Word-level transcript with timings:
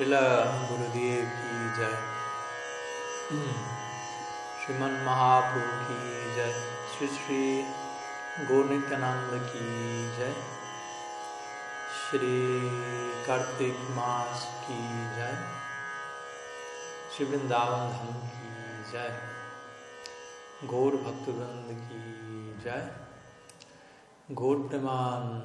Srila 0.00 0.48
Gurudev 0.66 1.26
ki 1.38 1.56
jai. 1.78 1.96
Sriman 4.60 4.94
Mahaprabhu 5.04 5.64
ki 5.88 5.98
jai. 6.36 6.52
Sri 6.92 7.08
Sri 7.16 7.64
Gaur 8.48 8.64
ki 9.50 9.66
jai. 10.18 10.30
Shri 11.98 12.40
Kartik 13.26 13.76
Mas 13.94 14.46
ki 14.64 14.80
jai. 15.18 15.36
Shri 17.12 17.26
Vrindavan 17.26 17.92
Dham 17.92 18.16
ki 18.32 18.92
jai. 18.94 19.12
Gaur 20.66 20.92
Bhaktavrind 21.04 21.76
ki 21.86 22.02
jai. 22.64 22.82
Gaur 24.34 24.56
Preman 24.70 25.42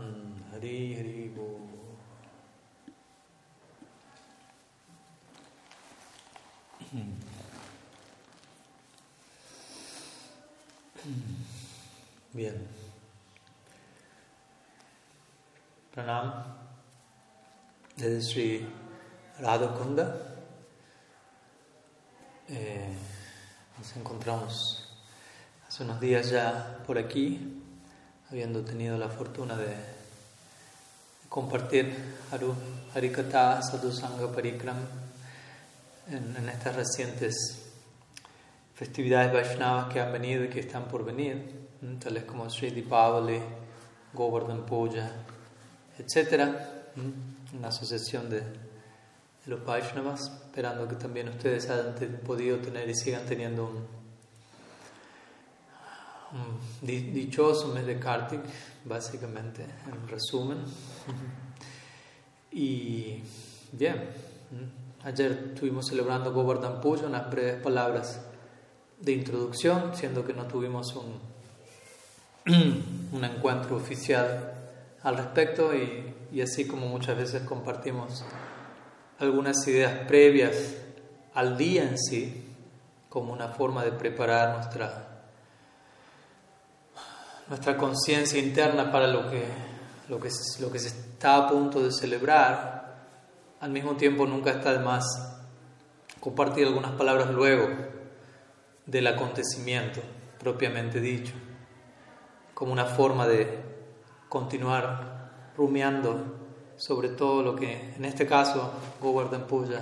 Hari 0.53 0.77
Hari 0.95 1.31
Gaur. 1.35 1.74
Bien. 12.31 12.67
Pranam 15.93 16.43
desde 17.97 18.21
Sri 18.21 18.67
Radhakunda. 19.39 20.15
Eh, 22.47 22.93
nos 23.77 23.95
encontramos 23.97 24.87
hace 25.67 25.83
unos 25.83 25.99
días 25.99 26.29
ya 26.29 26.79
por 26.87 26.97
aquí, 26.97 27.61
habiendo 28.29 28.63
tenido 28.63 28.97
la 28.97 29.09
fortuna 29.09 29.57
de 29.57 29.75
compartir 31.27 31.93
Harikata 32.93 33.61
Sadhusanga 33.61 34.31
Parikram 34.31 35.04
en, 36.07 36.49
estas 36.49 36.75
recientes 36.75 37.35
festividades 38.73 39.33
Vaishnavas 39.33 39.93
que 39.93 39.99
han 39.99 40.11
venido 40.11 40.43
y 40.43 40.49
que 40.49 40.59
están 40.59 40.87
por 40.87 41.05
venir 41.05 41.65
tales 41.99 42.23
como 42.23 42.49
Sri 42.49 42.71
Dipavali, 42.71 43.39
Govardhan 44.13 44.65
Puja, 44.65 45.11
etc. 45.99 46.55
Una 47.53 47.67
asociación 47.67 48.29
de, 48.29 48.41
los 49.45 49.63
Vaishnavas, 49.63 50.21
esperando 50.47 50.87
que 50.87 50.95
también 50.95 51.29
ustedes 51.29 51.69
hayan 51.69 51.93
podido 52.25 52.57
tener 52.57 52.89
y 52.89 52.95
sigan 52.95 53.25
teniendo 53.25 53.65
un, 53.65 53.95
dichoso 56.81 57.69
mes 57.69 57.85
de 57.85 57.99
Kartik, 57.99 58.41
básicamente, 58.83 59.63
en 59.63 60.07
resumen. 60.07 60.57
Y 62.57 63.21
bien, 63.73 64.07
ayer 65.05 65.51
estuvimos 65.53 65.87
celebrando 65.87 66.33
Govardhan 66.33 66.81
Puja, 66.81 67.05
unas 67.05 67.29
breves 67.31 67.61
palabras 67.61 68.19
de 68.99 69.13
introducción, 69.13 69.95
siendo 69.95 70.25
que 70.25 70.33
no 70.33 70.45
tuvimos 70.45 70.93
un 70.95 71.35
un 73.11 73.23
encuentro 73.23 73.75
oficial 73.75 74.53
al 75.01 75.17
respecto 75.17 75.73
y, 75.73 76.13
y, 76.31 76.41
así 76.41 76.67
como 76.67 76.87
muchas 76.87 77.17
veces 77.17 77.41
compartimos 77.43 78.23
algunas 79.19 79.67
ideas 79.67 80.05
previas 80.07 80.75
al 81.33 81.57
día 81.57 81.83
en 81.83 81.97
sí, 81.97 82.45
como 83.09 83.33
una 83.33 83.47
forma 83.47 83.83
de 83.83 83.91
preparar 83.91 84.55
nuestra, 84.55 85.23
nuestra 87.47 87.77
conciencia 87.77 88.39
interna 88.39 88.91
para 88.91 89.07
lo 89.07 89.29
que, 89.29 89.43
lo, 90.09 90.19
que, 90.19 90.29
lo 90.59 90.71
que 90.71 90.79
se 90.79 90.89
está 90.89 91.37
a 91.37 91.49
punto 91.49 91.81
de 91.83 91.91
celebrar, 91.91 92.74
al 93.59 93.71
mismo 93.71 93.95
tiempo 93.95 94.25
nunca 94.25 94.51
está 94.51 94.73
de 94.73 94.79
más 94.79 95.03
compartir 96.19 96.67
algunas 96.67 96.91
palabras 96.91 97.29
luego 97.31 97.67
del 98.85 99.07
acontecimiento 99.07 100.01
propiamente 100.39 100.99
dicho 100.99 101.33
como 102.53 102.71
una 102.71 102.85
forma 102.85 103.27
de 103.27 103.59
continuar 104.29 105.51
rumiando 105.57 106.35
sobre 106.77 107.09
todo 107.09 107.41
lo 107.41 107.55
que 107.55 107.93
en 107.95 108.05
este 108.05 108.25
caso 108.25 108.71
Govardhan 109.01 109.47
Puja 109.47 109.81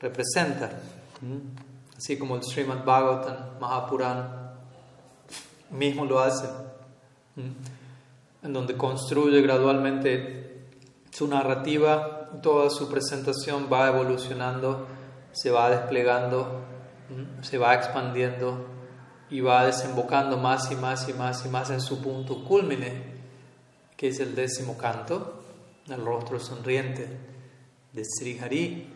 representa. 0.00 0.70
Así 1.96 2.18
como 2.18 2.36
el 2.36 2.42
Srimad 2.42 2.84
Bhagavatam, 2.84 3.58
Mahapuran 3.60 4.52
mismo 5.70 6.04
lo 6.04 6.20
hace, 6.20 6.48
en 8.42 8.52
donde 8.52 8.76
construye 8.76 9.42
gradualmente 9.42 10.47
su 11.18 11.26
narrativa, 11.26 12.30
toda 12.44 12.70
su 12.70 12.88
presentación 12.88 13.68
va 13.72 13.88
evolucionando, 13.88 14.86
se 15.32 15.50
va 15.50 15.68
desplegando, 15.68 16.60
se 17.42 17.58
va 17.58 17.74
expandiendo 17.74 18.64
y 19.28 19.40
va 19.40 19.66
desembocando 19.66 20.36
más 20.36 20.70
y 20.70 20.76
más 20.76 21.08
y 21.08 21.14
más 21.14 21.44
y 21.44 21.48
más 21.48 21.70
en 21.70 21.80
su 21.80 22.00
punto 22.00 22.44
culmine, 22.44 23.02
que 23.96 24.08
es 24.08 24.20
el 24.20 24.36
décimo 24.36 24.78
canto, 24.78 25.42
el 25.88 26.04
rostro 26.04 26.38
sonriente 26.38 27.08
de 27.92 28.04
Sri 28.04 28.38
Hari, 28.38 28.86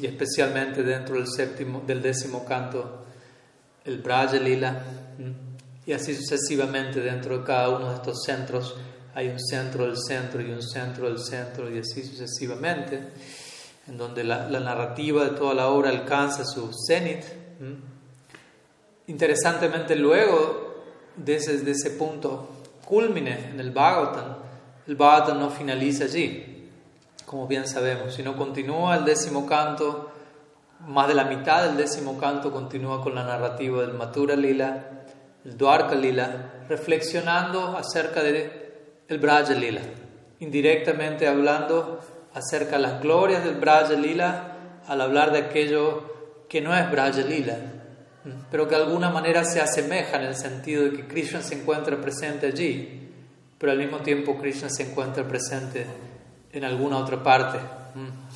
y 0.00 0.06
especialmente 0.06 0.82
dentro 0.82 1.16
del, 1.16 1.26
séptimo, 1.26 1.82
del 1.86 2.00
décimo 2.00 2.46
canto, 2.46 3.04
el 3.84 3.98
Braja 3.98 4.36
Lila, 4.36 4.82
y 5.84 5.92
así 5.92 6.14
sucesivamente 6.14 7.00
dentro 7.00 7.36
de 7.36 7.44
cada 7.44 7.68
uno 7.68 7.90
de 7.90 7.96
estos 7.96 8.22
centros 8.24 8.76
hay 9.16 9.28
un 9.28 9.40
centro 9.40 9.86
del 9.86 9.96
centro 9.96 10.42
y 10.42 10.50
un 10.50 10.62
centro 10.62 11.06
del 11.08 11.18
centro 11.18 11.74
y 11.74 11.78
así 11.78 12.04
sucesivamente, 12.04 13.00
en 13.88 13.96
donde 13.96 14.22
la, 14.22 14.46
la 14.50 14.60
narrativa 14.60 15.24
de 15.24 15.30
toda 15.30 15.54
la 15.54 15.68
obra 15.68 15.88
alcanza 15.88 16.44
su 16.44 16.70
cenit. 16.86 17.24
Interesantemente, 19.06 19.96
luego 19.96 20.84
de 21.16 21.36
ese, 21.36 21.56
de 21.60 21.70
ese 21.70 21.92
punto 21.92 22.50
culmine 22.84 23.52
en 23.52 23.58
el 23.58 23.70
Bhagavatam, 23.70 24.36
el 24.86 24.96
Bhagavatam 24.96 25.40
no 25.40 25.48
finaliza 25.48 26.04
allí, 26.04 26.68
como 27.24 27.46
bien 27.46 27.66
sabemos, 27.66 28.12
sino 28.12 28.36
continúa 28.36 28.96
el 28.96 29.06
décimo 29.06 29.46
canto, 29.46 30.10
más 30.86 31.08
de 31.08 31.14
la 31.14 31.24
mitad 31.24 31.66
del 31.66 31.78
décimo 31.78 32.18
canto 32.18 32.52
continúa 32.52 33.02
con 33.02 33.14
la 33.14 33.24
narrativa 33.24 33.80
del 33.80 33.94
Mathura 33.94 34.36
Lila, 34.36 34.90
el 35.42 35.56
Dwarka 35.56 35.94
Lila, 35.94 36.66
reflexionando 36.68 37.78
acerca 37.78 38.22
del 38.22 38.65
el 39.08 39.18
Braja 39.18 39.54
Lila, 39.54 39.82
indirectamente 40.40 41.28
hablando 41.28 42.00
acerca 42.34 42.76
de 42.76 42.82
las 42.82 43.00
glorias 43.00 43.44
del 43.44 43.56
Braja 43.56 43.92
Lila 43.92 44.56
al 44.86 45.00
hablar 45.00 45.32
de 45.32 45.38
aquello 45.38 46.44
que 46.48 46.60
no 46.60 46.76
es 46.76 46.90
Braja 46.90 47.20
Lila, 47.20 47.56
pero 48.50 48.68
que 48.68 48.74
de 48.74 48.82
alguna 48.82 49.10
manera 49.10 49.44
se 49.44 49.60
asemeja 49.60 50.16
en 50.16 50.24
el 50.24 50.36
sentido 50.36 50.84
de 50.84 50.92
que 50.92 51.06
Krishna 51.06 51.42
se 51.42 51.54
encuentra 51.54 52.00
presente 52.00 52.46
allí, 52.46 53.10
pero 53.58 53.72
al 53.72 53.78
mismo 53.78 53.98
tiempo 53.98 54.36
Krishna 54.36 54.68
se 54.68 54.90
encuentra 54.90 55.26
presente 55.26 55.86
en 56.52 56.64
alguna 56.64 56.98
otra 56.98 57.22
parte, 57.22 57.58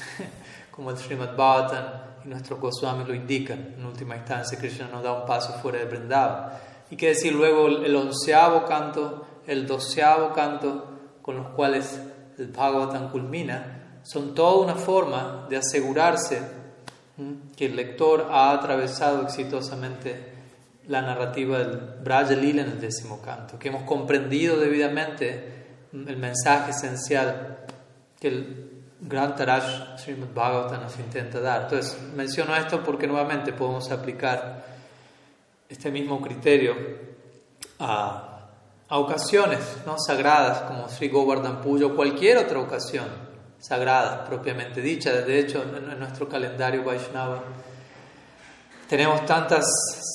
como 0.70 0.90
el 0.90 0.96
Srimad 0.96 1.36
Bhagavatam 1.36 1.84
y 2.24 2.28
nuestros 2.28 2.60
Goswamis 2.60 3.08
lo 3.08 3.14
indican. 3.14 3.74
En 3.78 3.84
última 3.84 4.16
instancia, 4.16 4.58
Krishna 4.58 4.88
nos 4.88 5.02
da 5.02 5.12
un 5.12 5.26
paso 5.26 5.54
fuera 5.54 5.78
de 5.78 5.84
Vrindavan. 5.86 6.50
Y 6.90 6.96
que 6.96 7.08
decir 7.08 7.32
luego 7.32 7.68
el 7.68 7.94
onceavo 7.94 8.66
canto, 8.66 9.26
el 9.46 9.66
doceavo 9.66 10.32
canto, 10.32 10.86
con 11.22 11.36
los 11.36 11.48
cuales 11.48 12.00
el 12.38 12.48
Bhagavatam 12.48 13.10
culmina, 13.10 14.00
son 14.02 14.34
toda 14.34 14.64
una 14.64 14.74
forma 14.74 15.46
de 15.48 15.56
asegurarse 15.58 16.40
que 17.56 17.66
el 17.66 17.76
lector 17.76 18.28
ha 18.30 18.52
atravesado 18.52 19.22
exitosamente 19.22 20.32
la 20.88 21.02
narrativa 21.02 21.58
del 21.58 21.78
Braja 22.02 22.32
Lila 22.32 22.62
en 22.62 22.70
el 22.70 22.80
décimo 22.80 23.20
canto, 23.20 23.58
que 23.58 23.68
hemos 23.68 23.82
comprendido 23.82 24.56
debidamente 24.56 25.66
el 25.92 26.16
mensaje 26.16 26.70
esencial 26.70 27.58
que 28.18 28.28
el 28.28 28.70
gran 29.00 29.36
Taraj 29.36 29.98
Srimad 29.98 30.28
Bhagavatam 30.34 30.82
nos 30.82 30.98
intenta 30.98 31.40
dar. 31.40 31.62
Entonces, 31.62 31.98
menciono 32.14 32.54
esto 32.56 32.82
porque 32.82 33.06
nuevamente 33.06 33.52
podemos 33.52 33.90
aplicar 33.90 34.64
este 35.68 35.90
mismo 35.90 36.20
criterio 36.20 36.74
a, 37.78 38.29
a 38.90 38.98
ocasiones 38.98 39.60
¿no? 39.86 39.96
sagradas 39.98 40.62
como 40.62 40.88
Sri 40.88 41.08
Govardhan 41.08 41.62
Puja 41.62 41.86
o 41.86 41.94
cualquier 41.94 42.38
otra 42.38 42.58
ocasión 42.58 43.06
sagrada 43.58 44.24
propiamente 44.24 44.80
dicha. 44.80 45.12
De 45.12 45.38
hecho, 45.38 45.62
en 45.62 45.98
nuestro 45.98 46.28
calendario 46.28 46.82
Vaishnava 46.82 47.42
tenemos 48.88 49.24
tantas 49.24 49.64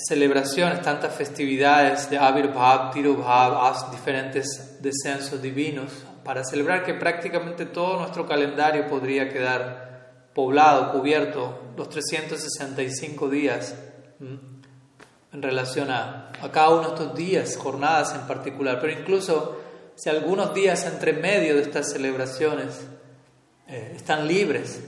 celebraciones, 0.10 0.82
tantas 0.82 1.16
festividades 1.16 2.10
de 2.10 2.18
Avirbhav, 2.18 2.92
Tirubhav, 2.92 3.90
diferentes 3.90 4.82
descensos 4.82 5.42
divinos, 5.42 5.92
para 6.26 6.44
celebrar 6.44 6.84
que 6.84 6.94
prácticamente 6.94 7.66
todo 7.68 8.00
nuestro 8.00 8.28
calendario 8.28 8.90
podría 8.90 9.30
quedar 9.30 10.30
poblado, 10.34 10.92
cubierto, 10.92 11.72
los 11.78 11.88
365 11.88 13.30
días 13.30 13.76
en 15.36 15.42
relación 15.42 15.92
a, 15.92 16.32
cada 16.54 16.70
uno 16.70 16.82
de 16.84 16.88
estos 16.88 17.16
días, 17.16 17.58
jornadas 17.58 18.16
en 18.16 18.22
particular, 18.22 18.80
pero 18.80 18.94
incluso 18.94 19.60
si 19.96 20.10
algunos 20.10 20.54
días 20.54 20.86
entre 20.86 21.12
medio 21.12 21.56
de 21.56 21.62
estas 21.62 21.92
celebraciones 21.92 22.88
eh, 23.68 23.94
están 23.96 24.28
libres 24.28 24.80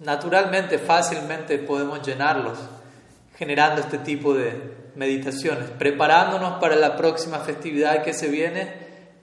naturalmente, 0.00 0.78
fácilmente 0.78 1.58
podemos 1.58 2.00
llenarlos 2.06 2.58
generando 3.36 3.80
este 3.80 3.98
tipo 3.98 4.34
de 4.34 4.90
meditaciones, 4.94 5.70
preparándonos 5.70 6.60
para 6.60 6.76
la 6.76 6.96
próxima 6.96 7.40
festividad 7.40 8.04
que 8.04 8.14
se 8.14 8.28
viene 8.28 8.72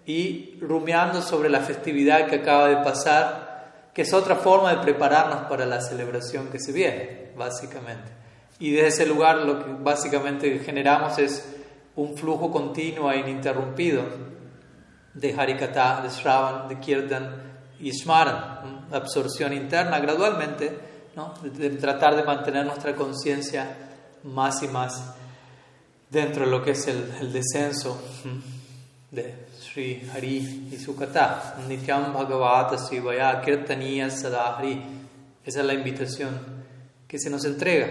y 0.06 0.58
rumiando 0.60 1.22
sobre 1.22 1.50
la 1.50 1.62
festividad 1.62 2.28
que 2.28 2.38
acaba 2.38 2.68
de 2.68 2.84
pasar, 2.84 3.92
que 3.94 4.02
es 4.02 4.14
otra 4.14 4.36
forma 4.36 4.76
de 4.76 4.82
prepararnos 4.82 5.48
para 5.48 5.66
la 5.66 5.80
celebración 5.80 6.50
que 6.50 6.60
se 6.60 6.74
viene, 6.74 7.32
básicamente. 7.38 8.20
Y 8.60 8.72
desde 8.72 8.88
ese 8.88 9.06
lugar 9.06 9.38
lo 9.38 9.64
que 9.64 9.72
básicamente 9.82 10.60
generamos 10.60 11.18
es 11.18 11.56
un 11.96 12.16
flujo 12.16 12.52
continuo 12.52 13.12
e 13.12 13.20
ininterrumpido 13.20 14.04
de 15.14 15.34
Harikata, 15.34 16.02
de 16.02 16.10
Shravan, 16.10 16.68
de 16.68 16.80
Kirtan 16.80 17.50
y 17.80 17.92
Smaran, 17.92 18.88
absorción 18.92 19.54
interna 19.54 20.00
gradualmente, 20.00 20.78
¿no? 21.16 21.34
de, 21.42 21.70
tratar 21.72 22.16
de 22.16 22.24
mantener 22.24 22.66
nuestra 22.66 22.96
conciencia 22.96 23.76
más 24.24 24.62
y 24.64 24.68
más 24.68 25.14
dentro 26.10 26.46
de 26.46 26.52
lo 26.52 26.62
que 26.62 26.72
es 26.72 26.88
el, 26.88 27.32
descenso 27.32 28.02
de 29.12 29.48
Sri 29.58 30.10
Hari 30.14 30.70
y 30.72 30.78
su 30.78 30.96
kata. 30.96 31.56
Nityam 31.68 32.14
Bhagavata 32.14 32.78
Sivaya 32.78 33.42
Kirtaniya 33.42 34.10
Sadahari. 34.10 34.82
Esa 35.46 35.62
es 35.62 35.66
la 35.66 35.74
invitación 35.74 36.60
que 37.08 37.18
se 37.18 37.30
nos 37.30 37.46
entrega. 37.46 37.88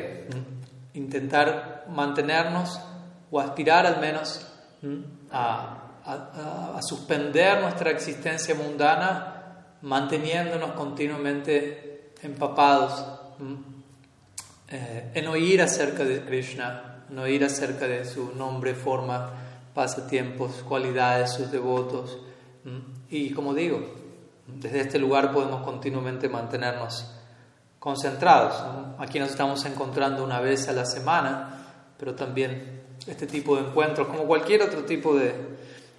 Intentar 0.94 1.86
mantenernos 1.88 2.78
o 3.30 3.40
aspirar 3.40 3.86
al 3.86 4.00
menos 4.00 4.46
a, 5.30 5.84
suspender 6.80 7.60
nuestra 7.60 7.90
existencia 7.90 8.54
mundana 8.54 9.66
manteniéndonos 9.82 10.72
continuamente 10.72 12.12
empapados 12.22 13.04
eh, 14.68 15.10
en 15.14 15.26
oír 15.26 15.60
acerca 15.60 16.04
de 16.04 16.24
Krishna, 16.24 17.04
en 17.10 17.18
oír 17.18 17.44
acerca 17.44 17.86
de 17.86 18.04
su 18.04 18.34
nombre, 18.34 18.74
forma, 18.74 19.30
pasatiempos, 19.74 20.62
cualidades, 20.66 21.32
sus 21.32 21.50
devotos. 21.50 22.18
Y 23.10 23.30
como 23.32 23.54
digo, 23.54 23.80
desde 24.46 24.80
este 24.80 24.98
lugar 24.98 25.32
podemos 25.32 25.62
continuamente 25.62 26.28
mantenernos 26.28 27.17
concentrados. 27.78 28.54
Aquí 28.98 29.18
nos 29.18 29.30
estamos 29.30 29.64
encontrando 29.64 30.24
una 30.24 30.40
vez 30.40 30.68
a 30.68 30.72
la 30.72 30.84
semana, 30.84 31.50
pero 31.98 32.14
también 32.14 32.82
este 33.06 33.26
tipo 33.26 33.56
de 33.56 33.68
encuentros, 33.68 34.08
como 34.08 34.24
cualquier 34.24 34.62
otro 34.62 34.84
tipo 34.84 35.16
de, 35.16 35.34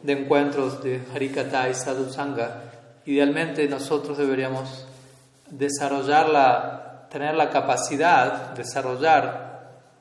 de 0.04 0.14
encuentros 0.14 0.84
de 0.84 1.02
Harikata 1.14 1.70
y 1.70 1.74
Sadhu 1.74 2.12
Sangha, 2.12 2.64
idealmente 3.06 3.68
nosotros 3.68 4.18
deberíamos 4.18 4.86
desarrollar 5.50 6.30
la, 6.30 7.08
tener 7.10 7.36
la 7.36 7.50
capacidad, 7.50 8.52
desarrollar 8.52 9.50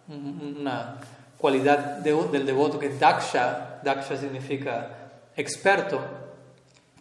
una 0.09 0.97
cualidad 1.39 1.99
del 1.99 2.47
devoto 2.47 2.79
que 2.79 2.87
es 2.87 3.01
Daksha, 3.01 3.81
Daksha 3.83 4.17
significa 4.17 4.89
experto, 5.37 6.01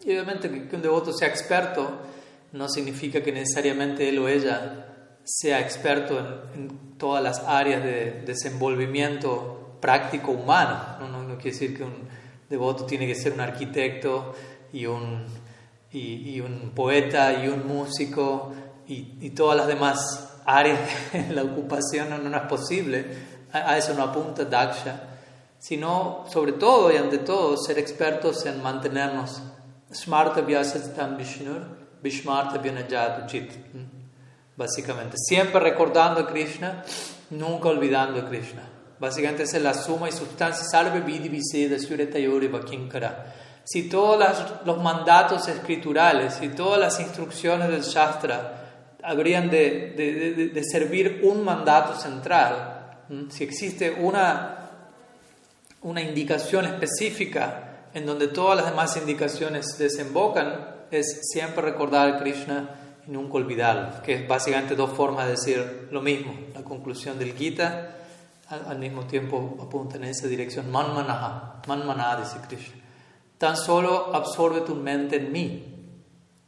y 0.04 0.12
obviamente 0.12 0.48
que 0.68 0.76
un 0.76 0.82
devoto 0.82 1.12
sea 1.12 1.28
experto 1.28 1.90
no 2.52 2.68
significa 2.68 3.22
que 3.22 3.32
necesariamente 3.32 4.08
él 4.08 4.18
o 4.18 4.28
ella 4.28 4.86
sea 5.24 5.60
experto 5.60 6.18
en, 6.54 6.88
todas 6.98 7.22
las 7.22 7.38
áreas 7.40 7.84
de 7.84 8.22
desenvolvimiento 8.26 9.76
práctico 9.80 10.32
humano. 10.32 10.96
No, 10.98 11.08
no, 11.08 11.22
no, 11.22 11.36
quiere 11.36 11.52
decir 11.52 11.76
que 11.76 11.84
un 11.84 12.08
devoto 12.50 12.84
tiene 12.86 13.06
que 13.06 13.14
ser 13.14 13.34
un 13.34 13.40
arquitecto 13.40 14.34
y 14.72 14.86
un, 14.86 15.26
y, 15.92 16.40
un 16.40 16.72
poeta 16.74 17.44
y 17.44 17.46
un 17.46 17.68
músico 17.68 18.52
y, 18.88 19.14
y, 19.20 19.30
todas 19.30 19.56
las 19.56 19.68
demás 19.68 20.40
áreas 20.44 20.80
de 21.12 21.32
la 21.32 21.44
ocupación. 21.44 22.10
No, 22.10 22.18
no 22.18 22.36
es 22.36 22.42
posible. 22.44 23.06
A, 23.52 23.72
a 23.72 23.78
eso 23.78 23.94
no 23.94 24.02
apunta 24.02 24.44
Daksha. 24.44 25.02
Sino, 25.60 26.24
sobre 26.28 26.52
todo 26.52 26.92
y 26.92 26.96
ante 26.96 27.18
todo, 27.18 27.56
ser 27.56 27.78
expertos 27.78 28.44
en 28.46 28.60
mantenernos 28.60 29.40
smarta 29.92 30.42
vyasatam 30.42 31.16
vishnur, 31.16 31.77
vishmarta 32.02 32.60
chit. 33.26 33.52
Básicamente, 34.56 35.16
siempre 35.16 35.60
recordando 35.60 36.20
a 36.20 36.26
Krishna, 36.26 36.82
nunca 37.30 37.68
olvidando 37.68 38.20
a 38.20 38.28
Krishna. 38.28 38.62
Básicamente 38.98 39.44
esa 39.44 39.58
es 39.58 39.62
la 39.62 39.74
suma 39.74 40.08
y 40.08 40.12
sustancia. 40.12 40.64
Salve 40.68 41.00
vidi 41.00 41.28
viseda 41.28 41.78
suretayore 41.78 42.48
vakinkara. 42.48 43.34
Si 43.64 43.88
todos 43.88 44.24
los 44.64 44.82
mandatos 44.82 45.46
escriturales 45.46 46.38
y 46.42 46.48
todas 46.48 46.80
las 46.80 46.98
instrucciones 47.00 47.68
del 47.68 47.82
Shastra 47.82 48.96
habrían 49.02 49.50
de, 49.50 50.64
servir 50.68 51.20
un 51.22 51.44
mandato 51.44 51.94
central, 51.94 52.96
si 53.28 53.44
existe 53.44 53.90
una, 53.90 54.70
una 55.82 56.00
indicación 56.00 56.64
específica 56.64 57.86
en 57.94 58.06
donde 58.06 58.28
todas 58.28 58.56
las 58.56 58.70
demás 58.70 58.96
indicaciones 58.96 59.76
desembocan, 59.78 60.77
es 60.90 61.20
siempre 61.32 61.62
recordar 61.62 62.08
a 62.08 62.18
Krishna 62.18 62.70
y 63.06 63.10
nunca 63.10 63.34
olvidarlo, 63.34 64.02
que 64.02 64.14
es 64.14 64.28
básicamente 64.28 64.74
dos 64.74 64.90
formas 64.90 65.26
de 65.26 65.32
decir 65.32 65.88
lo 65.90 66.02
mismo. 66.02 66.34
La 66.54 66.62
conclusión 66.62 67.18
del 67.18 67.34
Gita 67.34 67.94
al, 68.48 68.78
mismo 68.78 69.04
tiempo 69.04 69.56
apunta 69.60 69.96
en 69.96 70.04
esa 70.04 70.26
dirección. 70.26 70.70
Manmanaha, 70.70 71.62
manmanaha, 71.66 72.20
dice 72.20 72.38
Krishna. 72.46 72.82
Tan 73.36 73.56
solo 73.56 74.14
absorbe 74.14 74.62
tu 74.62 74.74
mente 74.74 75.16
en 75.16 75.32
mí. 75.32 75.74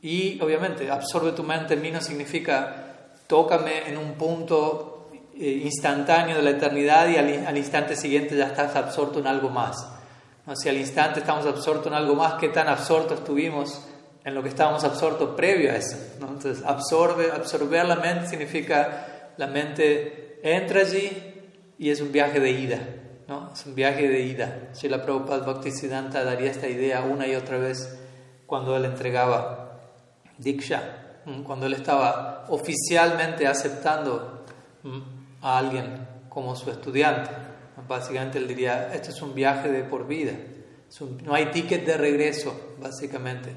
Y 0.03 0.41
obviamente, 0.41 0.91
absorbe 0.91 1.33
tu 1.33 1.43
mente 1.43 1.75
en 1.75 1.83
mí 1.83 1.91
no 1.91 2.01
significa 2.01 2.87
tócame 3.27 3.89
en 3.89 3.97
un 3.97 4.15
punto 4.15 5.09
eh, 5.39 5.63
instantáneo 5.65 6.37
de 6.37 6.43
la 6.43 6.51
eternidad 6.51 7.09
y 7.09 7.17
al, 7.17 7.57
instante 7.57 7.95
siguiente 7.95 8.37
ya 8.37 8.47
estás 8.47 8.75
absorto 8.77 9.21
en 9.21 9.27
algo 9.27 9.51
más. 9.51 9.77
¿No? 10.47 10.57
Si 10.57 10.69
al 10.69 10.77
instante 10.77 11.21
estamos 11.21 11.47
absortos 11.47 11.87
en 11.87 11.95
algo 11.95 12.15
más, 12.15 12.35
¿qué 12.35 12.49
tan 12.49 12.69
absortos 12.69 13.21
estuvimos 13.21 13.87
en 14.25 14.35
lo 14.35 14.43
que 14.43 14.49
estábamos 14.51 14.85
absortos 14.85 15.35
previo 15.37 15.73
a 15.73 15.77
eso? 15.77 15.97
Entonces, 16.21 16.63
absorbe, 16.65 17.31
absorber 17.31 17.87
la 17.87 17.97
mente 17.97 18.29
significa 18.29 19.33
la 19.37 19.47
mente 19.47 20.41
entra 20.43 20.81
allí, 20.81 21.11
y 21.79 21.89
es 21.89 22.03
un 22.03 22.13
viaje 22.13 22.41
de 22.41 22.51
ida, 22.51 22.79
¿no? 23.27 23.53
Es 23.55 23.65
un 23.65 23.75
viaje 23.75 24.07
de 24.07 24.21
ida. 24.21 24.69
Si 24.73 24.87
la 24.87 25.03
Prabhupada 25.03 25.47
Bhaktisiddhanta 25.47 26.23
daría 26.25 26.51
esta 26.51 26.69
idea 26.69 27.01
una 27.01 27.27
y 27.27 27.35
otra 27.35 27.57
vez 27.57 27.99
cuando 28.47 28.77
él 28.77 28.85
entregaba 28.85 29.81
Diksha, 30.37 31.23
cuando 31.45 31.65
él 31.67 31.73
estaba 31.73 32.45
oficialmente 32.51 33.47
aceptando 33.47 34.45
a 35.41 35.59
alguien 35.59 36.07
como 36.29 36.55
su 36.55 36.71
estudiante. 36.71 37.31
Básicamente 37.89 38.37
él 38.37 38.47
diría, 38.47 38.93
esto 38.93 39.11
es 39.11 39.23
un 39.23 39.35
viaje 39.35 39.71
de 39.71 39.85
por 39.85 40.07
vida, 40.07 40.33
no 41.25 41.35
hay 41.35 41.47
ticket 41.47 41.87
de 41.87 41.97
regreso, 41.97 42.75
básicamente. 42.79 43.55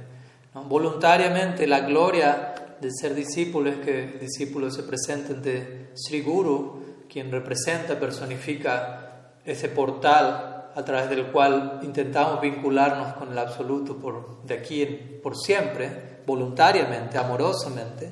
Voluntariamente 0.54 1.66
la 1.66 1.80
gloria 1.82 2.54
de 2.80 2.90
ser 2.92 3.16
discípulo 3.16 3.70
es 3.70 3.78
que 3.78 4.04
el 4.04 4.20
discípulo 4.20 4.70
se 4.70 4.84
presente 4.84 5.34
ante 5.34 5.90
Sri 5.96 6.22
Guru 6.22 6.84
quien 7.10 7.32
representa, 7.32 8.00
personifica 8.00 9.34
ese 9.46 9.70
portal 9.70 10.72
a 10.76 10.84
través 10.84 11.10
del 11.10 11.28
cual 11.28 11.80
intentamos 11.84 12.42
vincularnos 12.42 13.14
con 13.14 13.32
el 13.32 13.38
absoluto 13.38 13.98
por, 13.98 14.44
de 14.44 14.56
aquí 14.56 14.86
por 15.22 15.38
siempre, 15.38 16.22
voluntariamente, 16.26 17.18
amorosamente. 17.18 18.12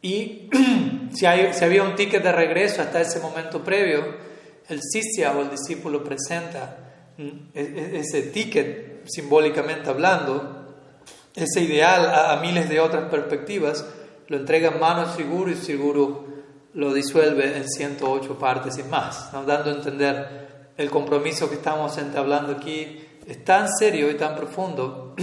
Y 0.00 0.50
si, 1.14 1.26
hay, 1.26 1.52
si 1.54 1.64
había 1.64 1.84
un 1.84 1.94
ticket 1.94 2.22
de 2.22 2.32
regreso 2.32 2.82
hasta 2.82 3.00
ese 3.00 3.20
momento 3.20 3.62
previo, 3.62 4.04
el 4.68 4.80
sisya 4.82 5.32
o 5.36 5.42
el 5.42 5.50
discípulo 5.50 6.02
presenta 6.02 6.78
mm, 7.18 7.28
e, 7.54 7.60
e, 7.62 8.00
ese 8.00 8.22
ticket, 8.22 9.06
simbólicamente 9.06 9.90
hablando, 9.90 10.61
ese 11.34 11.60
ideal 11.60 12.12
a, 12.14 12.36
miles 12.40 12.68
de 12.68 12.80
otras 12.80 13.10
perspectivas, 13.10 13.84
lo 14.28 14.36
entrega 14.36 14.70
en 14.70 14.80
manos 14.80 15.16
Siguru 15.16 15.50
y 15.50 15.56
Siguru 15.56 16.32
lo 16.74 16.94
disuelve 16.94 17.56
en 17.56 17.68
108 17.68 18.38
partes 18.38 18.78
y 18.78 18.82
más, 18.84 19.30
dando 19.32 19.70
a 19.70 19.74
entender 19.74 20.42
el 20.76 20.90
compromiso 20.90 21.48
que 21.48 21.56
estamos 21.56 21.98
hablando 22.16 22.52
aquí 22.52 23.02
es 23.26 23.44
tan 23.44 23.68
serio 23.68 24.10
y 24.10 24.14
tan 24.14 24.34
profundo 24.34 25.14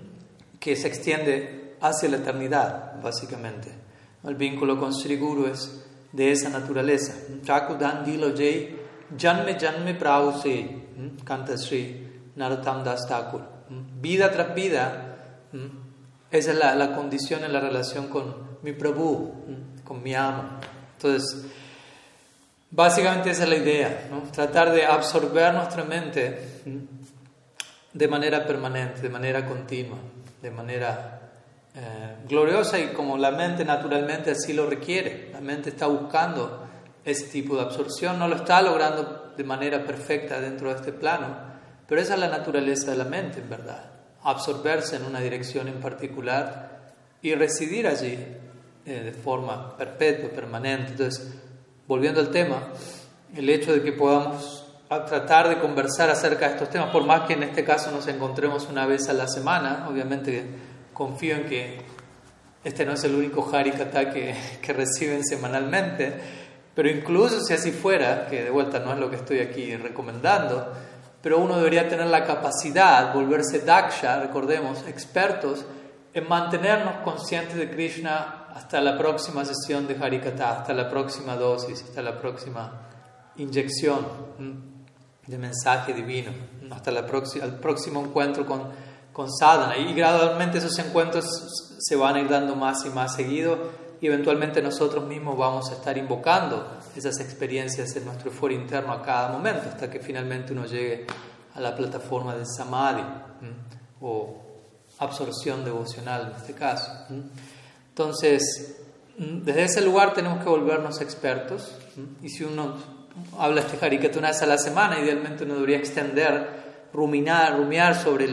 que 0.60 0.76
se 0.76 0.88
extiende 0.88 1.76
hacia 1.80 2.08
la 2.08 2.18
eternidad, 2.18 3.02
básicamente. 3.02 3.68
El 4.24 4.36
vínculo 4.36 4.78
con 4.78 4.94
Sri 4.94 5.16
Guru 5.16 5.46
es 5.46 5.84
de 6.12 6.30
esa 6.30 6.48
naturaleza. 6.48 7.14
Chakudan 7.44 8.04
dilo 8.04 8.34
jay, 8.36 8.78
janme 9.18 9.58
janme 9.58 9.94
prause, 9.94 10.82
canta 11.24 11.58
Sri 11.58 12.30
Narottam 12.36 12.84
Das 12.84 13.06
Thakur. 13.08 13.42
Vida 14.00 14.30
tras 14.30 14.54
vida, 14.54 15.11
esa 16.30 16.50
es 16.52 16.56
la, 16.56 16.74
la 16.74 16.94
condición 16.94 17.44
en 17.44 17.52
la 17.52 17.60
relación 17.60 18.08
con 18.08 18.52
mi 18.62 18.72
Prabhu, 18.72 19.32
con 19.84 20.02
mi 20.02 20.14
amo. 20.14 20.58
Entonces, 20.96 21.44
básicamente 22.70 23.30
esa 23.30 23.44
es 23.44 23.48
la 23.48 23.56
idea, 23.56 24.08
¿no? 24.10 24.22
tratar 24.30 24.72
de 24.72 24.86
absorber 24.86 25.52
nuestra 25.52 25.84
mente 25.84 26.62
de 27.92 28.08
manera 28.08 28.46
permanente, 28.46 29.00
de 29.02 29.08
manera 29.08 29.44
continua, 29.44 29.98
de 30.40 30.50
manera 30.50 31.20
eh, 31.74 32.16
gloriosa 32.28 32.78
y 32.78 32.88
como 32.88 33.18
la 33.18 33.30
mente 33.30 33.64
naturalmente 33.64 34.30
así 34.30 34.52
lo 34.52 34.66
requiere. 34.66 35.30
La 35.32 35.40
mente 35.40 35.70
está 35.70 35.86
buscando 35.86 36.66
ese 37.04 37.26
tipo 37.26 37.56
de 37.56 37.62
absorción, 37.62 38.18
no 38.18 38.28
lo 38.28 38.36
está 38.36 38.62
logrando 38.62 39.32
de 39.36 39.44
manera 39.44 39.84
perfecta 39.84 40.40
dentro 40.40 40.68
de 40.68 40.76
este 40.76 40.92
plano, 40.92 41.36
pero 41.86 42.00
esa 42.00 42.14
es 42.14 42.20
la 42.20 42.28
naturaleza 42.28 42.90
de 42.92 42.96
la 42.96 43.04
mente, 43.04 43.40
en 43.40 43.50
verdad. 43.50 43.91
Absorberse 44.24 44.96
en 44.96 45.04
una 45.04 45.20
dirección 45.20 45.68
en 45.68 45.80
particular 45.80 46.92
y 47.22 47.34
residir 47.34 47.86
allí 47.86 48.18
eh, 48.84 49.00
de 49.04 49.12
forma 49.12 49.76
perpetua, 49.76 50.30
permanente. 50.30 50.92
Entonces, 50.92 51.34
volviendo 51.86 52.20
al 52.20 52.30
tema, 52.30 52.68
el 53.34 53.48
hecho 53.48 53.72
de 53.72 53.82
que 53.82 53.92
podamos 53.92 54.66
tratar 54.88 55.48
de 55.48 55.58
conversar 55.58 56.10
acerca 56.10 56.46
de 56.46 56.54
estos 56.54 56.68
temas, 56.68 56.90
por 56.90 57.04
más 57.04 57.22
que 57.22 57.34
en 57.34 57.44
este 57.44 57.64
caso 57.64 57.90
nos 57.90 58.06
encontremos 58.08 58.68
una 58.68 58.86
vez 58.86 59.08
a 59.08 59.12
la 59.12 59.26
semana, 59.26 59.86
obviamente 59.88 60.44
confío 60.92 61.36
en 61.36 61.46
que 61.46 61.78
este 62.62 62.84
no 62.84 62.92
es 62.92 63.04
el 63.04 63.14
único 63.14 63.48
Harikata 63.50 64.10
que, 64.10 64.34
que 64.60 64.72
reciben 64.72 65.24
semanalmente, 65.24 66.12
pero 66.74 66.90
incluso 66.90 67.40
si 67.40 67.54
así 67.54 67.70
fuera, 67.70 68.26
que 68.28 68.44
de 68.44 68.50
vuelta 68.50 68.80
no 68.80 68.92
es 68.92 68.98
lo 68.98 69.10
que 69.10 69.16
estoy 69.16 69.40
aquí 69.40 69.76
recomendando, 69.76 70.72
pero 71.22 71.38
uno 71.38 71.56
debería 71.56 71.88
tener 71.88 72.06
la 72.08 72.24
capacidad, 72.24 73.14
volverse 73.14 73.60
daksha, 73.60 74.20
recordemos, 74.20 74.84
expertos 74.88 75.64
en 76.12 76.28
mantenernos 76.28 76.96
conscientes 77.04 77.56
de 77.56 77.70
Krishna 77.70 78.48
hasta 78.54 78.80
la 78.80 78.98
próxima 78.98 79.44
sesión 79.44 79.86
de 79.86 79.96
Harikata, 79.96 80.58
hasta 80.58 80.74
la 80.74 80.90
próxima 80.90 81.36
dosis, 81.36 81.82
hasta 81.82 82.02
la 82.02 82.20
próxima 82.20 82.88
inyección 83.36 84.06
de 85.26 85.38
mensaje 85.38 85.94
divino, 85.94 86.32
hasta 86.70 86.90
la 86.90 87.00
el 87.00 87.54
próximo 87.54 88.02
encuentro 88.02 88.44
con, 88.44 88.64
con 89.12 89.32
sadhana. 89.32 89.78
Y 89.78 89.94
gradualmente 89.94 90.58
esos 90.58 90.78
encuentros 90.80 91.24
se 91.78 91.96
van 91.96 92.16
a 92.16 92.20
ir 92.20 92.28
dando 92.28 92.56
más 92.56 92.84
y 92.84 92.90
más 92.90 93.14
seguido 93.14 93.81
y 94.02 94.08
eventualmente 94.08 94.60
nosotros 94.60 95.06
mismos 95.06 95.38
vamos 95.38 95.70
a 95.70 95.74
estar 95.74 95.96
invocando 95.96 96.80
esas 96.96 97.20
experiencias 97.20 97.94
en 97.94 98.04
nuestro 98.04 98.32
foro 98.32 98.52
interno 98.52 98.92
a 98.92 99.00
cada 99.00 99.28
momento, 99.28 99.68
hasta 99.68 99.88
que 99.88 100.00
finalmente 100.00 100.52
uno 100.52 100.66
llegue 100.66 101.06
a 101.54 101.60
la 101.60 101.72
plataforma 101.72 102.34
del 102.34 102.44
samadhi 102.44 103.04
o 104.00 104.42
absorción 104.98 105.64
devocional 105.64 106.32
en 106.32 106.36
este 106.36 106.52
caso. 106.52 106.90
Entonces, 107.90 108.76
desde 109.16 109.62
ese 109.62 109.80
lugar 109.82 110.14
tenemos 110.14 110.42
que 110.42 110.50
volvernos 110.50 111.00
expertos 111.00 111.72
y 112.24 112.28
si 112.28 112.42
uno 112.42 112.74
habla 113.38 113.60
este 113.60 113.86
Harikata 113.86 114.18
una 114.18 114.28
vez 114.28 114.42
a 114.42 114.46
la 114.46 114.58
semana, 114.58 114.98
idealmente 114.98 115.44
uno 115.44 115.54
debería 115.54 115.76
extender, 115.76 116.88
ruminar, 116.92 117.56
rumiar 117.56 117.94
sobre 117.94 118.26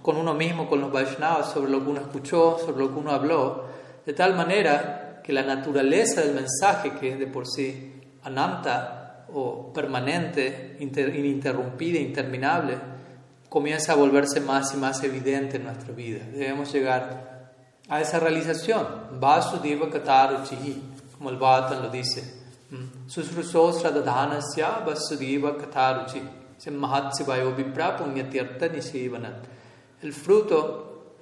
con 0.00 0.16
uno 0.16 0.32
mismo, 0.32 0.66
con 0.66 0.80
los 0.80 0.90
Vaishnavas, 0.90 1.52
sobre 1.52 1.70
lo 1.70 1.84
que 1.84 1.90
uno 1.90 2.00
escuchó, 2.00 2.58
sobre 2.58 2.78
lo 2.78 2.90
que 2.90 2.98
uno 2.98 3.10
habló, 3.10 3.64
de 4.06 4.14
tal 4.14 4.34
manera 4.34 5.08
que 5.22 5.32
la 5.32 5.42
naturaleza 5.42 6.22
del 6.22 6.34
mensaje, 6.34 6.92
que 6.92 7.12
es 7.12 7.18
de 7.18 7.26
por 7.26 7.46
sí 7.46 7.92
ananta 8.22 9.26
o 9.32 9.72
permanente, 9.72 10.76
ininterrumpida, 10.80 11.98
interminable, 11.98 12.78
comienza 13.48 13.92
a 13.92 13.96
volverse 13.96 14.40
más 14.40 14.74
y 14.74 14.76
más 14.76 15.02
evidente 15.04 15.56
en 15.56 15.64
nuestra 15.64 15.92
vida. 15.92 16.20
Debemos 16.32 16.72
llegar 16.72 17.52
a 17.88 18.00
esa 18.00 18.20
realización. 18.20 18.86
Vasudeva 19.20 19.90
Kataruchihi, 19.90 20.82
como 21.16 21.30
el 21.30 21.36
Bhattan 21.36 21.82
lo 21.82 21.90
dice. 21.90 22.40
Susrusosra 23.06 23.90
dadhanasya 23.90 24.84
vasudeva 24.86 25.56
kataruchi. 25.58 26.22
El 30.02 30.12
fruto 30.12 31.14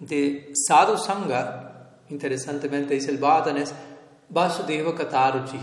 de 0.00 0.50
sadhu 0.54 0.96
sangha, 0.96 1.69
interesantemente 2.10 2.94
dice 2.94 3.10
el 3.10 3.18
Bhattan, 3.18 3.56
es 3.56 3.72
Vasudeva 4.28 4.94
Kataruchi, 4.94 5.58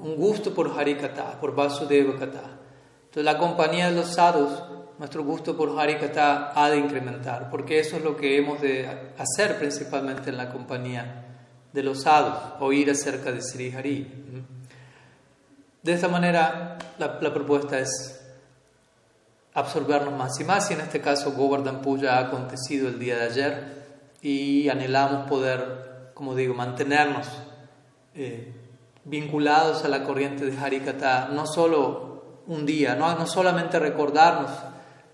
un 0.00 0.16
gusto 0.16 0.54
por 0.54 0.78
Harikata, 0.78 1.40
por 1.40 1.54
Vasudeva 1.54 2.16
Kata. 2.18 2.42
Entonces 3.04 3.24
la 3.24 3.38
compañía 3.38 3.90
de 3.90 3.96
los 3.96 4.14
sadhus, 4.14 4.50
nuestro 4.98 5.24
gusto 5.24 5.56
por 5.56 5.78
Harikata 5.78 6.52
ha 6.54 6.70
de 6.70 6.78
incrementar, 6.78 7.50
porque 7.50 7.80
eso 7.80 7.96
es 7.96 8.04
lo 8.04 8.16
que 8.16 8.36
hemos 8.36 8.60
de 8.60 8.88
hacer 9.18 9.58
principalmente 9.58 10.30
en 10.30 10.36
la 10.36 10.50
compañía 10.50 11.24
de 11.72 11.82
los 11.82 12.02
sadhus, 12.02 12.36
oír 12.60 12.90
acerca 12.90 13.32
de 13.32 13.42
Sri 13.42 13.72
Hari. 13.72 14.44
De 15.82 15.92
esta 15.92 16.08
manera, 16.08 16.78
la, 16.98 17.34
propuesta 17.34 17.78
es 17.78 18.20
absorbernos 19.52 20.14
más 20.16 20.40
y 20.40 20.44
más, 20.44 20.70
y 20.70 20.74
en 20.74 20.80
este 20.80 21.00
caso 21.00 21.32
Govardhan 21.32 21.82
Puja 21.82 22.16
ha 22.16 22.28
acontecido 22.28 22.88
el 22.88 22.98
día 22.98 23.16
de 23.16 23.22
ayer 23.24 23.83
y 24.24 24.70
anhelamos 24.70 25.28
poder, 25.28 26.10
como 26.14 26.34
digo, 26.34 26.54
mantenernos 26.54 27.28
eh, 28.14 28.54
vinculados 29.04 29.84
a 29.84 29.88
la 29.88 30.02
corriente 30.02 30.46
de 30.46 30.56
Harikata, 30.56 31.28
no 31.30 31.46
solo 31.46 32.40
un 32.46 32.64
día, 32.64 32.94
no, 32.94 33.14
no 33.18 33.26
solamente 33.26 33.78
recordarnos 33.78 34.50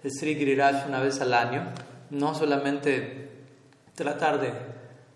el 0.04 0.12
Sri 0.12 0.36
Giriraj 0.36 0.86
una 0.86 1.00
vez 1.00 1.20
al 1.20 1.34
año, 1.34 1.72
no 2.10 2.36
solamente 2.36 3.46
tratar 3.96 4.40
de, 4.40 4.52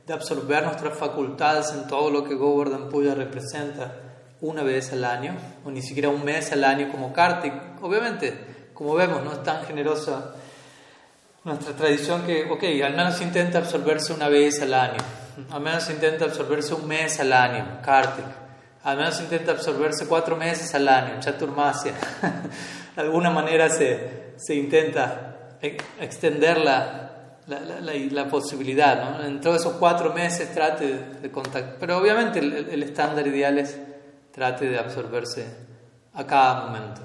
de 0.04 0.12
absorber 0.12 0.64
nuestras 0.64 0.98
facultades 0.98 1.72
en 1.72 1.86
todo 1.86 2.10
lo 2.10 2.24
que 2.24 2.34
Govardhan 2.34 2.88
Puja 2.88 3.14
representa, 3.14 3.94
una 4.40 4.64
vez 4.64 4.92
al 4.92 5.04
año, 5.04 5.36
o 5.64 5.70
ni 5.70 5.82
siquiera 5.82 6.08
un 6.08 6.24
mes 6.24 6.50
al 6.50 6.64
año 6.64 6.90
como 6.90 7.12
Kartik. 7.12 7.54
Obviamente, 7.80 8.70
como 8.74 8.94
vemos, 8.94 9.22
no 9.22 9.32
es 9.32 9.42
tan 9.44 9.64
generosa 9.64 10.34
nuestra 11.44 11.74
tradición 11.74 12.22
que, 12.22 12.44
ok, 12.50 12.62
al 12.84 12.96
menos 12.96 13.20
intenta 13.20 13.58
absorberse 13.58 14.12
una 14.12 14.28
vez 14.28 14.62
al 14.62 14.72
año, 14.72 14.98
al 15.50 15.60
menos 15.60 15.88
intenta 15.90 16.24
absorberse 16.24 16.74
un 16.74 16.88
mes 16.88 17.20
al 17.20 17.32
año, 17.32 17.80
Kartik, 17.82 18.24
al 18.82 18.96
menos 18.96 19.20
intenta 19.20 19.52
absorberse 19.52 20.06
cuatro 20.06 20.36
meses 20.36 20.74
al 20.74 20.88
año, 20.88 21.20
Chaturmasya. 21.20 21.92
de 22.96 23.02
alguna 23.02 23.30
manera 23.30 23.68
se, 23.68 24.34
se 24.36 24.54
intenta 24.54 25.58
extender 26.00 26.58
la, 26.58 27.10
la, 27.46 27.60
la, 27.80 28.28
posibilidad, 28.28 29.18
¿no? 29.18 29.24
En 29.24 29.40
todos 29.40 29.60
esos 29.60 29.74
cuatro 29.74 30.12
meses 30.12 30.52
trate 30.52 30.98
de, 31.20 31.30
contactar, 31.30 31.76
pero 31.78 31.98
obviamente 31.98 32.38
el 32.38 32.82
estándar 32.82 33.26
ideal 33.26 33.58
es 33.58 33.78
trate 34.32 34.66
de 34.68 34.78
absorberse 34.78 35.46
a 36.14 36.26
cada 36.26 36.66
momento, 36.66 37.00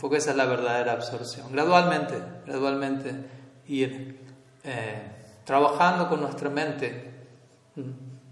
porque 0.00 0.16
esa 0.18 0.30
es 0.30 0.36
la 0.36 0.46
verdadera 0.46 0.92
absorción. 0.92 1.52
Gradualmente, 1.52 2.14
gradualmente 2.46 3.41
ir 3.68 4.20
eh, 4.64 5.02
trabajando 5.44 6.08
con 6.08 6.20
nuestra 6.20 6.50
mente 6.50 7.10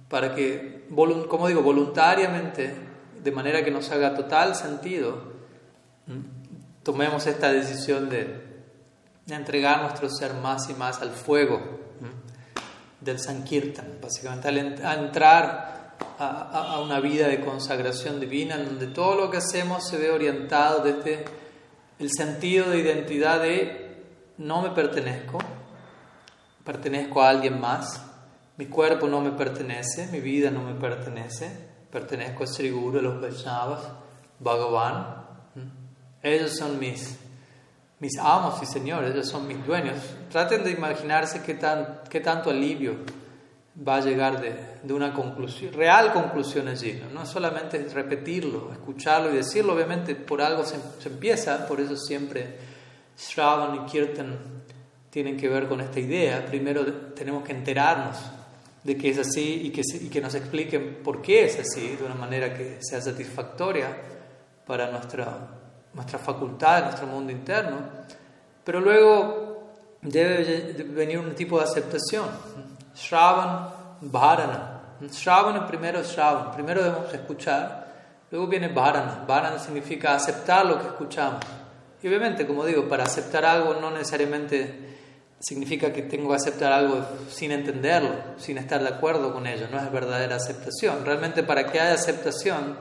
para 0.08 0.34
que, 0.34 0.86
como 1.28 1.48
digo, 1.48 1.62
voluntariamente, 1.62 2.74
de 3.22 3.32
manera 3.32 3.64
que 3.64 3.70
nos 3.70 3.90
haga 3.90 4.14
total 4.14 4.54
sentido, 4.54 5.30
tomemos 6.82 7.26
esta 7.26 7.52
decisión 7.52 8.08
de, 8.08 8.48
entregar 9.28 9.82
nuestro 9.82 10.10
ser 10.10 10.34
más 10.34 10.68
y 10.70 10.74
más 10.74 11.00
al 11.02 11.10
fuego 11.10 11.60
del 13.00 13.20
Sankirtan, 13.20 13.98
básicamente 14.02 14.48
al 14.84 15.04
entrar 15.04 15.96
a, 16.18 16.80
una 16.82 16.98
vida 17.00 17.28
de 17.28 17.40
consagración 17.40 18.18
divina, 18.18 18.56
en 18.56 18.66
donde 18.66 18.88
todo 18.88 19.14
lo 19.14 19.30
que 19.30 19.36
hacemos 19.38 19.86
se 19.86 19.98
ve 19.98 20.10
orientado 20.10 20.82
desde 20.82 21.24
el 21.98 22.10
sentido 22.10 22.70
de 22.70 22.80
identidad 22.80 23.40
de 23.40 23.89
no 24.40 24.62
me 24.62 24.70
pertenezco, 24.70 25.38
pertenezco 26.64 27.22
a 27.22 27.28
alguien 27.28 27.60
más, 27.60 28.02
mi 28.56 28.66
cuerpo 28.66 29.06
no 29.06 29.20
me 29.20 29.32
pertenece, 29.32 30.08
mi 30.08 30.20
vida 30.20 30.50
no 30.50 30.62
me 30.62 30.74
pertenece, 30.74 31.50
pertenezco 31.90 32.44
a 32.44 32.46
Sri 32.46 32.70
Guru, 32.70 32.98
a 32.98 33.02
los 33.02 33.20
Vaishnavas, 33.20 33.80
Bhagavan, 34.38 35.20
ellos 36.22 36.56
son 36.56 36.78
mis, 36.78 37.18
mis 37.98 38.18
amos 38.18 38.62
y 38.62 38.66
señores, 38.66 39.12
ellos 39.12 39.28
son 39.28 39.46
mis 39.46 39.64
dueños. 39.66 39.96
Traten 40.30 40.64
de 40.64 40.70
imaginarse 40.70 41.42
qué, 41.42 41.54
tan, 41.54 42.00
qué 42.08 42.20
tanto 42.20 42.50
alivio 42.50 42.96
va 43.86 43.96
a 43.96 44.00
llegar 44.00 44.40
de, 44.40 44.54
de 44.82 44.92
una 44.94 45.12
conclusión, 45.12 45.72
real 45.74 46.12
conclusión 46.12 46.68
allí, 46.68 47.00
¿no? 47.02 47.20
no 47.20 47.26
solamente 47.26 47.86
repetirlo, 47.92 48.72
escucharlo 48.72 49.30
y 49.32 49.36
decirlo, 49.36 49.74
obviamente 49.74 50.14
por 50.14 50.40
algo 50.40 50.64
se, 50.64 50.76
empieza, 51.06 51.66
por 51.66 51.80
eso 51.80 51.96
siempre 51.96 52.69
Shravan 53.20 53.74
y 53.76 53.90
Kirtan 53.90 54.38
tienen 55.10 55.36
que 55.36 55.48
ver 55.48 55.68
con 55.68 55.80
esta 55.80 56.00
idea. 56.00 56.44
Primero 56.46 56.84
tenemos 57.14 57.44
que 57.44 57.52
enterarnos 57.52 58.16
de 58.82 58.96
que 58.96 59.10
es 59.10 59.18
así 59.18 59.62
y 59.64 59.70
que, 59.70 59.82
y 60.00 60.08
que 60.08 60.20
nos 60.20 60.34
expliquen 60.34 61.00
por 61.04 61.20
qué 61.20 61.44
es 61.44 61.58
así, 61.58 61.96
de 61.96 62.04
una 62.04 62.14
manera 62.14 62.54
que 62.54 62.78
sea 62.80 63.00
satisfactoria 63.00 63.94
para 64.66 64.90
nuestra, 64.90 65.48
nuestra 65.92 66.18
facultad, 66.18 66.84
nuestro 66.84 67.06
mundo 67.06 67.30
interno. 67.30 67.76
Pero 68.64 68.80
luego 68.80 69.64
debe 70.00 70.84
venir 70.84 71.18
un 71.18 71.34
tipo 71.34 71.58
de 71.58 71.64
aceptación 71.64 72.26
Shravan, 72.94 73.68
Bharana. 74.00 74.80
Shravan 75.10 75.66
primero 75.66 76.02
Shravan, 76.02 76.52
primero 76.52 76.82
debemos 76.82 77.12
escuchar, 77.12 77.86
luego 78.30 78.46
viene 78.46 78.68
Bharana. 78.68 79.24
Bharana 79.26 79.58
significa 79.58 80.14
aceptar 80.14 80.64
lo 80.64 80.80
que 80.80 80.86
escuchamos. 80.86 81.59
Y 82.02 82.08
obviamente, 82.08 82.46
como 82.46 82.64
digo, 82.64 82.88
para 82.88 83.04
aceptar 83.04 83.44
algo 83.44 83.74
no 83.74 83.90
necesariamente 83.90 84.90
significa 85.40 85.92
que 85.92 86.02
tengo 86.02 86.28
que 86.28 86.36
aceptar 86.36 86.72
algo 86.72 87.04
sin 87.30 87.50
entenderlo, 87.52 88.10
sin 88.38 88.58
estar 88.58 88.82
de 88.82 88.88
acuerdo 88.88 89.32
con 89.32 89.46
ello. 89.46 89.68
No 89.70 89.78
es 89.78 89.90
verdadera 89.90 90.36
aceptación. 90.36 91.04
Realmente 91.04 91.42
para 91.42 91.66
que 91.66 91.80
haya 91.80 91.94
aceptación, 91.94 92.76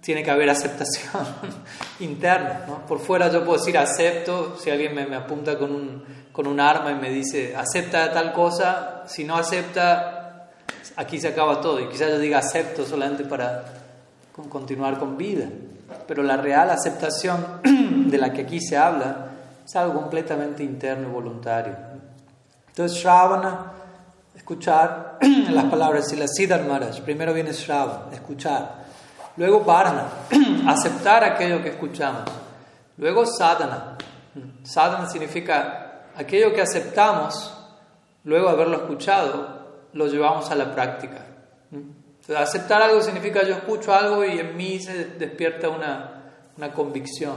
tiene 0.00 0.22
que 0.22 0.30
haber 0.30 0.48
aceptación 0.48 1.26
interna. 2.00 2.84
Por 2.86 3.00
fuera 3.00 3.30
yo 3.30 3.44
puedo 3.44 3.58
decir 3.58 3.76
acepto, 3.76 4.56
si 4.56 4.70
alguien 4.70 4.94
me, 4.94 5.16
apunta 5.16 5.58
con 5.58 5.72
un, 5.72 6.04
con 6.32 6.46
un 6.46 6.60
arma 6.60 6.92
y 6.92 6.94
me 6.94 7.10
dice 7.10 7.56
acepta 7.56 8.12
tal 8.12 8.32
cosa, 8.32 9.02
si 9.06 9.24
no 9.24 9.36
acepta, 9.36 10.50
aquí 10.96 11.18
se 11.18 11.28
acaba 11.28 11.60
todo. 11.60 11.80
Y 11.80 11.88
quizás 11.88 12.10
yo 12.10 12.18
diga 12.18 12.38
acepto 12.38 12.86
solamente 12.86 13.24
para 13.24 13.64
continuar 14.48 14.98
con 14.98 15.16
vida. 15.16 15.48
Pero 16.06 16.22
la 16.22 16.36
real 16.36 16.70
aceptación 16.70 17.60
de 18.10 18.18
la 18.18 18.32
que 18.32 18.42
aquí 18.42 18.60
se 18.60 18.76
habla 18.76 19.28
es 19.64 19.76
algo 19.76 19.94
completamente 19.94 20.62
interno 20.62 21.08
y 21.08 21.12
voluntario. 21.12 21.76
Entonces, 22.68 22.98
Shravana, 22.98 23.72
escuchar 24.34 25.18
las 25.50 25.64
palabras 25.64 26.12
y 26.12 26.16
las 26.16 26.34
Siddhar 26.34 26.64
Maharaj. 26.64 27.00
Primero 27.00 27.34
viene 27.34 27.52
Shravana, 27.52 28.12
escuchar. 28.12 28.86
Luego 29.36 29.64
Varna, 29.64 30.04
aceptar 30.68 31.24
aquello 31.24 31.62
que 31.62 31.70
escuchamos. 31.70 32.24
Luego 32.98 33.26
Sadhana. 33.26 33.96
Sadhana 34.62 35.08
significa 35.08 36.04
aquello 36.16 36.52
que 36.52 36.62
aceptamos, 36.62 37.52
luego 38.24 38.48
haberlo 38.48 38.76
escuchado, 38.76 39.56
lo 39.92 40.06
llevamos 40.06 40.50
a 40.50 40.54
la 40.54 40.74
práctica. 40.74 41.26
Aceptar 42.34 42.82
algo 42.82 43.00
significa 43.02 43.44
yo 43.44 43.54
escucho 43.54 43.94
algo 43.94 44.24
y 44.24 44.38
en 44.38 44.56
mí 44.56 44.80
se 44.80 45.04
despierta 45.04 45.68
una, 45.68 46.24
una 46.56 46.72
convicción 46.72 47.36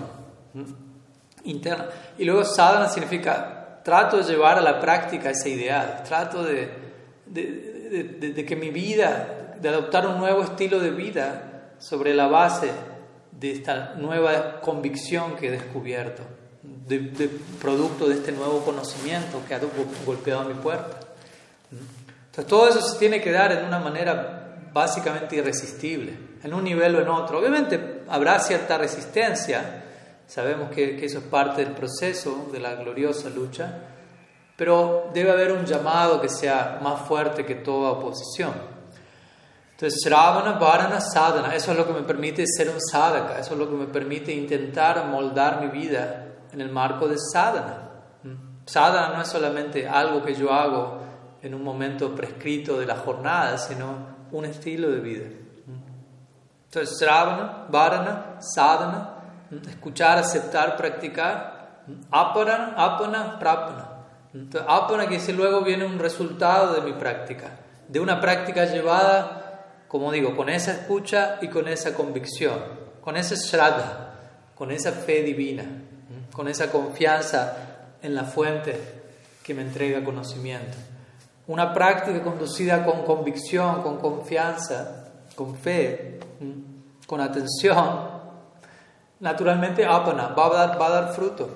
interna. 1.44 1.88
Y 2.18 2.26
luego 2.26 2.44
sadhana 2.44 2.90
significa 2.90 3.82
trato 3.84 4.18
de 4.18 4.24
llevar 4.24 4.58
a 4.58 4.62
la 4.62 4.80
práctica 4.80 5.30
ese 5.30 5.50
ideal, 5.50 6.04
trato 6.08 6.44
de, 6.44 6.70
de, 7.26 8.04
de, 8.34 8.46
que 8.46 8.56
mi 8.56 8.70
vida, 8.70 9.56
de 9.60 9.70
adoptar 9.70 10.08
un 10.08 10.18
nuevo 10.18 10.44
estilo 10.44 10.80
de 10.80 10.92
vida 10.92 11.74
sobre 11.80 12.14
la 12.14 12.28
base 12.28 12.72
de 13.32 13.52
esta 13.52 13.94
nueva 13.96 14.60
convicción 14.60 15.36
que 15.36 15.48
he 15.48 15.52
descubierto, 15.52 16.24
de, 16.62 17.00
producto 17.62 18.08
de 18.08 18.16
este 18.16 18.32
nuevo 18.32 18.64
conocimiento 18.64 19.42
que 19.48 19.56
ha 19.56 19.62
golpeado 20.06 20.46
mi 20.46 20.56
puerta. 20.56 21.00
Entonces 21.72 22.46
todo 22.48 22.68
eso 22.68 22.82
se 22.82 22.98
tiene 23.00 23.22
que 23.22 23.32
dar 23.32 23.52
en 23.52 23.66
una 23.66 23.80
manera 23.80 24.49
básicamente 24.80 25.36
irresistible, 25.36 26.18
en 26.42 26.54
un 26.54 26.64
nivel 26.64 26.96
o 26.96 27.02
en 27.02 27.10
otro. 27.10 27.40
Obviamente 27.40 28.04
habrá 28.08 28.40
cierta 28.40 28.78
resistencia, 28.78 29.84
Sabemos 30.30 30.70
que, 30.70 31.04
eso 31.04 31.18
es 31.18 31.24
parte 31.24 31.66
del 31.66 31.74
proceso 31.74 32.50
de 32.52 32.60
la 32.60 32.76
gloriosa 32.76 33.32
lucha, 33.32 33.74
pero 34.56 35.10
debe 35.12 35.32
haber 35.32 35.52
un 35.52 35.66
llamado 35.66 36.22
que 36.22 36.30
sea 36.30 36.80
más 36.84 37.02
fuerte 37.08 37.44
que 37.48 37.56
toda 37.56 37.94
oposición. 37.94 38.54
Entonces, 39.72 40.00
Shravana, 40.06 40.60
Varana, 40.60 41.02
Sadhana, 41.02 41.56
eso 41.56 41.72
es 41.72 41.78
lo 41.80 41.88
que 41.88 41.94
me 41.94 42.04
permite 42.04 42.46
ser 42.46 42.70
un 42.70 42.80
sadhaka, 42.80 43.40
eso 43.40 43.54
es 43.54 43.60
lo 43.60 43.68
que 43.68 43.76
me 43.76 43.88
permite 43.88 44.32
intentar 44.32 45.04
moldar 45.08 45.62
mi 45.62 45.70
vida 45.70 46.28
en 46.52 46.62
el 46.62 46.70
marco 46.70 47.08
de 47.08 47.16
sadhana. 47.18 47.90
¿Mm? 48.22 48.68
Sadhana 48.68 49.16
no 49.16 49.24
es 49.24 49.28
solamente 49.30 49.88
algo 49.88 50.24
que 50.24 50.36
yo 50.36 50.54
hago 50.54 51.00
en 51.42 51.56
un 51.56 51.64
momento 51.64 52.14
prescrito 52.14 52.78
de 52.78 52.86
la 52.86 52.98
jornada, 52.98 53.58
sino 53.58 54.19
un 54.32 54.46
estilo 54.46 54.90
de 54.90 55.00
vida. 55.00 55.26
Entonces, 56.66 57.00
Shravana, 57.00 57.66
Varana, 57.70 58.36
Sadhana, 58.40 59.16
escuchar, 59.68 60.18
aceptar, 60.18 60.78
practicar. 60.78 61.84
Apana, 62.12 62.74
apana, 62.78 63.40
prapana. 63.40 63.90
Entonces, 64.34 64.70
apana 64.70 65.08
que 65.08 65.20
si 65.20 65.34
luego 65.34 65.62
viene 65.62 65.86
un 65.86 65.98
resultado 65.98 66.76
de 66.76 66.82
mi 66.82 66.94
práctica, 66.94 67.52
de 67.88 68.00
una 68.00 68.22
práctica 68.22 68.66
llevada, 68.66 69.66
como 69.88 70.12
digo, 70.12 70.36
con 70.36 70.50
esa 70.50 70.74
escucha 70.74 71.40
y 71.42 71.48
con 71.48 71.68
esa 71.68 71.96
convicción, 71.96 72.60
con 73.02 73.18
esa 73.18 73.34
shraddha, 73.36 74.14
con 74.54 74.70
esa 74.72 74.92
fe 74.92 75.24
divina, 75.24 75.64
con 76.32 76.48
esa 76.48 76.72
confianza 76.72 77.58
en 78.04 78.14
la 78.14 78.26
fuente 78.26 78.80
que 79.44 79.56
me 79.56 79.64
entrega 79.64 80.04
conocimiento. 80.04 80.78
Una 81.50 81.74
práctica 81.74 82.22
conducida 82.22 82.86
con 82.86 83.04
convicción, 83.04 83.82
con 83.82 83.98
confianza, 83.98 85.08
con 85.34 85.56
fe, 85.56 86.20
con 87.08 87.20
atención, 87.20 88.08
naturalmente 89.20 89.84
apana, 89.84 90.28
va 90.28 90.46
a 90.46 90.50
dar, 90.68 90.80
va 90.80 90.86
a 90.86 90.90
dar 90.90 91.14
fruto. 91.16 91.50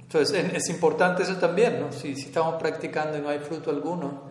Entonces 0.00 0.54
es, 0.54 0.68
importante 0.70 1.24
eso 1.24 1.38
también, 1.38 1.80
¿no? 1.80 1.90
Si, 1.90 2.14
si, 2.14 2.26
estamos 2.26 2.54
practicando 2.54 3.18
y 3.18 3.20
no 3.20 3.30
hay 3.30 3.40
fruto 3.40 3.70
alguno, 3.70 4.22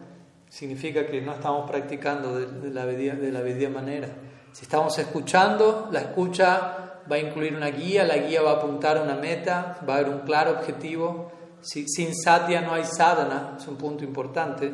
significa 0.48 1.06
que 1.06 1.20
no 1.20 1.34
estamos 1.34 1.70
practicando 1.70 2.40
de, 2.40 2.70
la 2.70 2.86
de 2.86 3.32
la 3.34 3.42
medida 3.42 3.70
manera. 3.70 4.08
Si 4.54 4.64
estamos 4.64 4.98
escuchando, 4.98 5.90
la 5.92 6.00
escucha 6.00 7.02
va 7.12 7.18
a 7.18 7.20
incluir 7.20 7.54
una 7.54 7.68
guía, 7.68 8.06
la 8.06 8.16
guía 8.16 8.42
va 8.42 8.52
a 8.52 8.56
apuntar 8.56 8.96
a 8.96 9.02
una 9.02 9.16
meta, 9.16 9.78
va 9.88 9.96
a 9.96 9.98
haber 9.98 10.10
un 10.10 10.20
claro 10.20 10.52
objetivo. 10.52 11.36
Si, 11.68 11.88
sin 11.88 12.16
satya 12.16 12.62
no 12.62 12.74
hay 12.74 12.86
sadhana, 12.86 13.58
es 13.60 13.68
un 13.68 13.76
punto 13.76 14.04
importante. 14.04 14.72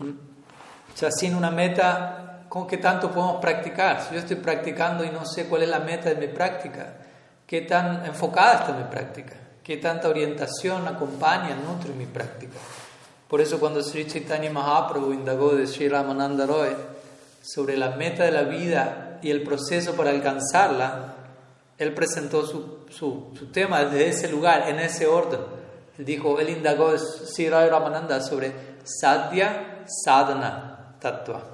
O 0.00 0.96
sea, 0.96 1.10
sin 1.10 1.34
una 1.34 1.50
meta 1.50 2.22
¿Con 2.52 2.66
qué 2.66 2.76
tanto 2.76 3.10
podemos 3.10 3.40
practicar? 3.40 4.02
Si 4.02 4.12
yo 4.12 4.20
estoy 4.20 4.36
practicando 4.36 5.04
y 5.04 5.08
no 5.08 5.24
sé 5.24 5.46
cuál 5.46 5.62
es 5.62 5.70
la 5.70 5.78
meta 5.78 6.10
de 6.10 6.16
mi 6.16 6.26
práctica, 6.26 6.96
¿qué 7.46 7.62
tan 7.62 8.04
enfocada 8.04 8.56
está 8.56 8.72
mi 8.74 8.84
práctica? 8.84 9.32
¿Qué 9.64 9.78
tanta 9.78 10.10
orientación 10.10 10.86
acompaña, 10.86 11.56
nutre 11.56 11.94
mi 11.94 12.04
práctica? 12.04 12.52
Por 13.26 13.40
eso 13.40 13.58
cuando 13.58 13.82
Sri 13.82 14.06
Chaitanya 14.06 14.50
Mahaprabhu 14.50 15.14
indagó 15.14 15.54
de 15.54 15.66
Sri 15.66 15.88
Ramananda 15.88 16.44
Roy 16.44 16.76
sobre 17.40 17.78
la 17.78 17.92
meta 17.92 18.24
de 18.24 18.32
la 18.32 18.42
vida 18.42 19.18
y 19.22 19.30
el 19.30 19.42
proceso 19.44 19.94
para 19.94 20.10
alcanzarla, 20.10 21.14
él 21.78 21.94
presentó 21.94 22.46
su, 22.46 22.84
su, 22.90 23.32
su 23.34 23.46
tema 23.46 23.82
desde 23.82 24.10
ese 24.10 24.28
lugar, 24.28 24.68
en 24.68 24.78
ese 24.78 25.06
orden. 25.06 25.40
Dijo, 26.04 26.38
él 26.38 26.50
indagó 26.50 26.96
Sri 26.98 27.48
Ramananda 27.48 28.20
sobre 28.20 28.52
Sadhya 28.84 29.84
Sadhana 29.86 30.96
Tattva. 31.00 31.52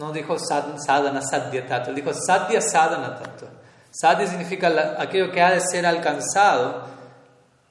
No 0.00 0.12
dijo 0.12 0.38
sadhana 0.38 1.20
sadhya 1.20 1.66
tattva, 1.66 1.92
dijo 1.92 2.12
sadhya 2.14 2.62
sadhana 2.62 3.18
tattva. 3.18 3.48
Sadhya 3.90 4.26
significa 4.26 4.96
aquello 4.98 5.30
que 5.30 5.42
ha 5.42 5.50
de 5.50 5.60
ser 5.60 5.84
alcanzado 5.84 6.86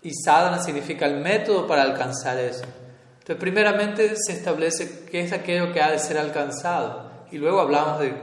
y 0.04 0.12
sadhana 0.14 0.62
significa 0.62 1.08
el 1.08 1.22
método 1.22 1.66
para 1.66 1.82
alcanzar 1.82 2.38
eso. 2.38 2.66
Entonces, 3.20 3.38
primeramente 3.38 4.14
se 4.16 4.34
establece 4.34 5.06
qué 5.10 5.22
es 5.22 5.34
aquello 5.34 5.74
que 5.74 5.82
ha 5.82 5.90
de 5.90 5.98
ser 5.98 6.20
alcanzado 6.20 7.10
y 7.32 7.40
luego 7.40 7.62
hablamos 7.62 8.00
de 8.00 8.14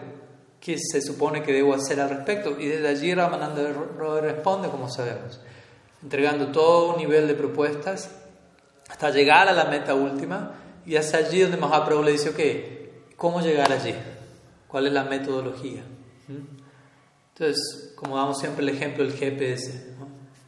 qué 0.60 0.76
se 0.78 1.00
supone 1.00 1.42
que 1.42 1.52
debo 1.52 1.74
hacer 1.74 2.00
al 2.00 2.10
respecto. 2.10 2.56
Y 2.60 2.66
desde 2.66 2.86
allí 2.86 3.12
Ramananda 3.12 3.62
responde, 4.20 4.68
como 4.68 4.88
sabemos, 4.88 5.40
entregando 6.06 6.46
todo 6.52 6.92
un 6.92 6.98
nivel 6.98 7.26
de 7.26 7.34
propuestas 7.34 8.10
hasta 8.88 9.10
llegar 9.10 9.48
a 9.48 9.52
la 9.52 9.64
meta 9.64 9.94
última 9.94 10.52
y 10.86 10.94
hasta 10.94 11.18
allí 11.18 11.40
donde 11.40 11.56
Mahaprabhu 11.56 12.04
le 12.04 12.12
dice, 12.12 12.30
ok, 12.30 12.76
¿Cómo 13.16 13.40
llegar 13.40 13.72
allí? 13.72 13.94
¿Cuál 14.68 14.88
es 14.88 14.92
la 14.92 15.04
metodología? 15.04 15.82
¿Mm? 16.28 16.58
Entonces, 17.32 17.94
como 17.96 18.16
damos 18.16 18.38
siempre 18.38 18.62
el 18.62 18.68
ejemplo 18.68 19.04
del 19.04 19.14
GPS, 19.14 19.96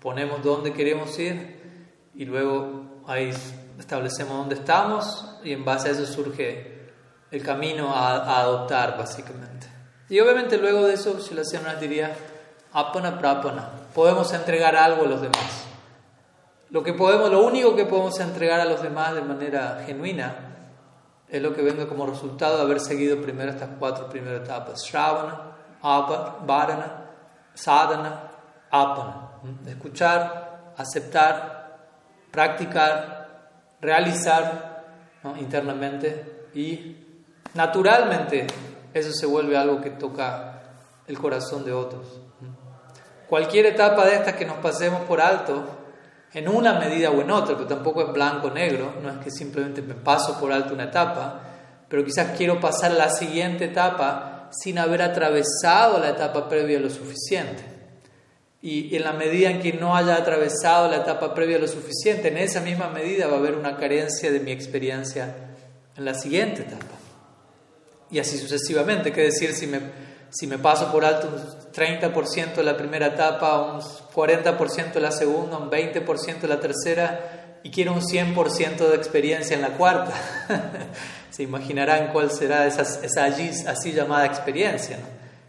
ponemos 0.02 0.42
dónde 0.42 0.74
queremos 0.74 1.18
ir 1.18 2.08
y 2.14 2.26
luego 2.26 3.02
ahí 3.06 3.32
establecemos 3.78 4.36
dónde 4.36 4.56
estamos 4.56 5.38
y 5.42 5.52
en 5.52 5.64
base 5.64 5.88
a 5.88 5.92
eso 5.92 6.04
surge 6.04 6.90
el 7.30 7.42
camino 7.42 7.94
a, 7.94 8.40
adoptar, 8.40 8.98
básicamente. 8.98 9.66
Y 10.10 10.20
obviamente 10.20 10.58
luego 10.58 10.86
de 10.86 10.94
eso, 10.94 11.14
nos 11.14 11.80
diría, 11.80 12.14
apana 12.72 13.18
prapana, 13.18 13.70
podemos 13.94 14.32
entregar 14.32 14.76
algo 14.76 15.04
a 15.04 15.08
los 15.08 15.20
demás. 15.20 15.66
Lo, 16.70 16.82
que 16.82 16.92
podemos, 16.92 17.30
lo 17.30 17.44
único 17.44 17.74
que 17.74 17.86
podemos 17.86 18.18
entregar 18.20 18.60
a 18.60 18.64
los 18.64 18.82
demás 18.82 19.14
de 19.14 19.22
manera 19.22 19.82
genuina 19.86 20.48
es 21.28 21.42
lo 21.42 21.54
que 21.54 21.62
venga 21.62 21.86
como 21.86 22.06
resultado 22.06 22.56
de 22.56 22.62
haber 22.62 22.80
seguido 22.80 23.20
primero 23.20 23.50
estas 23.50 23.70
cuatro 23.78 24.08
primeras 24.08 24.42
etapas. 24.42 24.82
Shravana, 24.84 25.56
Varana, 26.46 27.04
Sadhana, 27.54 28.30
Apana. 28.70 29.28
Escuchar, 29.66 30.72
aceptar, 30.76 31.78
practicar, 32.30 33.28
realizar 33.80 34.84
internamente 35.38 36.48
y 36.54 36.96
naturalmente 37.54 38.46
eso 38.94 39.12
se 39.12 39.26
vuelve 39.26 39.56
algo 39.56 39.80
que 39.80 39.90
toca 39.90 40.62
el 41.06 41.18
corazón 41.18 41.64
de 41.64 41.72
otros. 41.72 42.20
Cualquier 43.28 43.66
etapa 43.66 44.06
de 44.06 44.14
estas 44.14 44.36
que 44.36 44.46
nos 44.46 44.58
pasemos 44.58 45.02
por 45.02 45.20
alto 45.20 45.64
en 46.32 46.48
una 46.48 46.78
medida 46.78 47.10
o 47.10 47.20
en 47.20 47.30
otra, 47.30 47.56
pero 47.56 47.66
tampoco 47.68 48.02
es 48.02 48.12
blanco 48.12 48.48
o 48.48 48.50
negro, 48.50 48.94
no 49.02 49.10
es 49.10 49.18
que 49.18 49.30
simplemente 49.30 49.82
me 49.82 49.94
paso 49.94 50.38
por 50.38 50.52
alto 50.52 50.74
una 50.74 50.84
etapa, 50.84 51.40
pero 51.88 52.04
quizás 52.04 52.36
quiero 52.36 52.60
pasar 52.60 52.92
a 52.92 52.94
la 52.94 53.10
siguiente 53.10 53.66
etapa 53.66 54.48
sin 54.50 54.78
haber 54.78 55.02
atravesado 55.02 55.98
la 55.98 56.10
etapa 56.10 56.48
previa 56.48 56.78
lo 56.78 56.90
suficiente. 56.90 57.62
Y 58.60 58.96
en 58.96 59.04
la 59.04 59.12
medida 59.12 59.50
en 59.50 59.60
que 59.60 59.72
no 59.72 59.94
haya 59.94 60.16
atravesado 60.16 60.90
la 60.90 60.96
etapa 60.96 61.32
previa 61.34 61.58
lo 61.58 61.68
suficiente, 61.68 62.28
en 62.28 62.38
esa 62.38 62.60
misma 62.60 62.88
medida 62.88 63.28
va 63.28 63.36
a 63.36 63.38
haber 63.38 63.54
una 63.54 63.76
carencia 63.76 64.32
de 64.32 64.40
mi 64.40 64.50
experiencia 64.50 65.34
en 65.96 66.04
la 66.04 66.14
siguiente 66.14 66.62
etapa. 66.62 66.96
Y 68.10 68.18
así 68.18 68.36
sucesivamente, 68.36 69.12
que 69.12 69.22
decir, 69.22 69.52
si 69.52 69.66
me, 69.66 69.80
si 70.30 70.46
me 70.46 70.58
paso 70.58 70.92
por 70.92 71.04
alto 71.04 71.28
un 71.28 71.72
30% 71.72 72.54
de 72.54 72.62
la 72.62 72.76
primera 72.76 73.06
etapa, 73.06 73.60
un 73.60 73.80
40% 73.80 74.92
de 74.92 75.00
la 75.00 75.10
segunda, 75.10 75.58
un 75.58 75.70
20% 75.70 76.40
de 76.40 76.48
la 76.48 76.60
tercera, 76.60 77.60
y 77.62 77.70
quiero 77.70 77.92
un 77.92 78.00
100% 78.00 78.76
de 78.76 78.96
experiencia 78.96 79.56
en 79.56 79.62
la 79.62 79.70
cuarta, 79.70 80.12
se 81.30 81.42
imaginarán 81.42 82.12
cuál 82.12 82.30
será 82.30 82.66
esa, 82.66 82.82
esa 82.82 83.24
así 83.24 83.92
llamada 83.92 84.26
experiencia. 84.26 84.98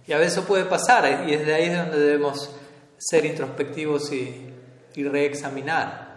Y 0.07 0.13
a 0.13 0.17
veces 0.17 0.43
puede 0.45 0.65
pasar, 0.65 1.25
y 1.27 1.35
desde 1.35 1.53
ahí 1.53 1.65
es 1.65 1.77
donde 1.77 1.99
debemos 1.99 2.49
ser 2.97 3.25
introspectivos 3.25 4.11
y, 4.11 4.53
y 4.95 5.03
reexaminar 5.03 6.09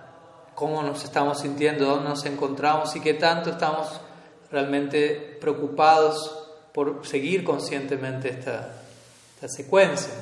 cómo 0.54 0.82
nos 0.82 1.04
estamos 1.04 1.40
sintiendo, 1.40 1.86
dónde 1.86 2.08
nos 2.08 2.24
encontramos 2.24 2.94
y 2.96 3.00
qué 3.00 3.14
tanto 3.14 3.50
estamos 3.50 4.00
realmente 4.50 5.38
preocupados 5.40 6.41
por 6.72 7.06
seguir 7.06 7.44
conscientemente 7.44 8.30
esta, 8.30 8.70
esta 9.34 9.48
secuencia. 9.48 10.12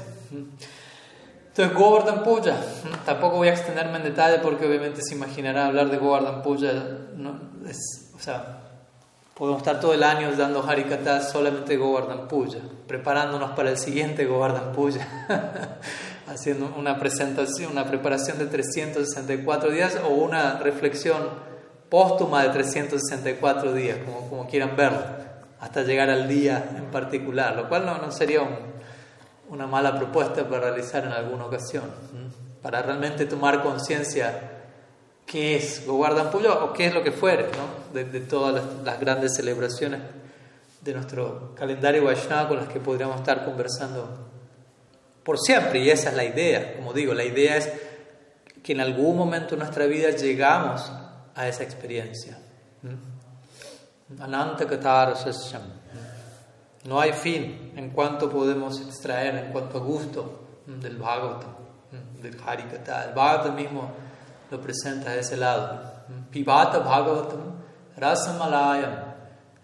Entonces, 1.48 1.76
Govardhan 1.76 2.22
Puja, 2.22 2.56
tampoco 3.04 3.36
voy 3.36 3.48
a 3.48 3.52
extenderme 3.52 3.98
en 3.98 4.04
detalle 4.04 4.38
porque 4.38 4.66
obviamente 4.66 5.02
se 5.02 5.14
imaginará 5.14 5.66
hablar 5.66 5.90
de 5.90 5.98
Govardhan 5.98 6.42
Puja, 6.42 6.72
¿no? 7.16 7.50
es, 7.68 8.10
o 8.14 8.20
sea, 8.20 8.60
podemos 9.34 9.62
estar 9.62 9.80
todo 9.80 9.94
el 9.94 10.02
año 10.02 10.30
dando 10.36 10.62
Harikata 10.62 11.22
solamente 11.22 11.76
Govardhan 11.76 12.28
Puja, 12.28 12.58
preparándonos 12.86 13.50
para 13.52 13.70
el 13.70 13.78
siguiente 13.78 14.26
Govardhan 14.26 14.72
Puja, 14.72 15.06
haciendo 16.28 16.72
una 16.76 16.98
presentación, 16.98 17.72
una 17.72 17.86
preparación 17.86 18.38
de 18.38 18.46
364 18.46 19.70
días 19.70 19.98
o 20.04 20.08
una 20.08 20.58
reflexión 20.58 21.50
póstuma 21.88 22.42
de 22.44 22.50
364 22.50 23.72
días, 23.72 23.98
como, 24.04 24.28
como 24.28 24.46
quieran 24.46 24.76
verlo, 24.76 25.00
hasta 25.60 25.82
llegar 25.82 26.10
al 26.10 26.26
día 26.26 26.72
en 26.76 26.86
particular, 26.86 27.54
lo 27.54 27.68
cual 27.68 27.84
no, 27.86 27.98
no 27.98 28.10
sería 28.10 28.40
una 29.50 29.66
mala 29.66 29.98
propuesta 29.98 30.48
para 30.48 30.70
realizar 30.70 31.04
en 31.04 31.12
alguna 31.12 31.46
ocasión, 31.46 31.84
para 32.62 32.82
realmente 32.82 33.26
tomar 33.26 33.62
conciencia 33.62 34.60
qué 35.26 35.56
es 35.56 35.86
Govardhan 35.86 36.30
Puja 36.30 36.64
o 36.64 36.72
qué 36.72 36.86
es 36.86 36.94
lo 36.94 37.02
que 37.02 37.12
fuere, 37.12 37.44
¿no? 37.44 37.94
de, 38.02 38.20
todas 38.20 38.64
las, 38.84 39.00
grandes 39.00 39.34
celebraciones 39.34 40.00
de 40.80 40.94
nuestro 40.94 41.54
calendario 41.54 42.04
Vaishnava 42.04 42.48
con 42.48 42.56
las 42.56 42.68
que 42.68 42.80
podríamos 42.80 43.16
estar 43.16 43.44
conversando 43.44 44.28
por 45.22 45.38
siempre, 45.38 45.80
y 45.80 45.90
esa 45.90 46.10
es 46.10 46.16
la 46.16 46.24
idea, 46.24 46.76
como 46.76 46.92
digo, 46.92 47.12
la 47.12 47.24
idea 47.24 47.56
es 47.56 47.70
que 48.62 48.72
en 48.72 48.80
algún 48.80 49.16
momento 49.16 49.50
de 49.50 49.58
nuestra 49.58 49.86
vida 49.86 50.10
llegamos 50.10 50.90
a 51.34 51.48
esa 51.48 51.62
experiencia. 51.62 52.38
¿Mm? 54.10 54.22
Ananta 54.22 54.64
No 56.84 57.00
hay 57.00 57.12
fin 57.12 57.72
en 57.76 57.90
cuanto 57.90 58.28
podemos 58.28 58.80
extraer, 58.80 59.36
en 59.36 59.52
cuanto 59.52 59.78
a 59.78 59.80
gusto 59.80 60.40
del 60.66 60.96
Bhagavatam, 60.96 61.54
del 62.20 62.36
Harikata. 62.44 63.04
El 63.04 63.14
Bhagavatam 63.14 63.54
mismo 63.54 63.90
lo 64.50 64.60
presenta 64.60 65.10
de 65.10 65.20
ese 65.20 65.36
lado. 65.36 65.80
Pibata 66.30 66.80
Bhagavatam 66.80 67.54
Rasamalayam. 67.96 69.10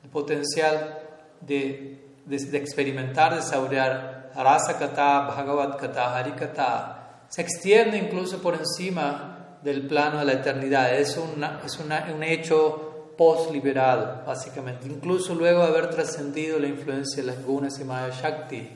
El 0.04 0.10
potencial 0.10 0.98
de, 1.40 2.14
de, 2.24 2.58
experimentar, 2.58 3.34
de 3.34 3.42
saborear 3.42 4.30
Rasa 4.34 4.78
Kata, 4.78 5.26
Bhagavad 5.26 5.78
Kata, 5.78 6.16
Harikata. 6.16 7.24
Se 7.28 7.42
extiende 7.42 7.96
incluso 7.96 8.40
por 8.40 8.54
encima 8.54 9.58
del 9.62 9.86
plano 9.88 10.18
de 10.18 10.26
la 10.26 10.32
eternidad, 10.34 10.94
es, 10.94 11.16
una, 11.16 11.60
es 11.64 11.76
un 11.78 12.22
hecho 12.22 12.85
post-liberado, 13.16 14.24
básicamente, 14.26 14.86
incluso 14.86 15.34
luego 15.34 15.62
de 15.62 15.68
haber 15.68 15.90
trascendido 15.90 16.58
la 16.58 16.68
influencia 16.68 17.22
de 17.22 17.32
las 17.32 17.42
gunas 17.44 17.78
y 17.80 17.84
Maya 17.84 18.10
Shakti. 18.10 18.68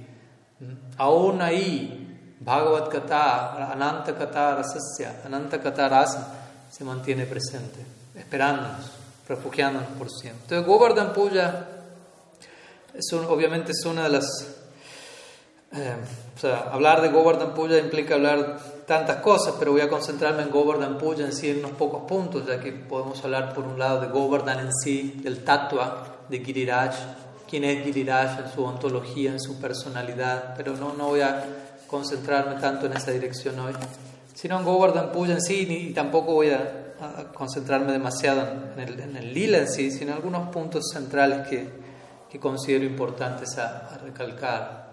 Aún 0.96 1.42
ahí, 1.42 2.37
Bhagavad 2.40 2.88
Kata, 2.88 3.72
Ananta 3.72 4.16
Kata 4.16 4.57
Rasasya, 4.57 5.22
Ananta 5.24 5.61
Kata 5.61 5.88
Rasa, 5.88 6.35
se 6.70 6.85
mantiene 6.85 7.26
presente, 7.26 7.85
esperándonos, 8.14 8.90
refugiándonos 9.29 9.88
por 9.90 10.11
siempre. 10.11 10.42
Entonces, 10.42 10.66
Govardhan 10.66 11.12
Puja, 11.12 11.66
es 12.94 13.12
obviamente 13.12 13.72
es 13.72 13.85
una 13.85 14.05
de 14.05 14.09
las... 14.09 14.26
Eh, 15.72 15.96
o 16.37 16.40
sea, 16.40 16.70
hablar 16.72 17.00
de 17.03 17.09
Govardhan 17.09 17.55
Puja 17.55 17.79
implica 17.79 18.14
hablar 18.14 18.59
tantas 18.90 19.18
cosas, 19.18 19.55
pero 19.57 19.70
voy 19.70 19.83
a 19.83 19.88
concentrarme 19.88 20.42
en 20.42 20.50
Govardhan 20.50 20.98
Puja 20.98 21.22
en 21.22 21.33
sí 21.33 21.48
en 21.48 21.61
unos 21.61 21.70
pocos 21.79 22.03
puntos, 22.09 22.44
ya 22.44 22.59
que 22.59 22.72
podemos 22.72 23.22
hablar 23.22 23.55
por 23.55 23.64
un 23.64 23.79
lado 23.79 24.00
de 24.00 24.09
Govardhan 24.09 24.59
en 24.59 24.72
sí, 24.74 25.20
del 25.22 25.44
tatua 25.44 26.24
de 26.29 26.40
Giriraj, 26.44 26.96
quién 27.48 27.62
es 27.62 27.85
Giriraj 27.85 28.40
en 28.40 28.53
su 28.53 28.64
ontología, 28.64 29.31
en 29.31 29.38
su 29.38 29.61
personalidad, 29.61 30.55
pero 30.57 30.74
no, 30.76 30.92
no 30.94 31.11
voy 31.11 31.20
a 31.20 31.40
concentrarme 31.87 32.61
tanto 32.61 32.87
en 32.87 32.94
esa 32.94 33.12
dirección 33.12 33.61
hoy, 33.61 33.74
sino 34.35 34.59
en 34.59 34.64
Govardhan 34.64 35.12
Puja 35.12 35.35
en 35.35 35.40
sí, 35.40 35.68
y 35.70 35.92
tampoco 35.92 36.33
voy 36.33 36.50
a, 36.50 36.88
concentrarme 37.33 37.92
demasiado 37.92 38.44
en 38.76 39.16
el, 39.16 39.33
lila 39.33 39.59
en 39.59 39.68
sí, 39.68 39.92
sino 39.92 40.11
en 40.11 40.16
algunos 40.16 40.48
puntos 40.48 40.90
centrales 40.92 41.46
que, 41.46 41.68
que 42.29 42.40
considero 42.40 42.85
importantes 42.85 43.57
a 43.57 43.98
recalcar. 44.03 44.89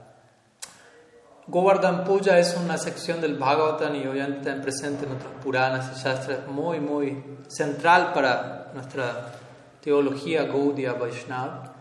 Govardhan 1.47 2.03
Puja 2.03 2.37
es 2.39 2.57
una 2.61 2.77
sección 2.77 3.21
del 3.21 3.35
Bhagavatam 3.35 3.95
y 3.95 4.05
obviamente 4.05 4.49
está 4.49 4.61
presente 4.61 5.05
en 5.05 5.13
otros 5.13 5.31
Puranas 5.41 5.95
y 5.95 6.03
Shastras 6.03 6.45
muy, 6.47 6.81
muy 6.81 7.23
central 7.47 8.11
para 8.13 8.71
nuestra 8.73 9.31
teología 9.79 10.43
Gaudiya 10.43 10.93
Vaishnava. 10.93 11.73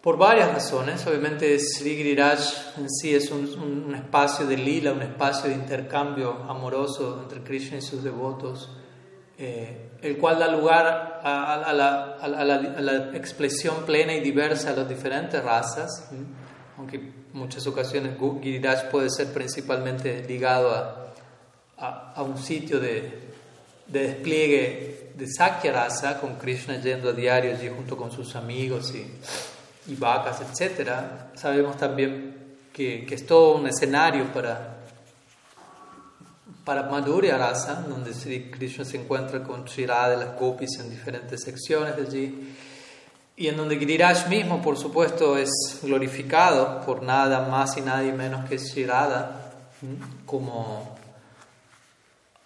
Por 0.00 0.16
varias 0.16 0.52
razones, 0.52 1.04
obviamente 1.08 1.58
Sri 1.58 1.96
Giriraj 1.96 2.38
en 2.78 2.88
sí 2.88 3.12
es 3.12 3.32
un, 3.32 3.92
espacio 3.96 4.46
de 4.46 4.56
lila, 4.56 4.92
un 4.92 5.02
espacio 5.02 5.50
de 5.50 5.56
intercambio 5.56 6.44
amoroso 6.48 7.18
entre 7.24 7.42
Krishna 7.42 7.78
y 7.78 7.82
sus 7.82 8.04
devotos, 8.04 8.70
eh, 9.36 9.90
el 10.02 10.18
cual 10.18 10.38
da 10.38 10.46
lugar 10.46 11.20
a, 11.24 11.72
la, 11.72 12.16
a, 12.20 12.44
la, 12.44 13.16
expresión 13.16 13.84
plena 13.84 14.14
y 14.14 14.20
diversa 14.20 14.70
de 14.70 14.76
las 14.76 14.88
diferentes 14.88 15.42
razas, 15.42 16.08
aunque 16.78 17.25
muchas 17.36 17.66
ocasiones 17.66 18.16
Giriraj 18.18 18.90
puede 18.90 19.10
ser 19.10 19.32
principalmente 19.32 20.24
ligado 20.26 20.70
a, 21.76 22.12
a, 22.14 22.22
un 22.22 22.38
sitio 22.38 22.80
de, 22.80 23.30
de, 23.86 24.06
despliegue 24.08 25.12
de 25.14 25.26
Sakya 25.28 25.72
Rasa, 25.72 26.18
con 26.18 26.36
Krishna 26.36 26.80
yendo 26.80 27.10
a 27.10 27.12
diario 27.12 27.54
allí 27.54 27.68
junto 27.68 27.96
con 27.96 28.10
sus 28.10 28.34
amigos 28.36 28.94
y, 28.94 29.06
y 29.92 29.94
vacas, 29.96 30.40
etc. 30.40 30.88
Sabemos 31.34 31.76
también 31.76 32.56
que, 32.72 33.04
que, 33.04 33.14
es 33.14 33.26
todo 33.26 33.56
un 33.56 33.66
escenario 33.66 34.32
para, 34.32 34.78
para 36.64 36.84
Madhurya 36.84 37.36
Rasa, 37.36 37.84
donde 37.86 38.14
Sri 38.14 38.50
Krishna 38.50 38.86
se 38.86 38.96
encuentra 38.96 39.42
con 39.42 39.66
Shirada 39.66 40.10
de 40.10 40.24
las 40.24 40.38
Gopis 40.38 40.80
en 40.80 40.88
diferentes 40.88 41.42
secciones 41.42 41.96
de 41.96 42.02
allí 42.02 42.56
y 43.36 43.48
en 43.48 43.56
donde 43.56 43.78
Giriraj 43.78 44.28
mismo, 44.28 44.62
por 44.62 44.78
supuesto, 44.78 45.36
es 45.36 45.50
glorificado 45.82 46.80
por 46.86 47.02
nada 47.02 47.46
más 47.48 47.76
y 47.76 47.82
nadie 47.82 48.12
menos 48.12 48.48
que 48.48 48.56
Shirada, 48.56 49.52
como, 50.24 50.96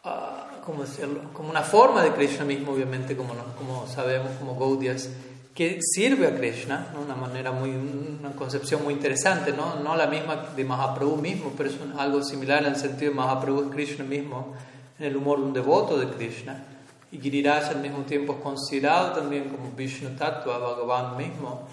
uh, 0.05 0.65
como, 0.65 0.85
como 1.33 1.49
una 1.49 1.63
forma 1.63 2.03
de 2.03 2.13
Krishna 2.13 2.45
mismo, 2.45 2.73
obviamente, 2.73 3.17
como, 3.17 3.35
como 3.57 3.87
sabemos, 3.87 4.33
como 4.41 4.59
Gaudias, 4.59 5.09
que 5.55 5.79
sirve 5.81 6.27
a 6.27 6.35
Krishna, 6.35 6.89
de 6.93 6.99
una 6.99 7.15
manera 7.15 7.53
muy, 7.53 7.71
una 7.71 8.33
concepción 8.33 8.83
muy 8.83 8.95
interesante, 8.95 9.53
¿no? 9.53 9.77
no 9.77 9.95
la 9.95 10.09
misma 10.09 10.49
de 10.57 10.65
Mahaprabhu 10.65 11.17
mismo, 11.19 11.53
pero 11.57 11.69
es 11.69 11.77
algo 11.99 12.23
similar 12.25 12.63
en 12.63 12.71
el 12.71 12.77
sentido 12.77 13.13
de 13.13 13.17
Mahaprabhu 13.17 13.63
es 13.63 13.71
Krishna 13.71 14.05
mismo, 14.05 14.55
en 14.99 15.07
el 15.07 15.17
humor 15.17 15.39
de 15.39 15.45
un 15.45 15.53
devoto 15.53 15.97
de 15.99 16.09
Krishna. 16.09 16.65
Y 17.13 17.19
Giriraj 17.19 17.71
al 17.71 17.81
mismo 17.81 18.05
tiempo 18.05 18.35
es 18.35 18.41
considerado 18.41 19.13
también 19.13 19.49
como 19.49 19.73
Vishnu 19.73 20.11
Tattva, 20.11 20.59
Bhagavan 20.59 21.17
mismo, 21.17 21.69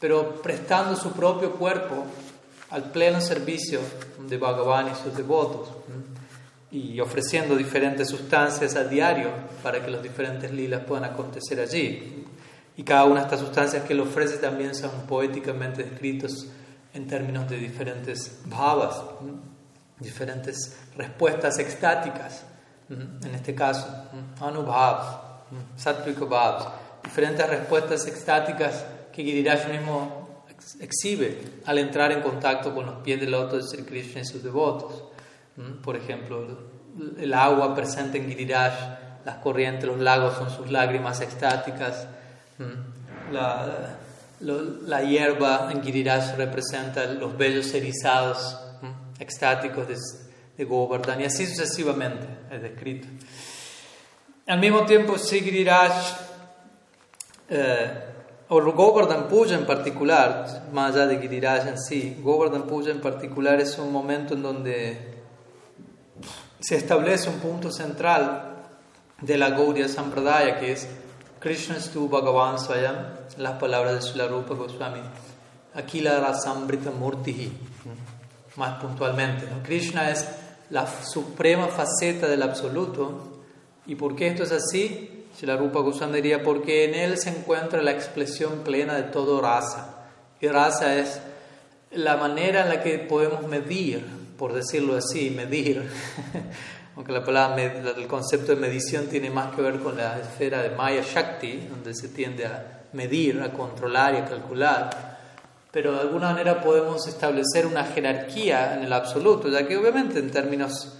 pero 0.00 0.40
prestando 0.40 0.96
su 0.96 1.12
propio 1.12 1.52
cuerpo 1.52 2.04
al 2.70 2.84
pleno 2.84 3.20
servicio 3.20 3.80
de 4.26 4.38
Bhagavan 4.38 4.90
y 4.90 4.94
sus 4.94 5.14
devotos 5.14 5.68
y 6.70 7.00
ofreciendo 7.00 7.56
diferentes 7.56 8.08
sustancias 8.08 8.76
a 8.76 8.84
diario 8.84 9.28
para 9.62 9.84
que 9.84 9.90
los 9.90 10.02
diferentes 10.02 10.50
lilas 10.52 10.84
puedan 10.84 11.04
acontecer 11.04 11.60
allí. 11.60 12.24
Y 12.76 12.82
cada 12.82 13.04
una 13.04 13.16
de 13.20 13.26
estas 13.26 13.40
sustancias 13.40 13.84
que 13.84 13.92
él 13.92 14.00
ofrece 14.00 14.38
también 14.38 14.74
son 14.74 14.90
poéticamente 15.08 15.82
descritos 15.82 16.46
en 16.94 17.06
términos 17.06 17.50
de 17.50 17.58
diferentes 17.58 18.40
bhavas, 18.46 19.02
diferentes 19.98 20.78
respuestas 20.96 21.58
extáticas 21.58 22.44
en 22.90 23.34
este 23.34 23.54
caso, 23.54 23.86
Anubhav, 24.40 25.46
Bhavs, 26.28 26.68
diferentes 27.04 27.48
respuestas 27.48 28.06
extáticas 28.06 28.84
que 29.12 29.22
Giriraj 29.22 29.68
mismo 29.68 30.44
exhibe 30.80 31.40
al 31.66 31.78
entrar 31.78 32.10
en 32.12 32.20
contacto 32.20 32.74
con 32.74 32.86
los 32.86 32.96
pies 32.96 33.20
del 33.20 33.30
loto 33.30 33.56
de 33.56 33.62
Sri 33.62 33.84
Krishna 33.84 34.22
y 34.22 34.24
sus 34.24 34.42
devotos. 34.42 35.04
Por 35.82 35.96
ejemplo, 35.96 36.46
el 37.18 37.32
agua 37.32 37.74
presente 37.74 38.18
en 38.18 38.28
Giriraj, 38.28 38.72
las 39.24 39.36
corrientes, 39.36 39.84
los 39.84 40.00
lagos 40.00 40.36
son 40.36 40.50
sus 40.50 40.70
lágrimas 40.70 41.20
extáticas. 41.20 42.06
La, 43.30 43.96
la 44.40 45.02
hierba 45.02 45.70
en 45.70 45.82
Giriraj 45.82 46.36
representa 46.36 47.06
los 47.06 47.36
vellos 47.36 47.72
erizados, 47.72 48.58
extáticos 49.18 49.86
de, 49.86 49.96
de 50.60 50.66
Govardhan, 50.66 51.22
y 51.22 51.24
así 51.24 51.46
sucesivamente 51.46 52.26
es 52.50 52.60
descrito. 52.60 53.08
Al 54.46 54.60
mismo 54.60 54.84
tiempo, 54.84 55.16
Sri 55.16 55.40
Giriraj, 55.40 55.92
eh, 57.48 58.04
o 58.48 58.60
Govardhan 58.72 59.26
Puja 59.26 59.54
en 59.54 59.64
particular, 59.64 60.68
más 60.70 60.94
allá 60.94 61.06
de 61.06 61.18
Giriraj 61.18 61.66
en 61.66 61.78
sí, 61.78 62.20
Govardhan 62.22 62.64
Puja 62.64 62.90
en 62.90 63.00
particular 63.00 63.58
es 63.58 63.78
un 63.78 63.90
momento 63.90 64.34
en 64.34 64.42
donde 64.42 65.22
se 66.60 66.76
establece 66.76 67.30
un 67.30 67.38
punto 67.38 67.70
central 67.70 68.56
de 69.22 69.38
la 69.38 69.50
Gaudiya 69.50 69.88
Sampradaya, 69.88 70.58
que 70.58 70.72
es 70.72 70.86
Krishna 71.38 71.80
Stu 71.80 72.06
Bhagavan 72.06 72.58
Swayam, 72.58 72.96
las 73.38 73.58
palabras 73.58 73.94
de 73.94 74.02
Srila 74.02 74.28
Rupa 74.28 74.54
Goswami, 74.54 75.00
Akila 75.74 76.20
Rasambrita 76.20 76.90
Murtihi, 76.90 77.50
más 78.56 78.78
puntualmente. 78.82 79.46
Krishna 79.64 80.10
es 80.10 80.26
la 80.70 80.86
suprema 80.86 81.68
faceta 81.68 82.28
del 82.28 82.42
absoluto. 82.42 83.42
¿Y 83.86 83.96
por 83.96 84.16
qué 84.16 84.28
esto 84.28 84.44
es 84.44 84.52
así? 84.52 85.26
Srila 85.36 85.56
Rupa 85.56 85.80
Goswami 85.80 86.14
diría, 86.14 86.42
porque 86.42 86.84
en 86.84 86.94
él 86.94 87.18
se 87.18 87.30
encuentra 87.30 87.82
la 87.82 87.92
expresión 87.92 88.60
plena 88.64 88.94
de 88.94 89.04
todo 89.04 89.40
rasa. 89.40 90.06
Y 90.40 90.48
rasa 90.48 90.96
es 90.96 91.20
la 91.92 92.16
manera 92.16 92.62
en 92.62 92.68
la 92.68 92.82
que 92.82 92.98
podemos 92.98 93.46
medir, 93.46 94.04
por 94.38 94.52
decirlo 94.52 94.96
así, 94.96 95.30
medir, 95.30 95.88
aunque 96.96 97.12
la 97.12 97.24
palabra, 97.24 97.62
el 97.62 98.06
concepto 98.06 98.54
de 98.54 98.60
medición 98.60 99.06
tiene 99.06 99.30
más 99.30 99.54
que 99.54 99.62
ver 99.62 99.80
con 99.80 99.96
la 99.96 100.18
esfera 100.18 100.62
de 100.62 100.70
Maya 100.70 101.02
Shakti, 101.02 101.68
donde 101.70 101.94
se 101.94 102.08
tiende 102.08 102.46
a 102.46 102.84
medir, 102.92 103.40
a 103.42 103.52
controlar 103.52 104.14
y 104.14 104.18
a 104.18 104.24
calcular, 104.24 105.09
pero 105.72 105.92
de 105.92 106.00
alguna 106.00 106.30
manera 106.30 106.60
podemos 106.60 107.06
establecer 107.06 107.66
una 107.66 107.84
jerarquía 107.84 108.74
en 108.74 108.84
el 108.84 108.92
absoluto, 108.92 109.48
ya 109.48 109.66
que 109.66 109.76
obviamente 109.76 110.18
en 110.18 110.30
términos 110.30 110.96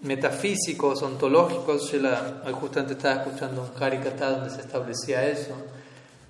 metafísicos, 0.00 1.02
ontológicos, 1.02 1.90
yo 1.90 2.00
justamente 2.52 2.92
estaba 2.92 3.22
escuchando 3.22 3.62
un 3.62 3.82
Harikata 3.82 4.30
donde 4.30 4.50
se 4.50 4.60
establecía 4.60 5.26
eso, 5.26 5.54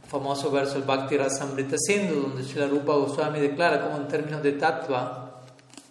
el 0.04 0.08
famoso 0.08 0.50
verso 0.50 0.74
del 0.74 0.84
Bhakti 0.84 1.16
Rasamrita 1.16 1.76
Sindhu, 1.76 2.28
donde 2.28 2.44
Srila 2.44 2.68
Rupa 2.68 2.92
Goswami 2.94 3.40
declara 3.40 3.80
como 3.82 3.96
en 3.96 4.06
términos 4.06 4.42
de 4.42 4.52
tattva 4.52 5.24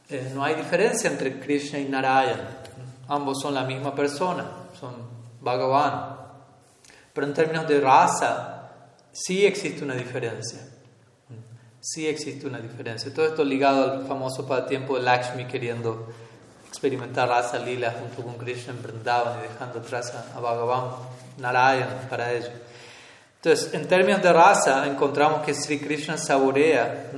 eh, 0.09 0.31
no 0.33 0.43
hay 0.43 0.55
diferencia 0.55 1.09
entre 1.09 1.39
Krishna 1.39 1.79
y 1.79 1.85
Narayana, 1.85 2.59
ambos 3.07 3.41
son 3.41 3.53
la 3.53 3.63
misma 3.63 3.93
persona, 3.93 4.45
son 4.79 4.93
Bhagavan, 5.41 6.17
pero 7.13 7.27
en 7.27 7.33
términos 7.33 7.67
de 7.67 7.81
raza 7.81 8.69
sí 9.11 9.45
existe 9.45 9.83
una 9.83 9.95
diferencia. 9.95 10.72
Sí 11.85 12.07
existe 12.07 12.47
una 12.47 12.59
diferencia. 12.59 13.13
Todo 13.13 13.25
esto 13.25 13.43
ligado 13.43 13.91
al 13.91 14.07
famoso 14.07 14.45
tiempo 14.65 14.95
de 14.95 15.03
Lakshmi 15.03 15.43
queriendo 15.43 16.07
experimentar 16.65 17.27
Rasa 17.27 17.59
Lila 17.59 17.93
junto 17.99 18.23
con 18.23 18.37
Krishna 18.37 18.71
en 18.71 18.81
Vrindavan 18.81 19.39
y 19.39 19.49
dejando 19.51 19.79
atrás 19.79 20.13
a, 20.33 20.39
Bhagavan, 20.39 20.91
Narayan 21.39 22.07
para 22.09 22.31
ello. 22.31 22.47
Entonces, 23.35 23.73
en 23.73 23.85
términos 23.85 24.23
de 24.23 24.31
raza, 24.31 24.87
encontramos 24.87 25.41
que 25.41 25.53
Sri 25.53 25.77
Krishna 25.77 26.17
saborea 26.17 27.11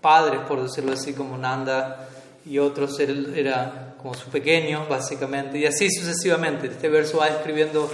padres, 0.02 0.42
por 0.48 0.62
decirlo 0.62 0.94
así, 0.94 1.14
como 1.14 1.38
Nanda 1.38 2.08
y 2.46 2.60
otros, 2.60 3.00
él 3.00 3.34
era 3.36 3.96
como 4.02 4.14
su 4.14 4.30
pequeño, 4.30 4.86
básicamente, 4.90 5.58
y 5.58 5.66
así 5.66 5.90
sucesivamente. 5.92 6.68
Este 6.68 6.90
verso 6.90 7.18
va 7.18 7.30
describiendo 7.30 7.90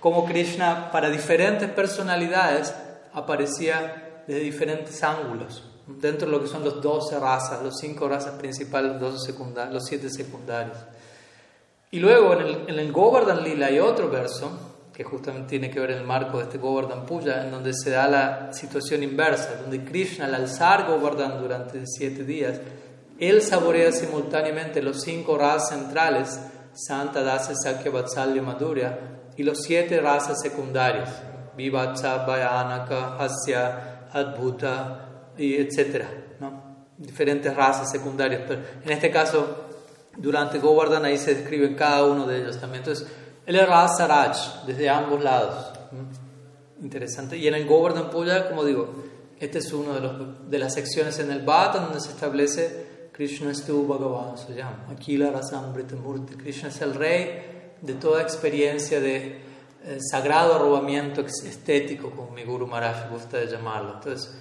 cómo 0.00 0.24
Krishna, 0.24 0.90
para 0.92 1.10
diferentes 1.10 1.68
personalidades, 1.70 2.72
aparecía 3.12 4.22
desde 4.26 4.40
diferentes 4.40 5.02
ángulos, 5.02 5.64
dentro 5.86 6.26
de 6.26 6.32
lo 6.32 6.42
que 6.42 6.48
son 6.48 6.64
los 6.64 6.80
12 6.80 7.18
razas, 7.18 7.62
los 7.62 7.78
5 7.78 8.08
razas 8.08 8.34
principales, 8.34 8.92
los, 8.92 9.12
12 9.12 9.32
secundarios, 9.32 9.74
los 9.74 9.86
7 9.86 10.10
secundarios. 10.10 10.76
Y 11.96 11.98
luego 11.98 12.34
en 12.34 12.40
el, 12.40 12.64
en 12.66 12.78
el 12.78 12.92
Govardhan 12.92 13.42
Lila 13.42 13.68
hay 13.68 13.78
otro 13.78 14.10
verso 14.10 14.50
que 14.92 15.02
justamente 15.02 15.48
tiene 15.48 15.70
que 15.70 15.80
ver 15.80 15.92
en 15.92 15.98
el 16.00 16.04
marco 16.04 16.36
de 16.36 16.44
este 16.44 16.58
Govardhan 16.58 17.06
Puja, 17.06 17.42
en 17.42 17.50
donde 17.50 17.72
se 17.72 17.88
da 17.88 18.06
la 18.06 18.52
situación 18.52 19.02
inversa, 19.02 19.62
donde 19.62 19.82
Krishna 19.82 20.26
al 20.26 20.34
alzar 20.34 20.86
Govardhan 20.86 21.40
durante 21.40 21.86
siete 21.86 22.22
días, 22.24 22.60
él 23.18 23.40
saborea 23.40 23.92
simultáneamente 23.92 24.82
los 24.82 25.00
cinco 25.00 25.38
razas 25.38 25.70
centrales, 25.70 26.38
Santa, 26.74 27.22
Dasa, 27.22 27.54
Sakya, 27.54 27.90
Vatsalya, 27.90 28.42
Madhurya, 28.42 28.98
y 29.34 29.42
los 29.42 29.62
siete 29.62 29.98
razas 29.98 30.38
secundarias, 30.42 31.08
Vivatsa, 31.56 32.26
Bhayanaka, 32.26 33.16
Hasya, 33.16 34.10
Adbhuta, 34.12 35.32
y 35.38 35.54
etc. 35.54 36.04
¿no? 36.40 36.76
Diferentes 36.98 37.56
razas 37.56 37.90
secundarias, 37.90 38.42
pero 38.46 38.60
en 38.84 38.90
este 38.90 39.10
caso, 39.10 39.65
durante 40.16 40.58
Govardhan 40.58 41.04
ahí 41.04 41.18
se 41.18 41.34
describen 41.34 41.74
cada 41.74 42.04
uno 42.04 42.26
de 42.26 42.38
ellos 42.38 42.58
también. 42.58 42.82
Entonces, 42.82 43.06
él 43.46 43.56
es 43.56 43.68
Raj 43.68 44.64
desde 44.66 44.88
ambos 44.88 45.22
lados. 45.22 45.72
Interesante. 46.82 47.36
Y 47.36 47.46
en 47.46 47.54
el 47.54 47.66
Govardhan 47.66 48.10
Puja, 48.10 48.48
como 48.48 48.64
digo, 48.64 48.92
esta 49.38 49.58
es 49.58 49.72
una 49.72 50.00
de, 50.00 50.48
de 50.48 50.58
las 50.58 50.74
secciones 50.74 51.18
en 51.18 51.30
el 51.30 51.42
Bhata 51.42 51.78
donde 51.78 52.00
se 52.00 52.10
establece 52.10 52.86
Krishna 53.16 53.54
Stu 53.54 53.86
Bhagavan 53.86 54.36
se 54.36 54.54
llama. 54.54 54.88
Akila 54.90 55.32
Murti. 56.02 56.34
Krishna 56.34 56.68
es 56.68 56.82
el 56.82 56.94
rey 56.94 57.72
de 57.80 57.94
toda 57.94 58.20
experiencia 58.20 59.00
de 59.00 59.40
eh, 59.84 59.98
sagrado 60.00 60.54
arrobamiento 60.56 61.22
estético, 61.22 62.10
como 62.10 62.30
mi 62.32 62.44
Guru 62.44 62.66
Maharaj 62.66 63.10
gusta 63.10 63.38
de 63.38 63.46
llamarlo. 63.46 63.94
Entonces, 63.94 64.34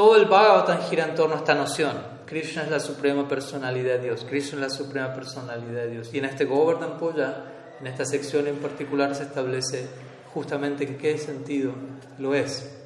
todo 0.00 0.16
el 0.16 0.24
Bhagavatam 0.24 0.80
gira 0.88 1.04
en 1.04 1.14
torno 1.14 1.34
a 1.34 1.38
esta 1.40 1.54
noción. 1.54 1.92
Krishna 2.24 2.62
es 2.62 2.70
la 2.70 2.80
suprema 2.80 3.28
personalidad 3.28 3.96
de 3.96 4.04
Dios. 4.04 4.24
Krishna 4.26 4.54
es 4.54 4.60
la 4.60 4.70
suprema 4.70 5.12
personalidad 5.12 5.82
de 5.82 5.90
Dios. 5.90 6.08
Y 6.14 6.18
en 6.20 6.24
este 6.24 6.46
Govardhan 6.46 6.96
Puja, 6.96 7.44
en 7.78 7.86
esta 7.86 8.06
sección 8.06 8.46
en 8.46 8.56
particular, 8.56 9.14
se 9.14 9.24
establece 9.24 9.90
justamente 10.32 10.84
en 10.84 10.96
qué 10.96 11.18
sentido 11.18 11.74
lo 12.18 12.34
es. 12.34 12.80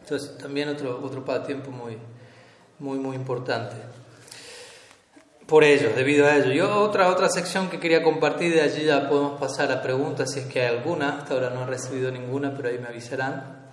Entonces, 0.00 0.38
también 0.38 0.70
otro, 0.70 0.98
otro 1.04 1.22
pasatiempo 1.22 1.70
muy, 1.70 1.98
muy, 2.78 2.98
muy 2.98 3.16
importante. 3.16 3.76
Por 5.46 5.62
ello, 5.62 5.90
debido 5.94 6.26
a 6.26 6.36
ello. 6.36 6.52
Yo 6.52 6.80
otra, 6.80 7.10
otra 7.10 7.28
sección 7.28 7.68
que 7.68 7.78
quería 7.78 8.02
compartir, 8.02 8.54
de 8.54 8.62
allí 8.62 8.86
ya 8.86 9.10
podemos 9.10 9.38
pasar 9.38 9.70
a 9.70 9.82
preguntas 9.82 10.32
si 10.32 10.40
es 10.40 10.46
que 10.46 10.62
hay 10.62 10.74
alguna. 10.74 11.18
Hasta 11.18 11.34
ahora 11.34 11.50
no 11.50 11.64
he 11.64 11.66
recibido 11.66 12.10
ninguna, 12.10 12.54
pero 12.56 12.70
ahí 12.70 12.78
me 12.78 12.88
avisarán. 12.88 13.68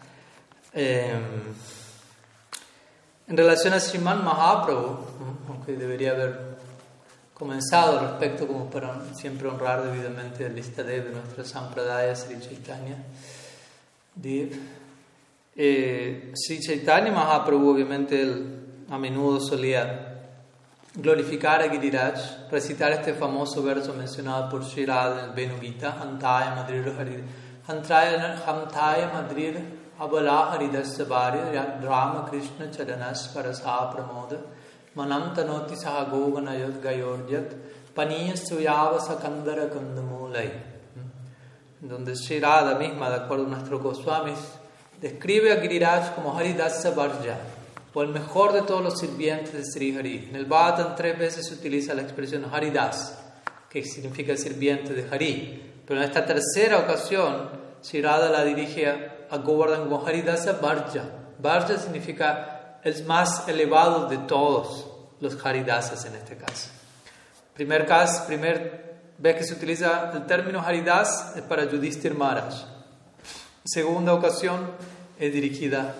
Eh, 0.73 1.13
en 3.31 3.37
relación 3.37 3.73
a 3.73 3.79
Sriman 3.79 4.25
Mahaprabhu, 4.25 4.97
aunque 5.47 5.71
debería 5.77 6.11
haber 6.11 6.57
comenzado 7.33 8.01
respecto 8.01 8.45
como 8.45 8.69
para 8.69 9.05
siempre 9.15 9.47
honrar 9.47 9.83
debidamente 9.83 10.45
el 10.47 10.53
lista 10.53 10.83
de 10.83 11.01
nuestra 11.01 11.45
Sampradaya 11.45 12.13
Sri 12.13 12.37
Chaitanya 12.41 12.97
Dev. 14.13 14.51
Eh, 15.55 16.33
Sri 16.35 16.59
Chaitanya 16.59 17.09
Mahaprabhu 17.13 17.69
obviamente 17.69 18.21
él 18.21 18.85
a 18.89 18.97
menudo 18.97 19.39
solía 19.39 20.27
glorificar 20.95 21.61
a 21.61 21.69
Giriraj, 21.69 22.51
recitar 22.51 22.91
este 22.91 23.13
famoso 23.13 23.63
verso 23.63 23.93
mencionado 23.93 24.49
por 24.49 24.65
Sri 24.65 24.85
Radha 24.85 25.23
en 25.23 25.29
el 25.29 25.31
Venu 25.31 25.57
Gita, 25.57 26.01
Antaya 26.01 26.53
Madrir 26.53 26.93
Harid, 26.99 27.19
Antaya 27.65 29.09
Madrir 29.13 29.80
अबला 30.04 30.38
हरिदस्य 30.52 31.04
भार्य 31.10 31.64
रामकृष्ण 31.88 32.70
चरणस्परसा 32.76 33.76
प्रमोद 33.92 34.32
मनम 34.98 35.24
तनोति 35.36 35.76
सह 35.82 36.00
गोगनयोद 36.12 36.80
गयोर्यत 36.86 37.50
पनीय 37.96 38.34
सुयाव 38.46 38.98
सकंदर 39.08 39.66
कंदमूलय 39.74 40.50
donde 41.80 42.16
Sri 42.16 42.40
Radha 42.40 42.78
misma, 42.78 43.10
de 43.10 43.16
acuerdo 43.16 43.46
a 43.46 43.48
nuestros 43.48 43.82
Goswamis, 43.82 44.38
describe 45.00 45.52
a 45.52 45.60
Giriraj 45.60 46.14
como 46.14 46.36
Haridasya 46.36 46.90
Varja, 46.90 47.38
o 47.92 48.02
el 48.02 48.08
mejor 48.08 48.52
de 48.52 48.62
todos 48.62 48.82
los 48.82 48.98
sirvientes 48.98 49.52
de 49.52 49.64
Sri 49.64 49.96
Hari. 49.96 50.28
En 50.30 50.36
el 50.36 50.46
Bhagavatam 50.46 50.96
tres 50.96 51.18
veces 51.18 51.46
se 51.46 51.54
utiliza 51.54 51.94
la 51.94 52.02
expresión 52.02 52.44
Haridas, 52.52 53.18
que 53.70 53.82
significa 53.84 54.36
sirviente 54.36 54.92
de 54.92 55.06
Hari. 55.10 55.82
Pero 55.86 56.00
en 56.00 56.06
esta 56.06 56.26
tercera 56.26 56.78
ocasión, 56.78 57.48
Sri 57.81 58.01
Radha 58.01 58.29
la 58.29 58.43
dirige 58.43 58.87
a 59.29 59.37
Govardhan 59.37 59.89
Haridasa 60.05 60.53
Varja. 60.53 61.03
Varja 61.39 61.77
significa 61.77 62.79
el 62.83 63.05
más 63.05 63.47
elevado 63.47 64.07
de 64.07 64.17
todos 64.19 64.87
los 65.19 65.43
Haridasas 65.45 66.05
en 66.05 66.15
este 66.15 66.35
caso. 66.35 66.69
Primer 67.53 67.85
caso, 67.85 68.25
primer 68.27 68.91
vez 69.17 69.35
que 69.35 69.43
se 69.43 69.53
utiliza 69.53 70.11
el 70.13 70.25
término 70.25 70.61
Haridas 70.61 71.33
es 71.35 71.41
para 71.43 71.65
Yudhishthir 71.65 72.15
Maharaj. 72.15 72.53
Segunda 73.63 74.13
ocasión 74.13 74.71
es 75.19 75.31
dirigida 75.31 75.93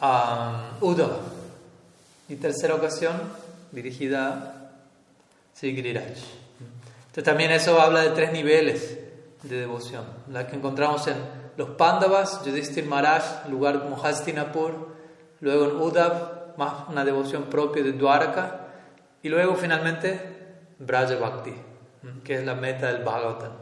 a 0.00 0.70
Uddhava. 0.80 1.18
Y 2.28 2.36
tercera 2.36 2.74
ocasión 2.74 3.14
dirigida 3.70 4.28
a 4.28 4.70
Sigiriraj. 5.54 6.04
Entonces 6.04 7.24
también 7.24 7.52
eso 7.52 7.80
habla 7.80 8.00
de 8.00 8.10
tres 8.10 8.32
niveles 8.32 8.98
de 9.48 9.60
devoción, 9.60 10.04
la 10.28 10.46
que 10.46 10.56
encontramos 10.56 11.06
en 11.06 11.16
los 11.56 11.70
Pandavas, 11.70 12.44
Yudhishthir 12.44 12.86
Maharaj, 12.86 13.48
lugar 13.48 13.80
como 13.80 13.96
Hastinapur, 13.96 14.94
luego 15.40 15.64
en 15.64 15.76
Uddhav, 15.76 16.56
más 16.56 16.88
una 16.88 17.04
devoción 17.04 17.44
propia 17.44 17.82
de 17.82 17.92
Dwaraka, 17.92 18.68
y 19.22 19.28
luego 19.28 19.54
finalmente 19.54 20.20
Braja 20.78 21.16
Bhakti, 21.16 21.54
que 22.22 22.36
es 22.36 22.44
la 22.44 22.54
meta 22.54 22.92
del 22.92 23.02
Bhagavatam. 23.02 23.52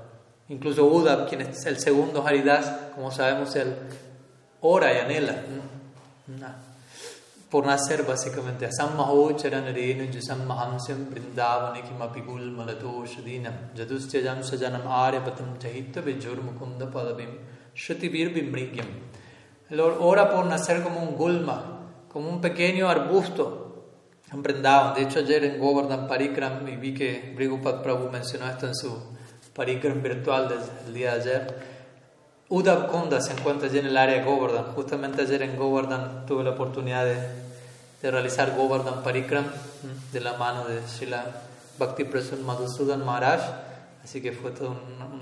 Incluso 0.49 0.85
Uddhav, 0.85 1.29
quien 1.29 1.43
es 1.43 1.65
el 1.67 1.79
segundo 1.79 2.27
Haridas, 2.27 2.91
como 2.95 3.11
sabemos, 3.11 3.55
él 3.57 3.75
ora 4.61 4.93
y 4.93 4.99
anhela 4.99 5.37
jusam 10.13 10.47
mahamsyam 10.47 11.07
brindavane 11.11 11.83
kimapigul 11.83 12.51
malatoshadinam 12.57 13.55
jadustyajam 13.75 14.43
sajanam 14.43 14.87
aryapatam 14.87 15.59
chahitya 15.59 16.03
vijur 16.03 16.39
mukunda 16.43 16.87
padabim 16.91 17.39
Shutivir 17.75 18.33
Vimrigyam. 18.33 18.87
El 19.69 19.81
ora 19.81 20.31
por 20.31 20.47
nacer 20.47 20.83
como 20.83 21.01
un 21.01 21.17
gulma, 21.17 21.81
como 22.09 22.29
un 22.31 22.41
pequeño 22.41 22.89
arbusto 22.89 23.65
en 24.33 24.43
De 24.43 25.03
hecho, 25.03 25.21
ayer 25.21 25.45
en 25.45 25.59
Govardhan 25.59 26.09
Parikram, 26.09 26.67
y 26.69 26.77
vi 26.77 26.95
que 26.95 27.33
Brigupad 27.37 27.83
Prabhu 27.83 28.11
mencionó 28.11 28.49
esto 28.49 28.67
en 28.67 28.75
su 28.75 28.97
Parikram 29.55 30.03
virtual 30.03 30.49
del 30.49 30.95
día 30.95 31.15
de 31.15 31.21
ayer. 31.21 31.75
Uddhav 32.49 32.89
Kunda 32.89 33.21
se 33.21 33.33
encuentra 33.33 33.69
allí 33.69 33.79
en 33.79 33.87
el 33.87 33.97
área 33.97 34.19
de 34.19 34.25
Govardhan. 34.25 34.73
Justamente 34.75 35.23
ayer 35.23 35.43
en 35.43 35.57
Govardhan 35.57 36.27
tuve 36.27 36.45
la 36.45 36.51
oportunidad 36.51 37.05
de, 37.05 37.17
de 38.05 38.11
realizar 38.11 38.55
Govardhan 38.55 39.03
Parikram 39.03 39.47
de 40.13 40.21
la 40.21 40.35
mano 40.35 40.67
de 40.67 40.87
Srila 40.87 41.25
Bhakti 41.79 42.05
Prasun 42.05 42.45
Madhusudan 42.45 43.03
Maharaj 43.03 43.41
Así 44.05 44.21
que 44.21 44.33
fue 44.33 44.51
toda 44.51 44.73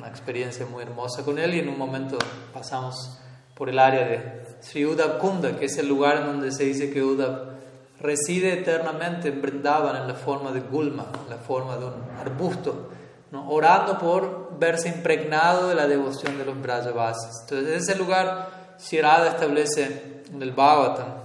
una, 0.00 0.08
experiencia 0.08 0.66
muy 0.66 0.82
hermosa 0.82 1.24
con 1.24 1.38
él 1.38 1.54
y 1.54 1.60
en 1.60 1.68
un 1.68 1.78
momento 1.78 2.18
pasamos 2.52 3.20
por 3.54 3.68
el 3.68 3.78
área 3.78 4.04
de 4.04 4.46
Sri 4.60 4.84
Uddhav 4.84 5.18
Kunda, 5.18 5.56
que 5.56 5.66
es 5.66 5.78
el 5.78 5.86
lugar 5.86 6.16
en 6.16 6.26
donde 6.26 6.50
se 6.50 6.64
dice 6.64 6.92
que 6.92 7.04
Uddhav 7.04 7.52
reside 8.00 8.54
eternamente 8.54 9.28
en 9.28 9.40
Brindavan 9.40 9.94
en 10.02 10.08
la 10.08 10.14
forma 10.14 10.50
de 10.50 10.58
Gulma, 10.58 11.06
en 11.22 11.30
la 11.30 11.36
forma 11.36 11.76
de 11.76 11.84
un 11.84 11.94
arbusto, 12.18 12.90
¿no? 13.30 13.48
orando 13.48 13.96
por 13.96 14.58
verse 14.58 14.88
impregnado 14.88 15.68
de 15.68 15.76
la 15.76 15.86
devoción 15.86 16.36
de 16.36 16.44
los 16.44 16.60
Brajavasis. 16.60 17.42
Entonces, 17.42 17.68
en 17.68 17.74
ese 17.74 17.94
lugar, 17.94 18.74
Shirada 18.80 19.28
establece 19.28 20.22
en 20.34 20.42
el 20.42 20.50
Bhagavatam, 20.50 21.21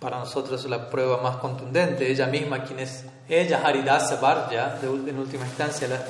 para 0.00 0.18
nosotros 0.18 0.64
la 0.64 0.88
prueba 0.88 1.22
más 1.22 1.36
contundente, 1.36 2.10
ella 2.10 2.26
misma, 2.26 2.64
quien 2.64 2.80
es 2.80 3.04
ella, 3.28 3.60
Haridasa 3.64 4.18
Varja, 4.20 4.78
en 4.82 5.18
última 5.18 5.46
instancia, 5.46 5.86
la 5.86 6.02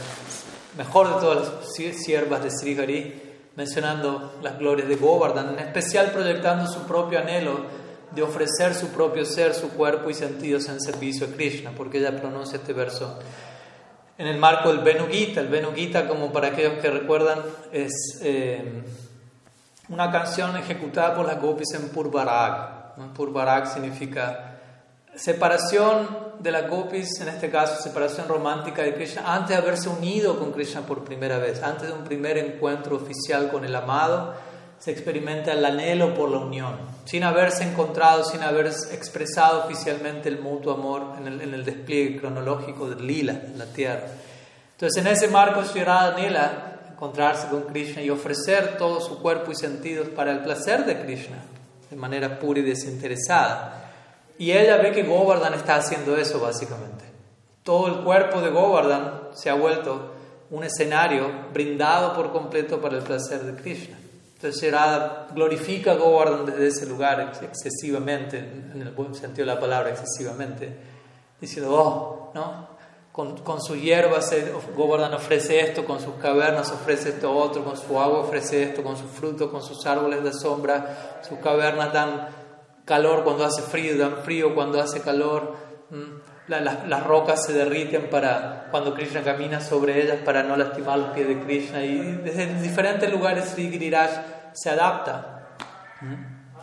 mejor 0.79 1.09
de 1.09 1.21
todas 1.21 1.53
las 1.53 1.97
siervas 1.97 2.43
de 2.43 2.51
Sri 2.51 2.79
Hari, 2.79 3.23
mencionando 3.57 4.39
las 4.43 4.59
glorias 4.59 4.89
de 4.89 4.97
Govardhan, 4.97 5.51
en 5.51 5.59
especial 5.59 6.13
proyectando 6.13 6.71
su 6.71 6.85
propio 6.85 7.19
anhelo 7.19 7.67
de 8.13 8.23
ofrecer 8.23 8.75
su 8.75 8.89
propio 8.89 9.25
ser, 9.25 9.55
su 9.55 9.71
cuerpo 9.71 10.09
y 10.09 10.15
sentidos 10.15 10.69
en 10.69 10.81
servicio 10.81 11.27
a 11.27 11.31
Krishna, 11.31 11.73
porque 11.77 11.99
ella 11.99 12.17
pronuncia 12.17 12.59
este 12.59 12.73
verso 12.73 13.19
en 14.19 14.27
el 14.27 14.39
marco 14.39 14.69
del 14.69 14.85
Venugita. 14.85 15.41
El 15.41 15.49
Venugita, 15.49 16.07
como 16.07 16.33
para 16.33 16.49
aquellos 16.49 16.75
que 16.75 16.91
recuerdan, 16.91 17.41
es 17.73 18.21
eh, 18.23 18.83
una 19.89 20.11
canción 20.11 20.57
ejecutada 20.57 21.15
por 21.15 21.27
las 21.27 21.41
gopis 21.41 21.73
en 21.75 21.89
Purvarag. 21.89 22.80
Purvarag 23.15 23.67
significa 23.67 24.59
separación 25.15 26.31
de 26.39 26.51
la 26.51 26.63
gopis, 26.63 27.21
en 27.21 27.29
este 27.29 27.51
caso 27.51 27.83
separación 27.83 28.29
romántica 28.29 28.83
de 28.83 28.95
Krishna, 28.95 29.23
antes 29.35 29.51
de 29.51 29.63
haberse 29.63 29.89
unido 29.89 30.39
con 30.39 30.53
Krishna 30.53 30.83
por 30.83 31.05
primera 31.05 31.39
vez, 31.39 31.63
antes 31.63 31.89
de 31.89 31.93
un 31.93 32.05
primer 32.05 32.39
encuentro 32.39 32.97
oficial 32.97 33.51
con 33.51 33.65
el 33.65 33.75
amado, 33.75 34.35
se 34.79 34.91
experimenta 34.91 35.53
el 35.53 35.63
anhelo 35.65 36.15
por 36.15 36.31
la 36.31 36.39
unión, 36.39 36.77
sin 37.05 37.23
haberse 37.25 37.65
encontrado, 37.65 38.25
sin 38.25 38.43
haber 38.43 38.67
expresado 38.67 39.65
oficialmente 39.65 40.31
el 40.31 40.41
mutuo 40.41 40.73
amor 40.73 41.17
en 41.19 41.27
el, 41.27 41.41
en 41.43 41.53
el 41.53 41.65
despliegue 41.65 42.19
cronológico 42.19 42.89
del 42.89 43.07
lila, 43.07 43.33
en 43.33 43.59
la 43.59 43.67
tierra. 43.67 44.07
Entonces, 44.73 45.05
en 45.05 45.13
ese 45.13 45.29
marco, 45.29 45.63
Sri 45.63 45.83
anhela 45.83 46.71
encontrarse 46.91 47.49
con 47.49 47.63
Krishna 47.65 48.01
y 48.03 48.09
ofrecer 48.09 48.79
todo 48.79 49.03
su 49.03 49.21
cuerpo 49.21 49.53
y 49.53 49.55
sentidos 49.55 50.09
para 50.09 50.33
el 50.33 50.41
placer 50.41 50.87
de 50.87 51.01
Krishna, 51.03 51.37
de 51.91 51.97
manera 51.97 52.39
pura 52.39 52.61
y 52.61 52.63
desinteresada. 52.63 53.93
Y 54.39 54.53
ella 54.53 54.77
ve 54.79 54.93
que 54.93 55.03
Govardhan 55.03 55.55
está 55.55 55.77
haciendo 55.77 56.17
eso 56.17 56.41
básicamente. 56.41 57.05
Todo 57.63 57.89
el 57.89 58.05
cuerpo 58.05 58.41
de 58.41 58.51
Govardhan 58.51 59.29
se 59.35 59.51
ha 59.51 59.55
vuelto 59.55 60.15
un 60.51 60.65
escenario 60.65 61.31
brindado 61.53 62.15
por 62.15 62.33
completo 62.33 62.81
para 62.81 62.97
el 62.97 63.03
placer 63.03 63.41
de 63.41 63.61
Krishna. 63.61 63.99
Entonces 64.37 64.75
glorifica 65.35 65.93
a 65.93 65.97
Govardhan 65.97 66.47
desde 66.47 66.67
ese 66.69 66.87
lugar 66.87 67.33
excesivamente, 67.43 68.39
en 68.39 68.81
el 68.81 68.91
buen 68.93 69.15
sentido 69.15 69.47
de 69.47 69.55
la 69.55 69.61
palabra, 69.61 69.91
excesivamente, 69.91 70.75
diciendo, 71.39 71.75
oh, 71.75 72.33
¿no? 72.35 72.70
Con, 73.13 73.39
con 73.39 73.61
sus 73.61 73.81
hierbas 73.81 74.33
Govardhan 74.77 75.15
ofrece 75.15 75.61
esto, 75.61 75.85
con 75.85 76.01
sus 76.01 76.15
cavernas 76.15 76.71
ofrece 76.71 77.09
esto 77.09 77.33
otro, 77.33 77.65
con 77.65 77.77
su 77.77 77.99
agua 77.99 78.21
ofrece 78.21 78.63
esto, 78.63 78.85
con 78.85 78.97
sus 78.97 79.11
frutos, 79.11 79.51
con 79.51 79.63
sus 79.63 79.85
árboles 79.85 80.23
de 80.23 80.33
sombra, 80.33 81.21
sus 81.29 81.39
cavernas 81.41 81.93
dan 81.93 82.29
calor 82.85 83.25
cuando 83.25 83.45
hace 83.45 83.63
frío, 83.63 83.99
dan 83.99 84.19
frío 84.25 84.55
cuando 84.55 84.81
hace 84.81 85.01
calor. 85.01 85.57
las 86.47 87.07
rocas 87.07 87.45
se 87.45 87.53
derriten 87.53 88.11
para 88.11 88.69
cuando 88.71 88.95
Krishna 88.95 89.23
camina 89.23 89.61
sobre 89.61 90.03
ellas 90.03 90.19
para 90.25 90.43
no 90.43 90.57
lastimar 90.57 90.99
los 90.99 91.11
pies 91.11 91.29
de 91.29 91.41
Krishna. 91.41 91.85
Y 91.85 91.99
desde 92.25 92.61
diferentes 92.61 93.11
lugares 93.11 93.51
Sri 93.51 93.71
Giriraj 93.71 94.11
se 94.53 94.71
adapta 94.71 95.57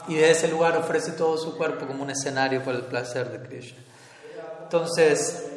y 0.08 0.16
de 0.16 0.32
ese 0.32 0.48
lugar 0.48 0.78
ofrece 0.78 1.12
todo 1.12 1.38
su 1.38 1.58
cuerpo 1.58 1.86
como 1.86 2.04
un 2.04 2.10
escenario 2.10 2.64
para 2.64 2.78
el 2.78 2.86
placer 2.86 3.30
de 3.30 3.48
Krishna. 3.48 3.80
Entonces, 4.64 5.52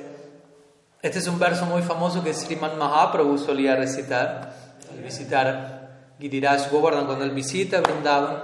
este 1.03 1.19
es 1.19 1.27
un 1.27 1.39
verso 1.39 1.65
muy 1.65 1.83
famoso 1.83 2.23
que 2.23 2.35
Sriman 2.35 2.77
Mahaprabhu 2.79 3.39
solía 3.39 3.75
recitar 3.75 4.53
al 4.93 5.03
visitar 5.03 6.15
Giriraj 6.21 6.71
Govardhan. 6.71 7.07
Cuando 7.07 7.25
él 7.25 7.31
visita 7.31 7.81
Vrindavan, 7.81 8.43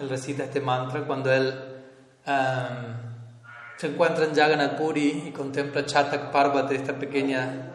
él 0.00 0.08
recita 0.08 0.44
este 0.44 0.60
mantra. 0.60 1.04
Cuando 1.04 1.30
él 1.30 1.54
um, 2.26 2.94
se 3.76 3.88
encuentra 3.88 4.24
en 4.24 4.34
Jagannath 4.34 4.78
Puri 4.78 5.24
y 5.26 5.30
contempla 5.32 5.84
Chatak 5.84 6.30
Parvata, 6.32 6.72
esta 6.72 6.94
pequeña 6.94 7.72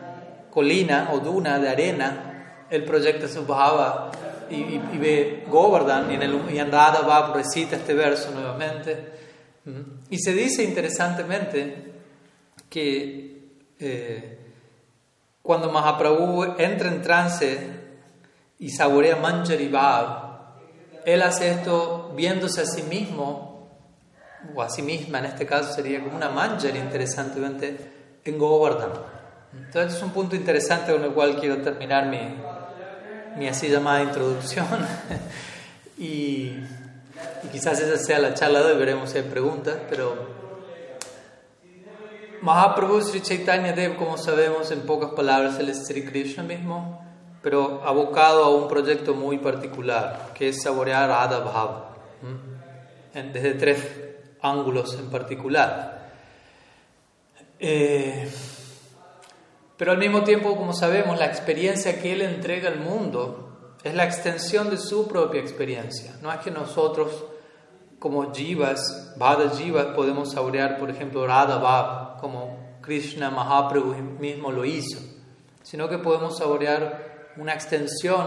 colina 0.49 1.09
o 1.13 1.19
duna 1.19 1.59
de 1.59 1.69
arena, 1.69 2.65
él 2.71 2.83
proyecta 2.85 3.27
su 3.27 3.45
bhava 3.45 4.09
y, 4.49 4.79
ve 4.97 5.45
Govardhan 5.47 6.11
y 6.11 6.15
en, 6.15 6.23
el, 6.23 6.41
y 6.51 6.57
en 6.57 6.71
Radha 6.71 7.33
recita 7.33 7.75
este 7.75 7.93
verso 7.93 8.31
nuevamente. 8.31 9.15
Y 10.09 10.17
se 10.17 10.33
dice 10.33 10.63
interesantemente 10.63 11.91
que 12.69 13.26
eh, 13.79 14.37
cuando 15.41 15.71
Mahaprabhu 15.71 16.55
entra 16.57 16.89
en 16.89 17.01
trance 17.01 17.57
y 18.59 18.69
saborea 18.69 19.15
Manjari 19.15 19.71
él 21.05 21.21
hace 21.21 21.51
esto 21.51 22.11
viéndose 22.15 22.61
a 22.61 22.65
sí 22.65 22.83
mismo, 22.83 23.69
o 24.53 24.61
a 24.61 24.69
sí 24.69 24.81
misma 24.81 25.19
en 25.19 25.25
este 25.25 25.45
caso 25.45 25.73
sería 25.73 26.03
como 26.03 26.17
una 26.17 26.29
Manjari 26.29 26.79
interesantemente, 26.79 27.77
en 28.25 28.37
Govardhan. 28.37 28.91
Entonces 29.53 29.95
es 29.95 30.03
un 30.03 30.09
punto 30.11 30.35
interesante 30.35 30.91
con 30.91 31.03
el 31.03 31.11
cual 31.11 31.39
quiero 31.39 31.61
terminar 31.61 32.07
mi, 32.07 32.19
mi 33.37 33.47
así 33.47 33.69
llamada 33.69 34.03
introducción. 34.03 34.67
y, 35.97 36.57
y, 37.43 37.47
quizás 37.51 37.79
esa 37.79 37.97
sea 37.97 38.19
la 38.19 38.33
charla 38.33 38.59
de 38.59 38.73
hoy, 38.73 38.77
veremos 38.77 39.11
si 39.11 39.19
hay 39.19 39.23
preguntas, 39.23 39.77
pero 39.89 40.36
Mahaprabhu 42.41 43.01
Sri 43.01 43.21
Chaitanya 43.21 43.73
Dev, 43.73 43.95
como 43.95 44.17
sabemos, 44.17 44.71
en 44.71 44.81
pocas 44.81 45.11
palabras, 45.11 45.59
él 45.59 45.69
es 45.69 45.85
Sri 45.85 46.05
Krishna 46.05 46.43
mismo, 46.43 47.03
pero 47.41 47.81
abocado 47.83 48.43
a 48.43 48.55
un 48.55 48.67
proyecto 48.67 49.13
muy 49.13 49.37
particular, 49.37 50.31
que 50.33 50.49
es 50.49 50.61
saborear 50.61 51.09
Radha 51.09 51.39
Bhava, 51.39 51.95
desde 53.13 53.53
tres 53.53 53.79
ángulos 54.41 54.93
en 54.99 55.09
particular. 55.09 56.11
Eh, 57.59 58.29
pero 59.77 59.91
al 59.91 59.97
mismo 59.97 60.23
tiempo, 60.23 60.55
como 60.55 60.73
sabemos, 60.73 61.19
la 61.19 61.25
experiencia 61.25 62.01
que 62.01 62.13
Él 62.13 62.21
entrega 62.21 62.69
al 62.69 62.79
mundo 62.79 63.75
es 63.83 63.93
la 63.93 64.05
extensión 64.05 64.69
de 64.69 64.77
su 64.77 65.07
propia 65.07 65.39
experiencia. 65.39 66.15
No 66.21 66.31
es 66.31 66.39
que 66.39 66.51
nosotros, 66.51 67.25
como 67.99 68.33
jivas, 68.33 69.13
Bhada 69.17 69.49
jivas, 69.49 69.87
podemos 69.95 70.31
saborear, 70.31 70.77
por 70.77 70.89
ejemplo, 70.89 71.25
Radha 71.25 71.57
Bhav, 71.57 72.19
como 72.19 72.57
Krishna 72.81 73.29
Mahaprabhu 73.29 73.95
mismo 74.19 74.51
lo 74.51 74.63
hizo, 74.63 74.99
sino 75.63 75.89
que 75.89 75.97
podemos 75.97 76.37
saborear 76.37 77.33
una 77.37 77.53
extensión 77.53 78.25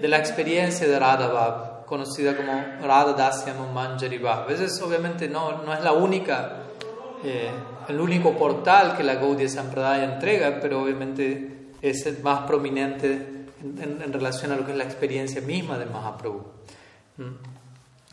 de 0.00 0.08
la 0.08 0.18
experiencia 0.18 0.88
de 0.88 0.98
Radha 0.98 1.28
Bhav, 1.28 1.86
conocida 1.86 2.36
como 2.36 2.52
Radha 2.82 3.12
Dasyam 3.12 3.72
Manjari 3.72 4.18
Bhav. 4.18 4.42
A 4.42 4.46
veces, 4.46 4.80
obviamente, 4.82 5.28
no, 5.28 5.62
no 5.62 5.72
es 5.72 5.82
la 5.82 5.92
única. 5.92 6.62
Eh, 7.22 7.50
el 7.88 8.00
único 8.00 8.36
portal 8.36 8.96
que 8.96 9.04
la 9.04 9.14
Gaudiya 9.14 9.48
Sampradaya 9.48 10.04
entrega, 10.14 10.58
pero 10.60 10.82
obviamente 10.82 11.70
es 11.80 12.04
el 12.06 12.22
más 12.22 12.40
prominente 12.40 13.46
en, 13.62 14.12
relación 14.12 14.52
a 14.52 14.56
lo 14.56 14.66
que 14.66 14.72
es 14.72 14.78
la 14.78 14.84
experiencia 14.84 15.40
misma 15.40 15.78
de 15.78 15.86
Mahaprabhu. 15.86 16.42
¿Mm? 17.16 17.55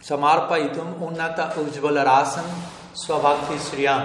Samarpayitum 0.04 1.02
unnata 1.02 1.54
ujvalarasam 1.56 2.44
swabhakti 2.94 3.58
sriyam. 3.58 4.04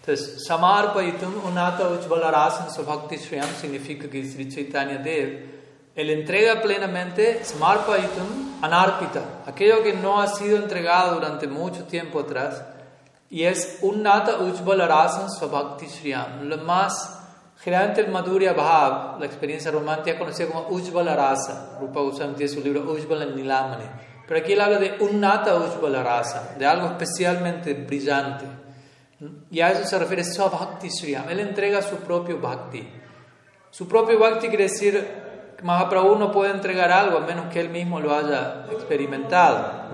Entonces, 0.00 0.46
Samarpayitum 0.46 1.42
unnata 1.44 1.88
ujvalarasam 1.90 2.70
swabhakti 2.70 3.18
sriyam 3.18 3.48
significa 3.60 4.06
que 4.06 4.24
Sri 4.24 4.48
Chaitanya 4.48 4.98
Dev 4.98 5.56
él 5.96 6.10
entrega 6.10 6.62
plenamente 6.62 7.42
Samarpayitum 7.42 8.60
anarpita, 8.62 9.42
aquello 9.46 9.82
que 9.82 9.92
no 9.94 10.20
ha 10.20 10.28
sido 10.28 10.58
entregado 10.58 11.14
durante 11.14 11.48
mucho 11.48 11.84
tiempo 11.84 12.20
atrás 12.20 12.62
y 13.28 13.42
es 13.42 13.80
Unnata 13.82 14.38
Ujjvala 14.38 14.86
Rasan 14.86 15.30
Swabhakti 15.30 15.86
Shriyam. 15.86 16.48
Lo 16.48 16.58
más, 16.58 17.18
generalmente 17.58 18.02
el 18.02 18.12
Madhurya 18.12 18.52
Bhav, 18.52 19.18
la 19.18 19.26
experiencia 19.26 19.72
romántica 19.72 20.16
conocida 20.18 20.46
como 20.46 20.68
Ujjvala 20.68 21.16
Rasa. 21.16 21.76
Rupa 21.80 22.00
Goswami 22.00 22.34
tiene 22.34 22.52
su 22.52 22.60
libro 22.60 22.82
Ujjvala 22.82 23.24
Nilamani. 23.26 23.84
Pero 24.26 24.40
aquí 24.40 24.52
él 24.52 24.60
habla 24.60 24.78
de 24.78 24.96
Unnata 25.00 25.54
Ujjvala 25.54 26.02
Rasa, 26.02 26.54
de 26.58 26.66
algo 26.66 26.86
especialmente 26.88 27.74
brillante. 27.74 28.44
Y 29.50 29.60
a 29.60 29.70
eso 29.70 29.84
se 29.84 29.98
refiere 29.98 30.24
Swabhakti 30.24 30.88
Shriyam. 30.88 31.28
Él 31.30 31.40
entrega 31.40 31.80
su 31.80 31.96
propio 31.96 32.38
Bhakti. 32.38 32.86
Su 33.70 33.88
propio 33.88 34.18
Bhakti 34.18 34.48
quiere 34.48 34.64
decir 34.64 35.06
que 35.56 35.62
Mahaprabhu 35.62 36.16
no 36.16 36.30
puede 36.30 36.50
entregar 36.50 36.90
algo 36.90 37.18
a 37.18 37.20
menos 37.20 37.46
que 37.52 37.60
él 37.60 37.70
mismo 37.70 38.00
lo 38.00 38.14
haya 38.14 38.66
experimentado. 38.70 39.86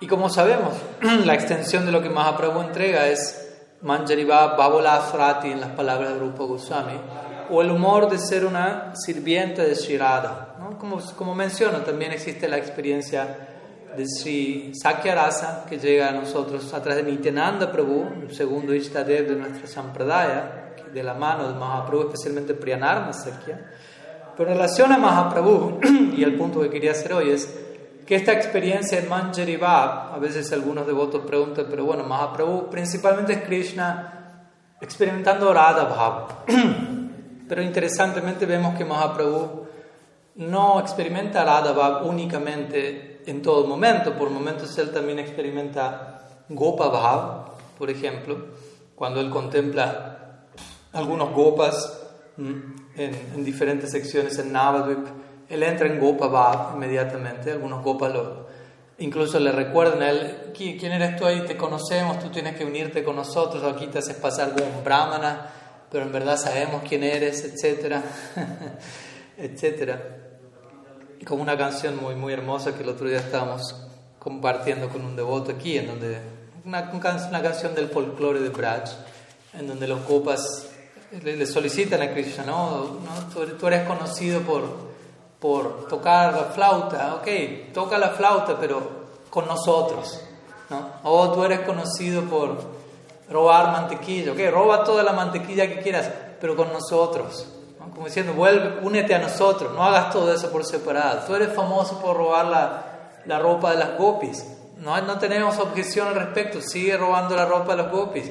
Y 0.00 0.06
como 0.06 0.28
sabemos, 0.28 0.74
la 1.24 1.34
extensión 1.34 1.86
de 1.86 1.92
lo 1.92 2.02
que 2.02 2.10
Mahaprabhu 2.10 2.60
entrega 2.60 3.06
es 3.06 3.42
Manjariva 3.82 4.56
Babola 4.56 5.00
Frati 5.00 5.50
en 5.50 5.60
las 5.60 5.70
palabras 5.70 6.14
de 6.14 6.18
Rupa 6.18 6.44
Goswami, 6.44 6.98
o 7.52 7.60
el 7.60 7.70
humor 7.70 8.08
de 8.08 8.18
ser 8.18 8.46
una 8.46 8.94
sirviente 8.96 9.60
de 9.62 9.74
Shirada. 9.74 10.56
¿no? 10.58 10.78
Como, 10.78 10.98
como 11.16 11.34
menciono, 11.34 11.80
también 11.80 12.10
existe 12.12 12.48
la 12.48 12.56
experiencia 12.56 13.36
de 13.94 14.06
Sri 14.06 14.72
Sakyarasa 14.74 15.66
que 15.68 15.78
llega 15.78 16.08
a 16.08 16.12
nosotros 16.12 16.72
a 16.72 16.82
través 16.82 17.04
de 17.04 17.12
Nityananda 17.12 17.70
Prabhu, 17.70 18.22
el 18.22 18.34
segundo 18.34 18.74
Ishtadev 18.74 19.28
de 19.28 19.36
nuestra 19.36 19.66
Sampradaya, 19.66 20.72
de 20.94 21.02
la 21.02 21.12
mano 21.12 21.46
de 21.46 21.54
Mahaprabhu, 21.58 22.04
especialmente 22.08 22.54
Priyanarma 22.54 23.12
Sakya. 23.12 23.70
Pero 24.34 24.50
en 24.50 24.56
relación 24.56 24.90
a 24.90 24.96
Mahaprabhu, 24.96 25.80
y 26.16 26.22
el 26.22 26.36
punto 26.36 26.62
que 26.62 26.70
quería 26.70 26.92
hacer 26.92 27.12
hoy 27.12 27.30
es 27.30 27.54
que 28.06 28.14
esta 28.14 28.32
experiencia 28.32 28.98
en 28.98 29.10
Manjari 29.10 29.58
a 29.62 30.16
veces 30.18 30.50
algunos 30.54 30.86
devotos 30.86 31.22
preguntan, 31.26 31.66
pero 31.68 31.84
bueno, 31.84 32.02
Mahaprabhu 32.04 32.70
principalmente 32.70 33.34
es 33.34 33.42
Krishna 33.42 34.46
experimentando 34.80 35.52
Radha 35.52 35.84
Bhav. 35.84 36.92
pero 37.52 37.60
interesantemente 37.60 38.46
vemos 38.46 38.78
que 38.78 38.84
Mahaprabhu 38.86 39.66
no 40.36 40.80
experimenta 40.80 41.44
Radha 41.44 41.98
únicamente 42.02 43.20
en 43.26 43.42
todo 43.42 43.66
momento, 43.66 44.14
por 44.14 44.30
momentos 44.30 44.78
él 44.78 44.90
también 44.90 45.18
experimenta 45.18 46.28
Gopa 46.48 46.88
Bhav, 46.88 47.58
por 47.78 47.90
ejemplo, 47.90 48.38
cuando 48.94 49.20
él 49.20 49.28
contempla 49.28 50.46
algunos 50.94 51.34
gopas 51.34 52.08
mm, 52.38 52.52
en, 52.96 53.14
en 53.34 53.44
diferentes 53.44 53.90
secciones 53.90 54.38
en 54.38 54.50
Navadvip. 54.50 55.06
Él 55.50 55.62
entra 55.62 55.88
en 55.88 56.00
Gopa 56.00 56.28
Bhav 56.28 56.74
inmediatamente, 56.74 57.52
algunos 57.52 57.84
Gopas 57.84 58.14
incluso 58.96 59.38
le 59.38 59.52
recuerdan 59.52 60.00
a 60.00 60.08
él, 60.08 60.36
¿quién 60.56 60.90
eres 60.90 61.16
tú 61.16 61.26
ahí? 61.26 61.42
Te 61.42 61.58
conocemos, 61.58 62.18
tú 62.18 62.30
tienes 62.30 62.56
que 62.56 62.64
unirte 62.64 63.04
con 63.04 63.16
nosotros, 63.16 63.62
aquí 63.62 63.88
te 63.88 63.98
haces 63.98 64.16
pasar 64.16 64.54
como 64.54 64.78
un 64.78 64.82
brahmana, 64.82 65.50
pero 65.92 66.04
en 66.04 66.12
verdad 66.12 66.38
sabemos 66.38 66.82
quién 66.88 67.04
eres, 67.04 67.44
etcétera, 67.44 68.02
etcétera. 69.36 70.02
Como 71.26 71.42
una 71.42 71.56
canción 71.56 72.02
muy, 72.02 72.16
muy 72.16 72.32
hermosa 72.32 72.74
que 72.74 72.82
el 72.82 72.88
otro 72.88 73.06
día 73.06 73.18
estábamos 73.18 73.76
compartiendo 74.18 74.88
con 74.88 75.04
un 75.04 75.14
devoto 75.14 75.52
aquí, 75.52 75.76
en 75.78 75.86
donde 75.86 76.18
una, 76.64 76.90
una 76.90 77.42
canción 77.42 77.74
del 77.74 77.88
folclore 77.88 78.40
de 78.40 78.48
Braj, 78.48 78.90
en 79.52 79.68
donde 79.68 79.86
los 79.86 80.04
Gopas 80.06 80.70
le, 81.22 81.46
solicitan 81.46 82.00
a 82.02 82.10
Krishna, 82.10 82.44
no, 82.44 82.98
no 83.04 83.54
tú 83.58 83.66
eres 83.66 83.86
conocido 83.86 84.40
por 84.40 84.92
por 85.42 85.88
tocar 85.88 86.32
la 86.34 86.44
flauta, 86.44 87.16
ok, 87.16 87.72
toca 87.74 87.98
la 87.98 88.10
flauta, 88.10 88.56
pero 88.60 88.80
con 89.28 89.48
nosotros, 89.48 90.20
¿no? 90.70 90.92
O 91.02 91.32
tú 91.32 91.42
eres 91.42 91.60
conocido 91.62 92.22
por 92.22 92.71
robar 93.32 93.72
mantequilla, 93.72 94.32
ok, 94.32 94.38
roba 94.50 94.84
toda 94.84 95.02
la 95.02 95.12
mantequilla 95.12 95.66
que 95.66 95.80
quieras, 95.80 96.10
pero 96.40 96.54
con 96.54 96.72
nosotros, 96.72 97.48
como 97.94 98.06
diciendo, 98.06 98.32
vuelve, 98.32 98.78
únete 98.82 99.14
a 99.14 99.18
nosotros, 99.18 99.72
no 99.74 99.82
hagas 99.84 100.10
todo 100.10 100.32
eso 100.32 100.50
por 100.50 100.64
separado. 100.64 101.26
Tú 101.26 101.34
eres 101.34 101.52
famoso 101.52 102.00
por 102.00 102.16
robar 102.16 102.46
la, 102.46 102.84
la 103.26 103.38
ropa 103.38 103.72
de 103.72 103.78
las 103.78 103.98
gopis, 103.98 104.44
no, 104.78 105.00
no 105.02 105.18
tenemos 105.18 105.58
objeción 105.58 106.08
al 106.08 106.14
respecto, 106.14 106.60
sigue 106.60 106.96
robando 106.96 107.36
la 107.36 107.46
ropa 107.46 107.76
de 107.76 107.82
las 107.82 107.92
gopis, 107.92 108.30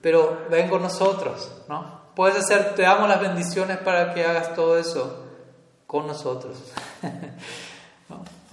pero 0.00 0.46
ven 0.50 0.68
con 0.68 0.82
nosotros, 0.82 1.50
¿no? 1.68 2.02
Puedes 2.14 2.36
hacer, 2.36 2.74
te 2.74 2.82
damos 2.82 3.08
las 3.08 3.20
bendiciones 3.20 3.78
para 3.78 4.12
que 4.12 4.24
hagas 4.24 4.54
todo 4.54 4.78
eso 4.78 5.24
con 5.86 6.06
nosotros. 6.06 6.58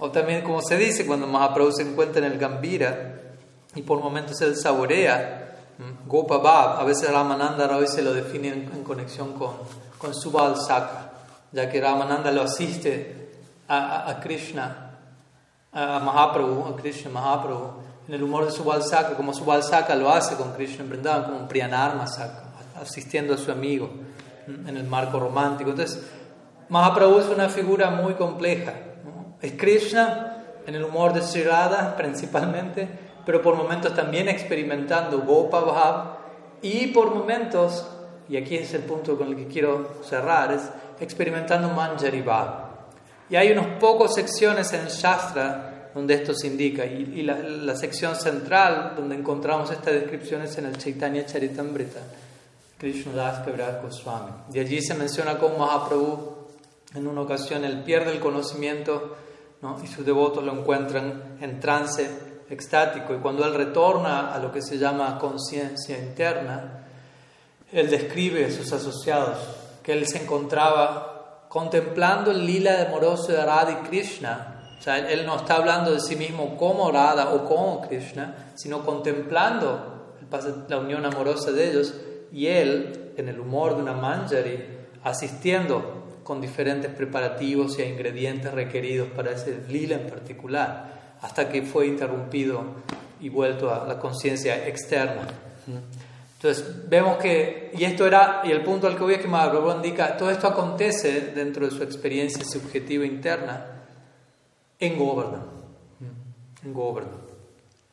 O 0.02 0.10
también, 0.10 0.40
como 0.40 0.62
se 0.62 0.78
dice, 0.78 1.04
cuando 1.04 1.26
Mahaprabhu 1.26 1.72
se 1.72 1.82
encuentra 1.82 2.24
en 2.24 2.32
el 2.32 2.38
Gambira 2.38 3.20
y 3.74 3.82
por 3.82 4.00
momentos 4.00 4.40
él 4.40 4.56
saborea 4.56 5.39
Gopa 6.10 6.38
Bhav, 6.38 6.80
a 6.80 6.84
veces 6.84 7.08
Ramananda 7.08 7.68
Roy 7.68 7.86
se 7.86 8.02
lo 8.02 8.12
define 8.12 8.48
en, 8.48 8.82
conexión 8.82 9.34
con, 9.34 9.52
con 9.96 10.12
Subal 10.12 10.56
Saka, 10.56 11.12
ya 11.52 11.70
que 11.70 11.80
Ramananda 11.80 12.32
lo 12.32 12.42
asiste 12.42 13.30
a, 13.68 14.18
Krishna 14.20 14.90
a 15.72 16.00
Mahaprabhu, 16.00 16.66
a 16.66 16.76
Krishna 16.76 17.12
Mahaprabhu, 17.12 17.74
en 18.08 18.14
el 18.14 18.24
humor 18.24 18.44
de 18.46 18.50
su 18.50 18.64
Balsaka, 18.64 19.14
como 19.14 19.32
su 19.32 19.44
Balsaka 19.44 19.94
lo 19.94 20.10
hace 20.10 20.34
con 20.34 20.52
Krishna 20.52 20.82
en 20.82 20.90
Vrindavan, 20.90 21.30
como 21.30 21.46
Priyanarma 21.46 22.06
asistiendo 22.80 23.34
a 23.34 23.36
su 23.36 23.52
amigo 23.52 23.88
en 24.48 24.76
el 24.76 24.82
marco 24.82 25.20
romántico. 25.20 25.70
Entonces, 25.70 26.02
Mahaprabhu 26.70 27.20
es 27.20 27.26
una 27.26 27.48
figura 27.48 27.90
muy 27.90 28.14
compleja. 28.14 28.72
Es 29.40 29.52
Krishna 29.52 30.42
en 30.66 30.74
el 30.74 30.82
humor 30.82 31.12
de 31.12 31.22
Sri 31.22 31.44
Radha 31.44 31.94
principalmente, 31.96 33.09
pero 33.24 33.42
por 33.42 33.54
momentos 33.56 33.94
también 33.94 34.28
experimentando 34.28 35.20
Gopa 35.20 35.60
Bhav 35.60 36.20
y 36.62 36.88
por 36.88 37.14
momentos, 37.14 37.86
y 38.28 38.36
aquí 38.36 38.56
es 38.56 38.72
el 38.74 38.82
punto 38.82 39.16
con 39.16 39.28
el 39.28 39.36
que 39.36 39.46
quiero 39.46 40.02
cerrar, 40.02 40.52
es 40.52 40.62
experimentando 41.00 41.70
Manjari 41.70 42.22
Bhav. 42.22 42.70
Y 43.28 43.36
hay 43.36 43.52
unas 43.52 43.78
pocas 43.78 44.14
secciones 44.14 44.72
en 44.72 44.86
Shastra 44.86 45.90
donde 45.94 46.14
esto 46.14 46.34
se 46.34 46.46
indica, 46.46 46.84
y, 46.84 47.22
la, 47.22 47.74
sección 47.74 48.14
central 48.14 48.94
donde 48.96 49.16
encontramos 49.16 49.70
estas 49.70 49.94
descripciones 49.94 50.56
en 50.58 50.66
el 50.66 50.78
Chaitanya 50.78 51.26
Charitamrita, 51.26 52.00
Krishna 52.78 53.12
Das 53.12 53.44
Kaviraj 53.44 53.82
Goswami. 53.82 54.30
De 54.48 54.60
allí 54.60 54.80
se 54.80 54.94
menciona 54.94 55.36
cómo 55.38 55.58
Mahaprabhu 55.58 56.40
en 56.94 57.06
una 57.06 57.22
ocasión 57.22 57.64
él 57.64 57.82
pierde 57.82 58.12
el 58.12 58.20
conocimiento 58.20 59.16
y 59.82 59.86
sus 59.86 60.04
devotos 60.06 60.44
lo 60.44 60.52
encuentran 60.52 61.38
en 61.40 61.60
trance 61.60 62.29
extático. 62.50 63.14
Y 63.14 63.18
cuando 63.18 63.44
él 63.44 63.54
retorna 63.54 64.34
a 64.34 64.38
lo 64.38 64.52
que 64.52 64.60
se 64.60 64.76
llama 64.76 65.18
conciencia 65.18 65.98
interna, 65.98 66.84
él 67.72 67.88
describe 67.88 68.44
a 68.44 68.50
sus 68.50 68.72
asociados 68.72 69.38
que 69.82 69.92
él 69.92 70.06
se 70.06 70.22
encontraba 70.22 71.46
contemplando 71.48 72.30
el 72.30 72.44
lila 72.44 72.86
amoroso 72.88 73.32
de 73.32 73.44
Radha 73.44 73.80
y 73.82 73.88
Krishna. 73.88 74.56
O 74.78 74.82
sea, 74.82 74.98
él 74.98 75.26
no 75.26 75.36
está 75.36 75.56
hablando 75.56 75.92
de 75.92 76.00
sí 76.00 76.16
mismo 76.16 76.56
como 76.56 76.90
Radha 76.90 77.30
o 77.32 77.44
como 77.44 77.80
Krishna, 77.82 78.52
sino 78.54 78.84
contemplando 78.84 80.14
la 80.68 80.78
unión 80.78 81.04
amorosa 81.04 81.50
de 81.52 81.70
ellos 81.70 81.94
y 82.32 82.46
él, 82.46 83.12
en 83.16 83.28
el 83.28 83.40
humor 83.40 83.76
de 83.76 83.82
una 83.82 83.92
manjari, 83.92 84.64
asistiendo 85.02 86.00
con 86.22 86.40
diferentes 86.40 86.92
preparativos 86.92 87.78
y 87.78 87.82
ingredientes 87.82 88.52
requeridos 88.52 89.08
para 89.08 89.32
ese 89.32 89.62
lila 89.68 89.96
en 89.96 90.06
particular, 90.08 90.99
hasta 91.22 91.48
que 91.48 91.62
fue 91.62 91.86
interrumpido 91.86 92.64
y 93.20 93.28
vuelto 93.28 93.72
a 93.72 93.86
la 93.86 93.98
conciencia 93.98 94.66
externa. 94.66 95.28
Entonces, 96.36 96.88
vemos 96.88 97.18
que, 97.18 97.70
y 97.76 97.84
esto 97.84 98.06
era, 98.06 98.40
y 98.44 98.50
el 98.50 98.62
punto 98.62 98.86
al 98.86 98.96
que 98.96 99.02
voy 99.02 99.14
es 99.14 99.20
que 99.20 99.28
Mahaprabhu 99.28 99.72
indica, 99.72 100.16
todo 100.16 100.30
esto 100.30 100.46
acontece 100.46 101.32
dentro 101.34 101.66
de 101.66 101.70
su 101.70 101.82
experiencia 101.82 102.44
subjetiva 102.44 103.04
interna 103.04 103.66
en 104.78 104.98
Govardhan. 104.98 105.44
En 106.64 106.72
Govardhan. 106.72 107.20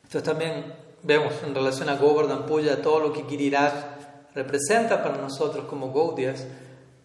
Entonces 0.04 0.22
también 0.22 0.72
vemos 1.02 1.34
en 1.46 1.54
relación 1.54 1.90
a 1.90 1.96
Govardhan 1.96 2.46
Puya 2.46 2.80
todo 2.80 3.00
lo 3.00 3.12
que 3.12 3.24
Giriraj 3.24 3.72
representa 4.34 5.02
para 5.02 5.18
nosotros 5.18 5.66
como 5.66 5.92
Gaudias, 5.92 6.46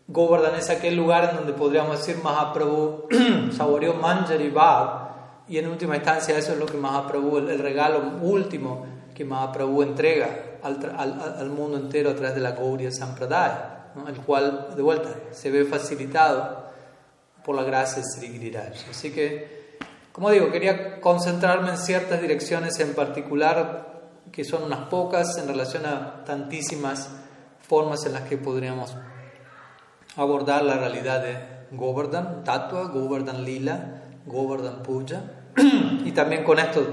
Govardhan 0.07 0.55
es 0.55 0.69
aquel 0.69 0.95
lugar 0.95 1.29
en 1.29 1.37
donde 1.37 1.53
podríamos 1.53 1.97
decir 1.97 2.21
Mahaprabhu 2.21 3.07
saboreó 3.57 3.93
Manjari 3.93 4.49
Bhav 4.49 5.02
y 5.47 5.57
en 5.57 5.67
última 5.67 5.95
instancia 5.95 6.37
eso 6.37 6.53
es 6.53 6.59
lo 6.59 6.65
que 6.65 6.77
Mahaprabhu, 6.77 7.37
el, 7.37 7.59
regalo 7.59 8.17
último 8.21 8.85
que 9.13 9.25
Mahaprabhu 9.25 9.83
entrega 9.83 10.57
al, 10.63 10.77
al, 10.97 11.35
al, 11.37 11.49
mundo 11.49 11.77
entero 11.77 12.11
a 12.11 12.15
través 12.15 12.35
de 12.35 12.41
la 12.41 12.51
Gaudiya 12.51 12.91
Sampradaya, 12.91 13.91
el 14.07 14.17
cual 14.17 14.69
de 14.75 14.81
vuelta 14.81 15.09
se 15.31 15.51
ve 15.51 15.65
facilitado 15.65 16.63
por 17.43 17.55
la 17.55 17.63
gracia 17.63 18.01
de 18.01 18.09
Sri 18.09 18.29
Giriraj. 18.29 18.89
Así 18.89 19.11
que, 19.11 19.77
como 20.11 20.31
digo, 20.31 20.51
quería 20.51 21.01
concentrarme 21.01 21.71
en 21.71 21.77
ciertas 21.77 22.21
direcciones 22.21 22.79
en 22.79 22.93
particular 22.93 23.91
que 24.31 24.43
son 24.43 24.63
unas 24.63 24.87
pocas 24.87 25.37
en 25.37 25.47
relación 25.47 25.85
a 25.85 26.23
tantísimas 26.23 27.09
formas 27.61 28.05
en 28.05 28.13
las 28.13 28.23
que 28.23 28.37
podríamos 28.37 28.95
abordar 30.15 30.63
la 30.63 30.77
realidad 30.77 31.21
de 31.21 31.37
Govardhan 31.71 32.43
Tattva, 32.43 32.85
Govardhan 32.85 33.43
Lila, 33.43 34.02
Govardhan 34.25 34.83
Puja 34.83 35.23
y 36.05 36.11
también 36.11 36.43
con 36.43 36.59
esto 36.59 36.85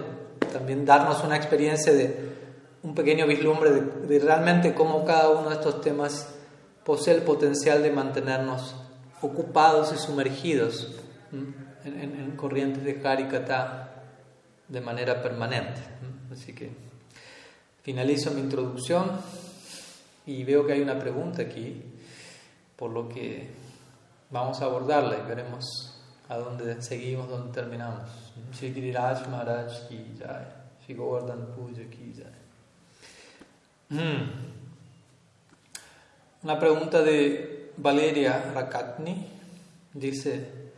también 0.52 0.84
darnos 0.84 1.22
una 1.24 1.36
experiencia 1.36 1.92
de 1.92 2.30
un 2.82 2.94
pequeño 2.94 3.26
vislumbre 3.26 3.70
de, 3.70 4.18
realmente 4.18 4.74
cómo 4.74 5.04
cada 5.04 5.30
uno 5.30 5.50
de 5.50 5.56
estos 5.56 5.80
temas 5.80 6.34
posee 6.84 7.14
el 7.14 7.22
potencial 7.22 7.82
de 7.82 7.90
mantenernos 7.90 8.74
ocupados 9.20 9.92
y 9.92 9.98
sumergidos 9.98 10.96
en, 11.84 12.32
corrientes 12.36 12.82
de 12.84 13.06
Harikata 13.06 14.02
de 14.68 14.80
manera 14.80 15.22
permanente. 15.22 15.80
Así 16.32 16.54
que 16.54 16.70
finalizo 17.82 18.30
mi 18.30 18.40
introducción 18.40 19.10
y 20.26 20.42
veo 20.44 20.66
que 20.66 20.72
hay 20.72 20.80
una 20.80 20.98
pregunta 20.98 21.42
aquí 21.42 21.82
por 22.76 22.90
lo 22.90 23.08
que 23.08 23.50
vamos 24.30 24.62
a 24.62 24.64
abordarla 24.64 25.18
y 25.18 25.28
veremos 25.28 25.89
a 26.30 26.36
dónde 26.36 26.80
seguimos, 26.80 27.28
dónde 27.28 27.52
terminamos. 27.52 28.08
Maharaj 29.28 29.88
ki 29.88 30.16
jai, 30.16 30.46
Puja 30.86 31.84
ki 31.90 32.14
jai. 32.16 32.40
Una 36.42 36.58
pregunta 36.58 37.02
de 37.02 37.72
Valeria 37.76 38.52
Rakatni 38.54 39.26
dice, 39.92 40.70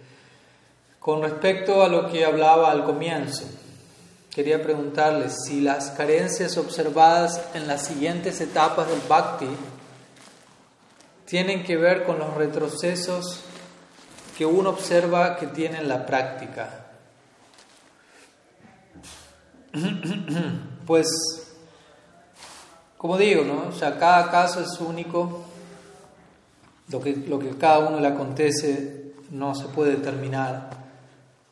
con 0.99 1.23
respecto 1.23 1.83
a 1.83 1.89
lo 1.89 2.11
que 2.11 2.25
hablaba 2.25 2.71
al 2.71 2.85
comienzo, 2.85 3.45
quería 4.35 4.63
preguntarle 4.63 5.29
si 5.29 5.61
las 5.61 5.91
carencias 5.91 6.57
observadas 6.57 7.51
en 7.53 7.67
las 7.69 7.87
siguientes 7.87 8.41
etapas 8.41 8.89
del 8.89 9.01
bhakti 9.07 9.49
tienen 11.27 11.63
que 11.63 11.77
ver 11.77 12.05
con 12.05 12.19
los 12.19 12.35
retrocesos 12.35 13.52
que 14.37 14.47
uno 14.47 14.71
observa 14.71 15.37
que 15.37 15.47
tiene 15.49 15.79
en 15.79 15.89
la 15.89 16.07
práctica. 16.07 16.87
Pues, 20.85 21.07
como 22.99 23.17
digo, 23.17 23.45
¿no? 23.45 23.69
O 23.69 23.73
cada 23.97 24.33
caso 24.33 24.61
es 24.61 24.81
único, 24.81 25.45
lo 26.89 27.01
que, 27.01 27.15
lo 27.17 27.39
que 27.39 27.51
a 27.51 27.55
cada 27.57 27.89
uno 27.89 28.01
le 28.01 28.09
acontece 28.09 29.13
no 29.31 29.55
se 29.55 29.69
puede 29.69 29.93
determinar 29.93 30.71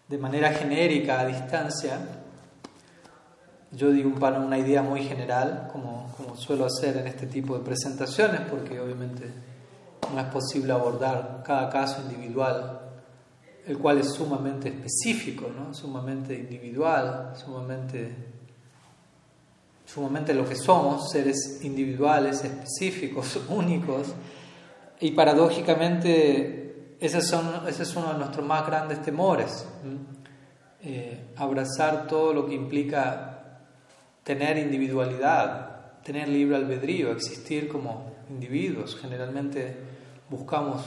de 0.09 0.18
manera 0.18 0.51
genérica, 0.51 1.20
a 1.20 1.26
distancia. 1.26 2.01
Yo 3.70 3.93
digo 3.93 4.11
una 4.41 4.59
idea 4.59 4.83
muy 4.83 5.05
general, 5.05 5.68
como, 5.72 6.12
como 6.16 6.37
suelo 6.37 6.66
hacer 6.66 6.97
en 6.97 7.07
este 7.07 7.28
tipo 7.28 7.57
de 7.57 7.64
presentaciones, 7.64 8.41
porque 8.51 8.81
obviamente 8.81 9.31
no 10.12 10.20
es 10.20 10.26
posible 10.26 10.72
abordar 10.72 11.42
cada 11.44 11.68
caso 11.68 12.03
individual, 12.03 12.80
el 13.66 13.78
cual 13.78 13.98
es 13.98 14.12
sumamente 14.12 14.68
específico, 14.68 15.48
¿no? 15.55 15.72
sumamente 15.74 16.34
individual, 16.34 17.32
sumamente, 17.36 18.14
sumamente 19.86 20.34
lo 20.34 20.48
que 20.48 20.57
somos, 20.57 21.11
seres 21.11 21.61
individuales, 21.62 22.44
específicos, 22.44 23.38
únicos, 23.48 24.09
y 25.01 25.12
paradójicamente 25.12 26.96
ese, 27.01 27.18
es 27.18 27.96
uno 27.96 28.12
de 28.12 28.18
nuestros 28.18 28.46
más 28.46 28.66
grandes 28.66 29.03
temores, 29.03 29.66
eh, 30.82 31.32
abrazar 31.36 32.07
todo 32.07 32.34
lo 32.34 32.46
que 32.46 32.55
implica 32.55 33.61
tener 34.22 34.59
individualidad, 34.59 36.01
tener 36.03 36.28
libre 36.28 36.57
albedrío, 36.57 37.12
existir 37.12 37.68
como 37.68 38.12
individuos, 38.28 38.96
generalmente 39.01 39.89
buscamos 40.31 40.83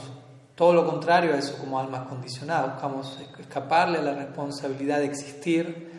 todo 0.54 0.72
lo 0.72 0.86
contrario 0.86 1.34
a 1.34 1.38
eso 1.38 1.58
como 1.58 1.78
almas 1.78 2.08
condicionadas, 2.08 2.74
buscamos 2.74 3.18
escaparle 3.38 4.02
la 4.02 4.14
responsabilidad 4.14 4.98
de 4.98 5.06
existir 5.06 5.92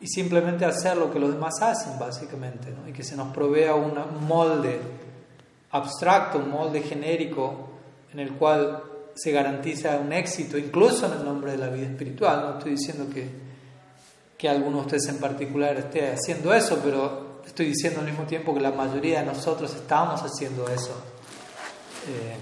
y 0.00 0.06
simplemente 0.06 0.64
hacer 0.64 0.96
lo 0.96 1.12
que 1.12 1.18
los 1.18 1.32
demás 1.32 1.60
hacen, 1.60 1.98
básicamente, 1.98 2.72
y 2.86 2.92
que 2.92 3.02
se 3.02 3.16
nos 3.16 3.28
provea 3.34 3.74
un 3.74 4.26
molde 4.26 4.80
abstracto, 5.72 6.38
un 6.38 6.50
molde 6.50 6.80
genérico 6.82 7.68
en 8.12 8.20
el 8.20 8.34
cual 8.34 8.82
se 9.14 9.32
garantiza 9.32 9.98
un 9.98 10.12
éxito, 10.12 10.56
incluso 10.56 11.06
en 11.06 11.18
el 11.18 11.24
nombre 11.24 11.52
de 11.52 11.58
la 11.58 11.68
vida 11.68 11.86
espiritual. 11.86 12.40
No 12.42 12.58
estoy 12.58 12.72
diciendo 12.72 13.12
que, 13.12 13.28
que 14.36 14.48
alguno 14.48 14.78
de 14.78 14.82
ustedes 14.82 15.08
en 15.08 15.18
particular 15.18 15.76
esté 15.76 16.12
haciendo 16.12 16.54
eso, 16.54 16.78
pero 16.82 17.40
estoy 17.44 17.66
diciendo 17.66 17.98
al 18.00 18.06
mismo 18.06 18.24
tiempo 18.24 18.54
que 18.54 18.60
la 18.60 18.70
mayoría 18.70 19.20
de 19.20 19.26
nosotros 19.26 19.74
estamos 19.74 20.22
haciendo 20.22 20.68
eso. 20.68 20.92
Eh, 22.06 22.36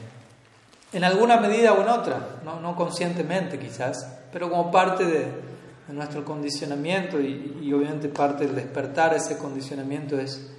en 0.93 1.05
alguna 1.05 1.39
medida 1.39 1.73
o 1.73 1.83
en 1.83 1.89
otra, 1.89 2.41
no, 2.45 2.77
conscientemente 2.77 3.59
quizás, 3.59 3.97
pero 4.33 4.51
como 4.51 4.71
parte 4.71 5.05
de, 5.05 5.47
nuestro 5.89 6.25
condicionamiento 6.25 7.21
y, 7.21 7.73
obviamente 7.73 8.09
parte 8.09 8.45
del 8.45 8.57
despertar 8.57 9.15
ese 9.15 9.39
condicionamiento 9.39 10.19
es, 10.19 10.51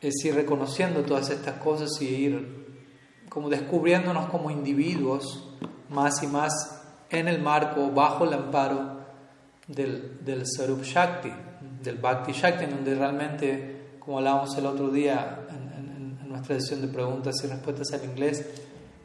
es 0.00 0.24
ir 0.24 0.34
reconociendo 0.34 1.02
todas 1.02 1.28
estas 1.28 1.56
cosas 1.56 1.90
y 2.00 2.06
ir 2.06 2.60
como 3.28 3.50
descubriéndonos 3.50 4.30
como 4.30 4.50
individuos 4.50 5.46
más 5.90 6.22
y 6.22 6.26
más 6.26 6.80
en 7.10 7.28
el 7.28 7.42
marco, 7.42 7.90
bajo 7.90 8.24
el 8.24 8.32
amparo 8.32 9.00
del, 9.66 10.24
del 10.24 10.44
Sarup 10.46 10.82
Shakti, 10.82 11.30
del 11.82 11.96
Bhakti 11.98 12.32
Shakti, 12.32 12.64
en 12.64 12.70
donde 12.70 12.94
realmente, 12.94 13.96
como 13.98 14.18
hablábamos 14.18 14.56
el 14.56 14.66
otro 14.66 14.90
día 14.90 15.40
en, 15.50 16.18
en, 16.20 16.28
nuestra 16.28 16.54
edición 16.54 16.80
de 16.80 16.88
preguntas 16.88 17.34
y 17.42 17.48
respuestas 17.48 17.92
al 17.92 18.04
inglés, 18.04 18.46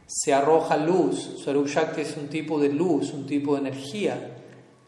se 0.06 0.34
arroja 0.34 0.78
luz. 0.78 1.42
Sarup 1.44 1.68
Shakti 1.68 2.02
es 2.02 2.16
un 2.18 2.28
tipo 2.28 2.60
de 2.60 2.70
luz, 2.70 3.12
un 3.14 3.26
tipo 3.26 3.54
de 3.54 3.62
energía 3.62 4.32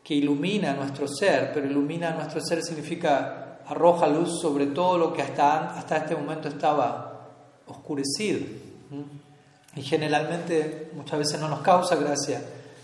que 0.03 0.13
ilumina 0.13 0.74
nuestro 0.74 1.07
ser, 1.07 1.51
pero 1.53 1.68
ilumina 1.68 2.11
nuestro 2.11 2.39
ser 2.41 2.63
significa 2.63 3.59
arroja 3.65 4.07
luz 4.07 4.39
sobre 4.39 4.68
todo 4.68 4.97
lo 4.97 5.13
que 5.13 5.22
hasta, 5.22 5.78
hasta 5.78 5.97
este 5.97 6.15
momento 6.15 6.47
estaba 6.47 7.30
oscurecido. 7.68 8.39
Y 9.76 9.82
generalmente 9.82 10.91
muchas 10.95 11.20
veces 11.20 11.39
no 11.39 11.49
nos 11.49 11.59
causa 11.59 11.95
gracia 11.95 12.41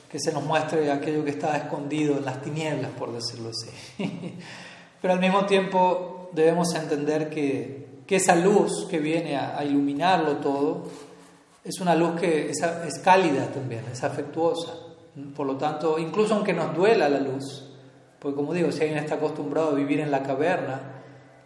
que 0.09 0.19
se 0.19 0.31
nos 0.31 0.43
muestre 0.43 0.91
aquello 0.91 1.23
que 1.23 1.31
estaba 1.31 1.57
escondido 1.57 2.17
en 2.17 2.25
las 2.25 2.41
tinieblas, 2.41 2.91
por 2.91 3.11
decirlo 3.11 3.49
así. 3.49 3.69
Pero 5.01 5.13
al 5.13 5.19
mismo 5.19 5.45
tiempo 5.45 6.29
debemos 6.33 6.75
entender 6.75 7.29
que, 7.29 8.01
que 8.05 8.17
esa 8.17 8.35
luz 8.35 8.85
que 8.89 8.99
viene 8.99 9.35
a, 9.37 9.63
iluminarlo 9.65 10.37
todo 10.37 10.83
es 11.63 11.79
una 11.79 11.95
luz 11.95 12.19
que 12.19 12.49
es, 12.49 12.99
cálida 13.03 13.47
también, 13.47 13.83
es 13.91 14.03
afectuosa. 14.03 14.73
Por 15.35 15.45
lo 15.45 15.57
tanto, 15.57 15.99
incluso 15.99 16.35
aunque 16.35 16.53
nos 16.53 16.75
duela 16.75 17.07
la 17.07 17.19
luz, 17.19 17.69
porque 18.19 18.35
como 18.35 18.53
digo, 18.53 18.71
si 18.71 18.81
alguien 18.81 18.99
está 18.99 19.15
acostumbrado 19.15 19.69
a 19.69 19.73
vivir 19.73 19.99
en 19.99 20.11
la 20.11 20.23
caverna, 20.23 20.81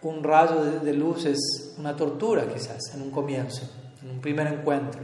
un 0.01 0.23
rayo 0.23 0.63
de, 0.63 0.79
de 0.79 0.93
luz 0.93 1.25
es 1.25 1.75
una 1.77 1.95
tortura 1.95 2.47
quizás 2.47 2.93
en 2.95 3.01
un 3.01 3.11
comienzo, 3.11 3.69
en 4.01 4.11
un 4.11 4.21
primer 4.21 4.47
encuentro. 4.47 5.01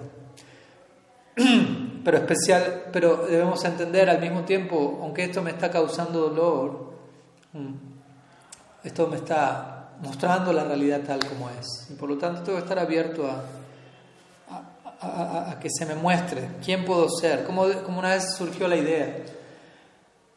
pero 2.03 2.17
especial, 2.17 2.85
pero 2.91 3.25
debemos 3.27 3.63
entender 3.65 4.09
al 4.09 4.19
mismo 4.19 4.43
tiempo, 4.43 4.99
aunque 5.01 5.25
esto 5.25 5.41
me 5.41 5.51
está 5.51 5.71
causando 5.71 6.29
dolor, 6.29 6.93
mm, 7.53 7.73
esto 8.83 9.07
me 9.07 9.17
está 9.17 9.91
mostrando 10.01 10.51
la 10.51 10.63
realidad 10.63 11.01
tal 11.05 11.19
como 11.25 11.49
es. 11.49 11.87
Y 11.89 11.93
por 11.93 12.09
lo 12.09 12.17
tanto 12.17 12.43
tengo 12.43 12.57
que 12.57 12.63
estar 12.63 12.79
abierto 12.79 13.25
a, 13.27 13.43
a, 15.03 15.59
que 15.59 15.69
se 15.69 15.85
me 15.85 15.95
muestre 15.95 16.49
quién 16.63 16.85
puedo 16.85 17.09
ser. 17.09 17.43
Como, 17.43 17.67
como 17.83 17.99
una 17.99 18.09
vez 18.09 18.35
surgió 18.35 18.67
la 18.67 18.75
idea. 18.75 19.17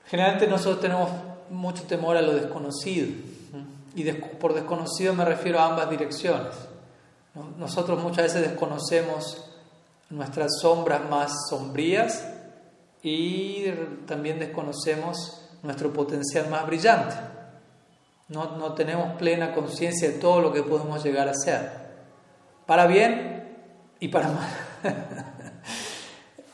Generalmente 0.06 0.46
nosotros 0.46 0.80
tenemos 0.80 1.10
mucho 1.50 1.84
temor 1.84 2.16
a 2.16 2.22
lo 2.22 2.34
desconocido. 2.34 3.08
Y 3.94 4.12
por 4.12 4.54
desconocido 4.54 5.14
me 5.14 5.24
refiero 5.24 5.58
a 5.58 5.66
ambas 5.66 5.88
direcciones. 5.88 6.54
Nosotros 7.58 8.02
muchas 8.02 8.24
veces 8.24 8.42
desconocemos 8.42 9.50
nuestras 10.10 10.58
sombras 10.60 11.08
más 11.08 11.32
sombrías 11.48 12.24
y 13.02 13.66
también 14.06 14.38
desconocemos 14.38 15.42
nuestro 15.62 15.92
potencial 15.92 16.48
más 16.48 16.66
brillante. 16.66 17.14
No, 18.28 18.56
no 18.56 18.74
tenemos 18.74 19.16
plena 19.18 19.52
conciencia 19.54 20.08
de 20.10 20.18
todo 20.18 20.40
lo 20.40 20.52
que 20.52 20.62
podemos 20.62 21.04
llegar 21.04 21.28
a 21.28 21.34
ser, 21.34 21.70
para 22.66 22.86
bien 22.86 23.35
y 24.00 24.08
para 24.08 24.28
mal. 24.28 24.48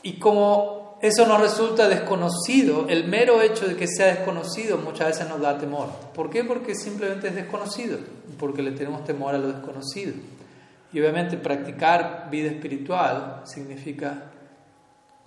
y 0.03 0.19
como 0.19 0.97
eso 1.03 1.25
nos 1.25 1.41
resulta 1.41 1.89
desconocido, 1.89 2.87
el 2.87 3.05
mero 3.09 3.41
hecho 3.41 3.67
de 3.67 3.75
que 3.75 3.87
sea 3.87 4.07
desconocido 4.07 4.77
muchas 4.77 5.07
veces 5.07 5.27
nos 5.27 5.41
da 5.41 5.57
temor. 5.57 5.89
¿Por 6.13 6.29
qué? 6.29 6.45
Porque 6.45 6.75
simplemente 6.75 7.27
es 7.27 7.35
desconocido, 7.35 7.97
porque 8.39 8.61
le 8.61 8.71
tenemos 8.71 9.03
temor 9.03 9.35
a 9.35 9.37
lo 9.37 9.51
desconocido. 9.51 10.13
Y 10.93 10.99
obviamente 11.01 11.35
practicar 11.37 12.29
vida 12.31 12.51
espiritual 12.51 13.41
significa 13.43 14.31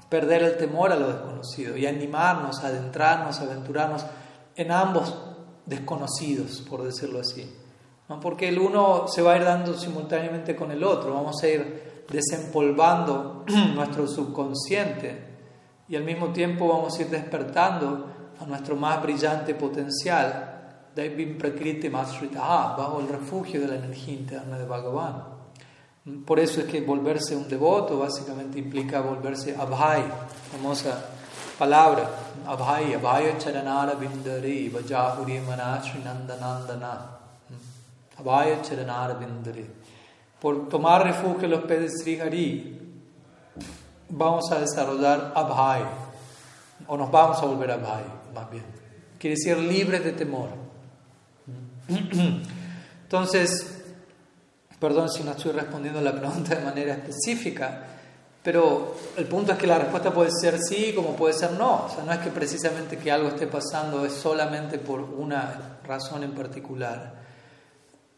perder 0.09 0.45
el 0.45 0.57
temor 0.57 0.93
a 0.93 0.97
lo 0.97 1.09
desconocido 1.09 1.77
y 1.77 1.87
animarnos, 1.87 2.65
adentrarnos, 2.65 3.41
aventurarnos 3.41 4.07
en 4.57 4.71
ambos 4.71 5.15
desconocidos, 5.67 6.63
por 6.63 6.85
decirlo 6.85 7.21
así. 7.21 7.53
¿no? 8.09 8.19
Porque 8.21 8.49
el 8.49 8.59
uno 8.59 9.09
se 9.09 9.21
va 9.21 9.35
a 9.35 9.37
ir 9.37 9.45
dando 9.45 9.75
simultáneamente 9.75 10.57
con 10.57 10.71
el 10.71 10.83
otro, 10.83 11.13
vamos 11.13 11.43
a 11.43 11.49
ir 11.49 11.96
desempolvando 12.09 13.45
nuestro 13.75 14.07
subconsciente 14.07 15.27
y 15.89 15.97
al 15.97 16.05
mismo 16.05 16.29
tiempo 16.29 16.69
vamos 16.69 16.99
a 16.99 17.03
ir 17.03 17.11
despertando 17.11 18.07
a 18.41 18.47
nuestro 18.47 18.77
más 18.77 19.03
brillante 19.03 19.55
potencial, 19.55 20.53
bajo 20.95 23.01
el 23.01 23.09
refugio 23.09 23.61
de 23.61 23.69
la 23.69 23.77
energía 23.77 24.15
interna 24.15 24.59
de 24.59 24.65
Bhagavan. 24.65 25.37
Por 26.25 26.39
eso 26.39 26.61
es 26.61 26.67
que 26.67 26.81
volverse 26.81 27.35
un 27.35 27.49
devoto 27.49 27.99
básicamente 27.99 28.59
implica 28.59 29.01
volverse 29.01 29.57
abhay, 29.57 30.05
famosa 30.53 31.05
palabra, 31.59 32.09
abhay, 32.47 32.95
abhay 32.95 33.37
charanara 33.39 33.95
bindari, 33.95 34.71
vajahuri 34.71 35.41
manashri 35.41 36.01
nandanandana, 36.03 37.19
abhay 38.19 38.61
charanara 38.63 39.15
bindari. 39.15 39.67
Por 40.47 40.69
tomar 40.69 41.03
refugio 41.03 41.47
en 41.47 41.51
los 41.51 41.65
pies 41.65 41.81
de 41.81 41.91
Sri 41.91 42.79
vamos 44.11 44.45
a 44.53 44.61
desarrollar 44.61 45.33
abhay, 45.35 45.83
o 46.87 46.97
nos 46.97 47.11
vamos 47.11 47.43
a 47.43 47.47
volver 47.47 47.73
abhay, 47.73 48.05
más 48.33 48.49
bien. 48.49 48.63
Quiere 49.19 49.35
decir 49.35 49.59
libres 49.59 50.05
de 50.05 50.13
temor. 50.13 50.51
Entonces, 53.03 53.83
Perdón 54.79 55.11
si 55.11 55.25
no 55.25 55.33
estoy 55.33 55.51
respondiendo 55.51 56.01
la 56.01 56.13
pregunta 56.13 56.55
de 56.55 56.65
manera 56.65 56.95
específica, 56.95 57.83
pero 58.41 58.95
el 59.17 59.25
punto 59.27 59.51
es 59.51 59.59
que 59.59 59.67
la 59.67 59.81
respuesta 59.81 60.15
puede 60.15 60.31
ser 60.31 60.61
sí 60.61 60.93
como 60.95 61.17
puede 61.17 61.35
ser 61.35 61.55
no. 61.55 61.87
O 61.87 61.89
sea, 61.93 62.05
no 62.05 62.13
es 62.13 62.21
que 62.21 62.31
precisamente 62.31 62.99
que 62.99 63.11
algo 63.11 63.31
esté 63.31 63.49
pasando 63.49 64.07
es 64.07 64.13
solamente 64.13 64.79
por 64.79 65.01
una 65.01 65.81
razón 65.85 66.23
en 66.23 66.37
particular. 66.37 67.16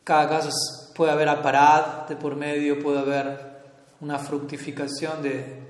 Cada 0.09 0.26
caso 0.26 0.48
puede 0.94 1.12
haber 1.12 1.28
aparad 1.28 2.09
de 2.09 2.16
por 2.16 2.34
medio, 2.34 2.82
puede 2.82 2.98
haber 2.98 3.61
una 4.00 4.18
fructificación 4.18 5.22
de, 5.22 5.62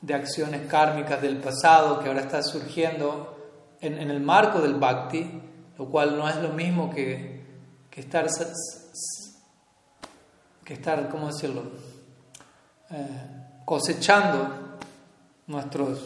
de 0.00 0.12
acciones 0.12 0.66
kármicas 0.66 1.22
del 1.22 1.36
pasado 1.36 2.00
que 2.00 2.08
ahora 2.08 2.22
está 2.22 2.42
surgiendo 2.42 3.76
en, 3.80 3.96
en, 3.96 4.10
el 4.10 4.18
marco 4.18 4.58
del 4.58 4.74
bhakti, 4.74 5.40
lo 5.78 5.86
cual 5.86 6.18
no 6.18 6.28
es 6.28 6.34
lo 6.38 6.48
mismo 6.48 6.90
que, 6.90 7.46
que 7.88 8.00
estar 8.00 8.26
que 10.64 10.74
estar, 10.74 11.08
¿cómo 11.08 11.28
decirlo?, 11.28 11.62
eh, 12.90 13.06
cosechando 13.64 14.78
nuestros, 15.46 16.00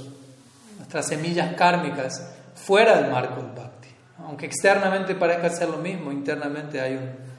nuestras 0.76 1.06
semillas 1.06 1.54
kármicas 1.54 2.30
fuera 2.54 3.00
del 3.00 3.10
marco 3.10 3.36
del 3.36 3.52
bhakti. 3.52 3.88
Aunque 4.18 4.44
externamente 4.44 5.14
parezca 5.14 5.48
ser 5.48 5.70
lo 5.70 5.78
mismo, 5.78 6.12
internamente 6.12 6.78
hay 6.78 6.96
un, 6.96 7.29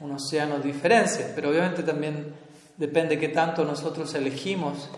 un 0.00 0.12
océano 0.12 0.58
de 0.58 0.64
diferencias, 0.64 1.32
pero 1.34 1.50
obviamente 1.50 1.82
también 1.82 2.34
depende 2.76 3.18
qué 3.18 3.28
tanto 3.28 3.64
nosotros 3.64 4.12
elegimos 4.14 4.88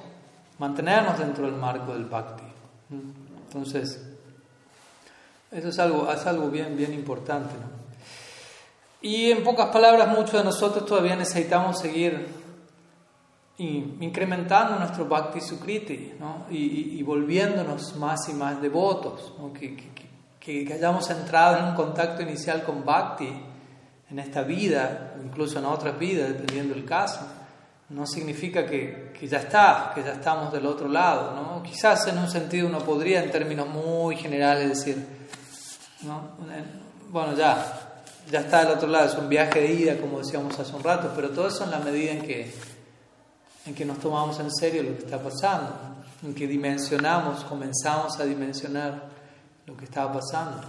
mantenernos 0.58 1.18
dentro 1.18 1.46
del 1.46 1.56
marco 1.56 1.92
del 1.92 2.06
bhakti. 2.06 2.44
Entonces, 3.46 4.02
eso 5.50 5.68
es 5.68 5.78
algo, 5.78 6.10
es 6.10 6.26
algo 6.26 6.48
bien, 6.48 6.76
bien 6.76 6.92
importante. 6.92 7.54
¿no? 7.54 7.76
Y 9.02 9.30
en 9.30 9.44
pocas 9.44 9.68
palabras, 9.68 10.08
muchos 10.08 10.32
de 10.32 10.44
nosotros 10.44 10.86
todavía 10.86 11.16
necesitamos 11.16 11.78
seguir 11.78 12.46
incrementando 13.58 14.78
nuestro 14.78 15.06
bhakti 15.06 15.40
sukriti 15.40 16.12
¿no? 16.20 16.44
y, 16.50 17.02
volviéndonos 17.02 17.96
más 17.96 18.28
y 18.28 18.34
más 18.34 18.60
devotos, 18.60 19.32
que, 19.58 19.76
que, 20.38 20.72
hayamos 20.74 21.08
entrado 21.08 21.58
en 21.58 21.64
un 21.66 21.74
contacto 21.74 22.22
inicial 22.22 22.64
con 22.64 22.84
bhakti 22.84 23.30
en 24.10 24.18
esta 24.18 24.42
vida, 24.42 25.14
incluso 25.22 25.58
en 25.58 25.64
otras 25.64 25.98
vidas, 25.98 26.28
dependiendo 26.28 26.74
del 26.74 26.84
caso. 26.84 27.20
No 27.88 28.06
significa 28.06 28.66
que, 28.66 29.12
ya 29.22 29.38
está, 29.38 29.92
que 29.94 30.02
ya 30.02 30.12
estamos 30.12 30.52
del 30.52 30.66
otro 30.66 30.88
lado. 30.88 31.34
¿no? 31.34 31.62
Quizás 31.62 32.06
en 32.08 32.18
un 32.18 32.28
sentido 32.28 32.68
uno 32.68 32.80
podría, 32.80 33.22
en 33.22 33.30
términos 33.30 33.68
muy 33.68 34.16
generales, 34.16 34.68
decir, 34.68 35.06
¿no? 36.02 36.30
bueno, 37.10 37.36
ya, 37.36 37.94
ya 38.30 38.40
está 38.40 38.64
del 38.64 38.76
otro 38.76 38.88
lado, 38.88 39.06
es 39.06 39.14
un 39.14 39.28
viaje 39.28 39.60
de 39.60 39.72
ida, 39.72 39.96
como 40.00 40.18
decíamos 40.18 40.58
hace 40.58 40.74
un 40.74 40.82
rato, 40.82 41.12
pero 41.14 41.30
todo 41.30 41.48
eso 41.48 41.64
en 41.64 41.70
la 41.70 41.78
medida 41.78 42.12
en 42.12 42.22
que, 42.22 42.52
en 43.66 43.74
que 43.74 43.84
nos 43.84 43.98
tomamos 43.98 44.38
en 44.40 44.52
serio 44.52 44.82
lo 44.82 44.96
que 44.96 45.04
está 45.04 45.18
pasando, 45.18 45.70
en 46.24 46.34
que 46.34 46.46
dimensionamos, 46.46 47.44
comenzamos 47.44 48.18
a 48.18 48.24
dimensionar 48.24 49.04
lo 49.66 49.76
que 49.76 49.84
estaba 49.84 50.12
pasando. 50.12 50.60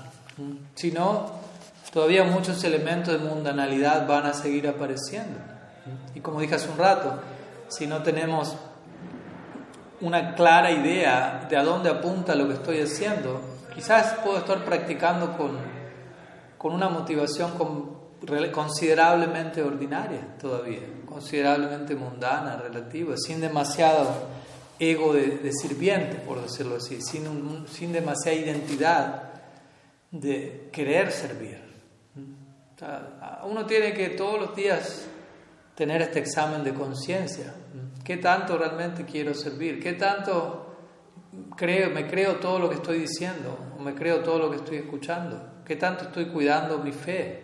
Si 0.76 0.92
no, 0.92 1.32
todavía 1.92 2.24
muchos 2.24 2.64
elementos 2.64 3.14
de 3.14 3.28
mundanalidad 3.28 4.08
van 4.08 4.26
a 4.26 4.34
seguir 4.34 4.68
apareciendo. 4.68 5.40
Y 6.16 6.20
como 6.20 6.42
dije 6.42 6.56
hace 6.56 6.70
un 6.70 6.78
rato, 6.78 7.20
si 7.68 7.88
no 7.88 8.04
tenemos 8.04 8.56
una 10.02 10.36
clara 10.36 10.72
idea 10.72 11.48
de 11.50 11.58
a 11.58 11.64
dónde 11.64 11.90
apunta 11.90 12.36
lo 12.36 12.48
que 12.48 12.56
estoy 12.56 12.82
haciendo, 12.82 13.42
quizás 13.74 14.16
puedo 14.24 14.38
estar 14.38 14.64
practicando 14.64 15.36
con 15.38 15.78
con 16.58 16.74
una 16.74 16.90
motivación 16.90 17.52
considerablemente 18.52 19.62
ordinaria 19.62 20.38
todavía, 20.40 20.82
considerablemente 21.06 21.96
mundana, 21.96 22.58
relativa, 22.58 23.16
sin 23.16 23.40
demasiado 23.40 24.08
ego 24.80 25.14
de, 25.14 25.52
sirviente, 25.54 26.16
por 26.18 26.42
decirlo 26.42 26.78
así, 26.78 27.02
sin, 27.02 27.68
sin 27.68 27.94
demasiada 27.94 28.38
identidad 28.38 29.24
de 30.12 30.70
querer 30.72 31.12
servir. 31.12 31.67
Uno 33.46 33.66
tiene 33.66 33.94
que 33.94 34.10
todos 34.10 34.40
los 34.40 34.56
días 34.56 35.08
tener 35.76 36.02
este 36.02 36.20
examen 36.20 36.64
de 36.64 36.74
conciencia. 36.74 37.54
¿Qué 38.04 38.18
tanto 38.18 38.58
realmente 38.58 39.06
quiero 39.06 39.34
servir? 39.34 39.82
¿Qué 39.82 39.94
tanto 39.94 40.76
creo, 41.56 41.90
me 41.90 42.08
creo 42.08 42.38
todo 42.38 42.60
lo 42.60 42.70
que 42.70 42.76
estoy 42.76 43.00
diciendo? 43.00 43.58
¿O 43.78 43.82
me 43.82 43.94
creo 43.94 44.22
todo 44.22 44.40
lo 44.40 44.52
que 44.52 44.58
estoy 44.58 44.78
escuchando? 44.78 45.62
¿Qué 45.66 45.76
tanto 45.76 46.06
estoy 46.06 46.28
cuidando 46.28 46.78
mi 46.80 46.92
fe? 46.92 47.44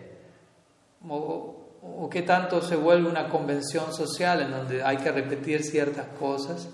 ¿O, 1.07 1.79
o 1.81 2.09
qué 2.09 2.21
tanto 2.21 2.61
se 2.61 2.75
vuelve 2.75 3.09
una 3.09 3.27
convención 3.27 3.93
social 3.93 4.41
en 4.41 4.51
donde 4.51 4.83
hay 4.83 4.97
que 4.97 5.11
repetir 5.11 5.63
ciertas 5.63 6.07
cosas, 6.17 6.69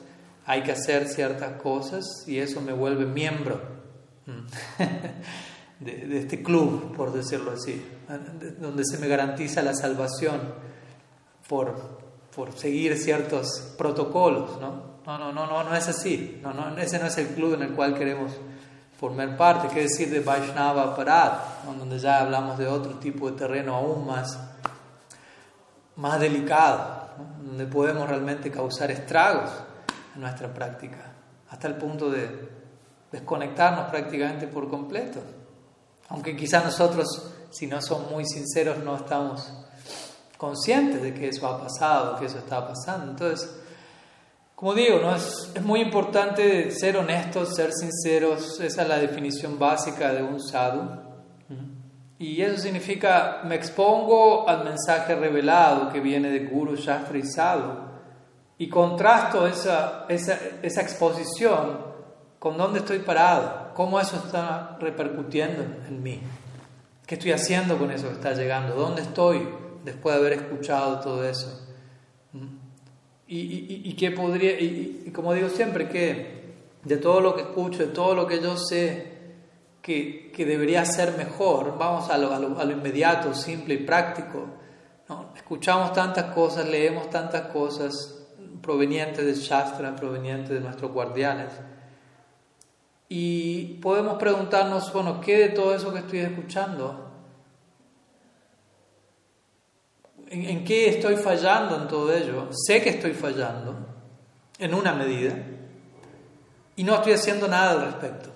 hay 0.46 0.64
que 0.64 0.72
hacer 0.72 1.08
ciertas 1.08 1.54
cosas 1.62 2.06
y 2.28 2.38
eso 2.38 2.62
me 2.62 2.74
vuelve 2.74 3.06
miembro 3.06 3.62
de, 5.80 6.20
este 6.20 6.44
club, 6.44 6.96
por 6.96 7.14
decirlo 7.14 7.52
así, 7.52 7.86
donde 8.60 8.84
se 8.86 8.98
me 8.98 9.08
garantiza 9.08 9.62
la 9.62 9.74
salvación 9.74 10.40
por, 11.48 12.00
por 12.36 12.52
seguir 12.58 12.98
ciertos 12.98 13.74
protocolos, 13.78 14.60
¿no? 14.60 14.90
No, 15.06 15.18
no, 15.18 15.34
no, 15.34 15.48
no, 15.48 15.64
no 15.64 15.76
es 15.76 15.88
así, 15.88 16.40
no, 16.44 16.54
no, 16.54 16.78
ese 16.78 17.00
no 17.00 17.08
es 17.08 17.18
el 17.18 17.28
club 17.28 17.56
en 17.56 17.64
el 17.64 17.72
cual 17.72 17.98
queremos 17.98 18.32
formar 19.00 19.36
parte, 19.38 19.70
qué 19.74 19.82
decir 19.82 20.10
de 20.12 20.20
Vaishnava 20.20 20.96
Parad, 20.96 21.32
donde 21.78 21.98
ya 21.98 22.20
hablamos 22.20 22.58
de 22.58 22.68
otro 22.68 22.96
tipo 23.00 23.32
de 23.32 23.38
terreno 23.38 23.76
aún 23.76 24.06
más 24.06 24.38
más 26.00 26.18
delicado, 26.20 27.10
donde 27.44 27.66
podemos 27.66 28.08
realmente 28.08 28.50
causar 28.50 28.90
estragos 28.90 29.50
en 30.16 30.22
nuestra 30.22 30.54
práctica, 30.54 31.12
hasta 31.50 31.68
el 31.68 31.76
punto 31.76 32.10
de 32.10 32.50
desconectarnos 33.12 33.90
prácticamente 33.90 34.48
por 34.48 34.70
completo. 34.70 35.20
Aunque 36.10 36.36
quizás 36.36 36.66
nosotros, 36.66 37.08
si 37.52 37.68
no 37.68 37.82
somos 37.82 38.12
muy 38.12 38.26
sinceros, 38.26 38.84
no 38.84 38.96
estamos 38.96 39.52
conscientes 40.38 41.02
de 41.02 41.14
que 41.14 41.30
eso 41.30 41.48
ha 41.48 41.62
pasado, 41.62 42.20
que 42.20 42.26
eso 42.26 42.40
está 42.40 42.68
pasando. 42.68 43.12
Entonces, 43.12 43.50
como 44.56 44.74
digo, 44.74 45.00
¿no? 45.00 45.16
es, 45.16 45.52
es 45.56 45.64
muy 45.64 45.82
importante 45.82 46.72
ser 46.72 46.98
honestos, 46.98 47.56
ser 47.56 47.72
sinceros, 47.72 48.60
esa 48.60 48.82
es 48.82 48.88
la 48.88 48.98
definición 48.98 49.58
básica 49.58 50.12
de 50.12 50.24
un 50.24 50.40
sadhu. 50.40 51.10
Y 52.18 52.42
eso 52.42 52.58
significa, 52.58 53.42
me 53.46 53.56
expongo 53.56 54.50
al 54.50 54.66
mensaje 54.66 55.16
revelado 55.16 55.90
que 55.90 56.02
viene 56.02 56.30
de 56.30 56.40
Guru 56.40 56.76
Shastra 56.76 57.18
y 57.18 57.24
Sadhu 57.24 57.90
y 58.58 58.68
contrasto 58.68 59.48
esa, 59.48 60.06
esa, 60.10 60.38
esa 60.62 60.82
exposición 60.82 61.80
con 62.38 62.58
dónde 62.58 62.80
estoy 62.80 63.00
parado, 63.00 63.69
cómo 63.80 63.98
eso 63.98 64.18
está 64.18 64.78
repercutiendo 64.82 65.64
en 65.88 66.04
mí, 66.04 66.20
qué 67.08 67.16
estoy 67.16 67.32
haciendo 67.32 67.78
con 67.78 67.92
eso 67.92 68.10
que 68.10 68.16
está 68.16 68.34
llegando, 68.34 68.76
dónde 68.76 69.04
estoy 69.04 69.48
después 69.86 70.14
de 70.16 70.20
haber 70.20 70.34
escuchado 70.34 71.00
todo 71.00 71.24
eso. 71.24 71.66
¿Mm? 72.34 72.58
Y, 73.28 73.38
y, 73.38 73.82
y 73.86 73.94
qué 73.94 74.12
podría, 74.12 74.60
y, 74.60 75.10
como 75.16 75.34
digo 75.34 75.48
siempre, 75.48 75.88
que 75.88 76.56
de 76.84 76.98
todo 76.98 77.22
lo 77.22 77.34
que 77.34 77.44
escucho, 77.44 77.80
de 77.80 77.94
todo 77.94 78.16
lo 78.16 78.28
que 78.28 78.42
yo 78.42 78.58
sé, 78.58 79.14
que, 79.82 80.30
que 80.36 80.46
debería 80.46 80.84
ser 80.84 81.16
mejor, 81.16 81.78
vamos 81.78 82.10
a 82.10 82.18
lo, 82.18 82.34
a 82.34 82.66
lo, 82.66 82.72
inmediato, 82.74 83.34
simple 83.34 83.76
y 83.76 83.86
práctico. 83.86 84.46
¿no? 85.08 85.32
Escuchamos 85.38 85.94
tantas 85.94 86.34
cosas, 86.34 86.68
leemos 86.68 87.10
tantas 87.10 87.44
cosas 87.44 88.28
provenientes 88.62 89.26
del 89.26 89.36
Shastra, 89.36 89.96
provenientes 89.96 90.50
de 90.50 90.60
nuestros 90.60 90.92
guardianes. 90.92 91.54
Y 93.10 93.80
podemos 93.82 94.18
preguntarnos, 94.18 94.94
bueno, 94.94 95.20
¿qué 95.20 95.38
de 95.38 95.50
todo 95.50 95.76
eso 95.76 95.92
que 95.92 96.00
estoy 96.00 96.20
escuchando? 96.20 97.12
¿En, 100.30 100.46
¿En, 100.46 100.64
qué 100.64 100.90
estoy 100.90 101.18
fallando 101.18 101.76
en 101.76 101.88
todo 101.88 102.14
ello? 102.14 102.50
Sé 102.52 102.82
que 102.84 102.92
estoy 102.92 103.14
fallando, 103.14 103.76
en 104.60 104.74
una 104.76 104.94
medida, 104.94 105.36
y 106.76 106.84
no 106.84 106.96
estoy 106.96 107.14
haciendo 107.14 107.48
nada 107.48 107.72
al 107.72 107.82
respecto 107.82 108.30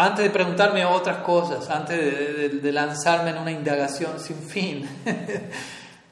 antes 0.00 0.24
de 0.24 0.30
preguntarme 0.30 0.82
otras 0.86 1.18
cosas, 1.18 1.68
antes 1.68 2.62
de, 2.62 2.72
lanzarme 2.72 3.30
en 3.30 3.36
una 3.36 3.50
indagación 3.50 4.18
sin 4.18 4.38
fin, 4.38 4.88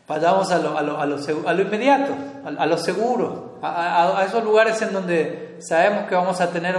vayamos 0.06 0.50
a 0.50 0.58
lo, 0.58 0.76
a 0.76 0.82
lo, 0.82 1.00
a 1.00 1.06
lo, 1.06 1.62
inmediato, 1.62 2.14
a, 2.58 2.66
lo 2.66 2.76
seguro, 2.76 3.58
a, 3.62 4.22
esos 4.28 4.44
lugares 4.44 4.82
en 4.82 4.92
donde 4.92 5.47
sabemos 5.60 6.08
que 6.08 6.14
vamos 6.14 6.40
a 6.40 6.50
tener, 6.50 6.76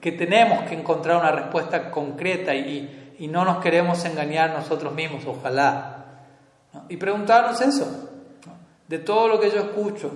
que 0.00 0.12
tenemos 0.12 0.68
que 0.68 0.74
encontrar 0.74 1.16
una 1.16 1.32
respuesta 1.32 1.90
concreta 1.90 2.54
y, 2.54 3.14
y, 3.18 3.28
no 3.28 3.44
nos 3.44 3.62
queremos 3.62 4.04
engañar 4.04 4.50
nosotros 4.50 4.94
mismos, 4.94 5.24
ojalá. 5.26 6.04
Y 6.88 6.96
preguntarnos 6.96 7.60
eso, 7.60 8.10
de 8.88 8.98
todo 8.98 9.28
lo 9.28 9.40
que 9.40 9.50
yo 9.50 9.60
escucho, 9.60 10.12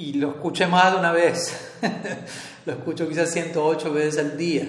y 0.00 0.14
lo 0.14 0.30
escuché 0.30 0.66
más 0.66 0.92
de 0.92 0.98
una 0.98 1.12
vez. 1.12 1.72
lo 2.64 2.72
escucho 2.72 3.06
quizás 3.06 3.30
108 3.30 3.92
veces 3.92 4.18
al 4.18 4.36
día. 4.36 4.66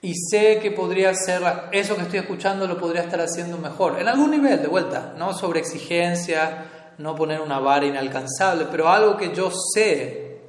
Y 0.00 0.14
sé 0.14 0.58
que 0.60 0.70
podría 0.70 1.14
ser, 1.14 1.42
eso 1.70 1.94
que 1.94 2.02
estoy 2.02 2.18
escuchando 2.20 2.66
lo 2.66 2.78
podría 2.78 3.02
estar 3.02 3.20
haciendo 3.20 3.58
mejor, 3.58 4.00
en 4.00 4.08
algún 4.08 4.30
nivel, 4.30 4.60
de 4.60 4.68
vuelta, 4.68 5.14
no 5.16 5.34
sobre 5.34 5.60
exigencia, 5.60 6.64
no 7.02 7.14
poner 7.14 7.40
una 7.40 7.58
vara 7.58 7.84
inalcanzable, 7.84 8.66
pero 8.70 8.88
algo 8.88 9.16
que 9.16 9.34
yo 9.34 9.50
sé, 9.74 10.40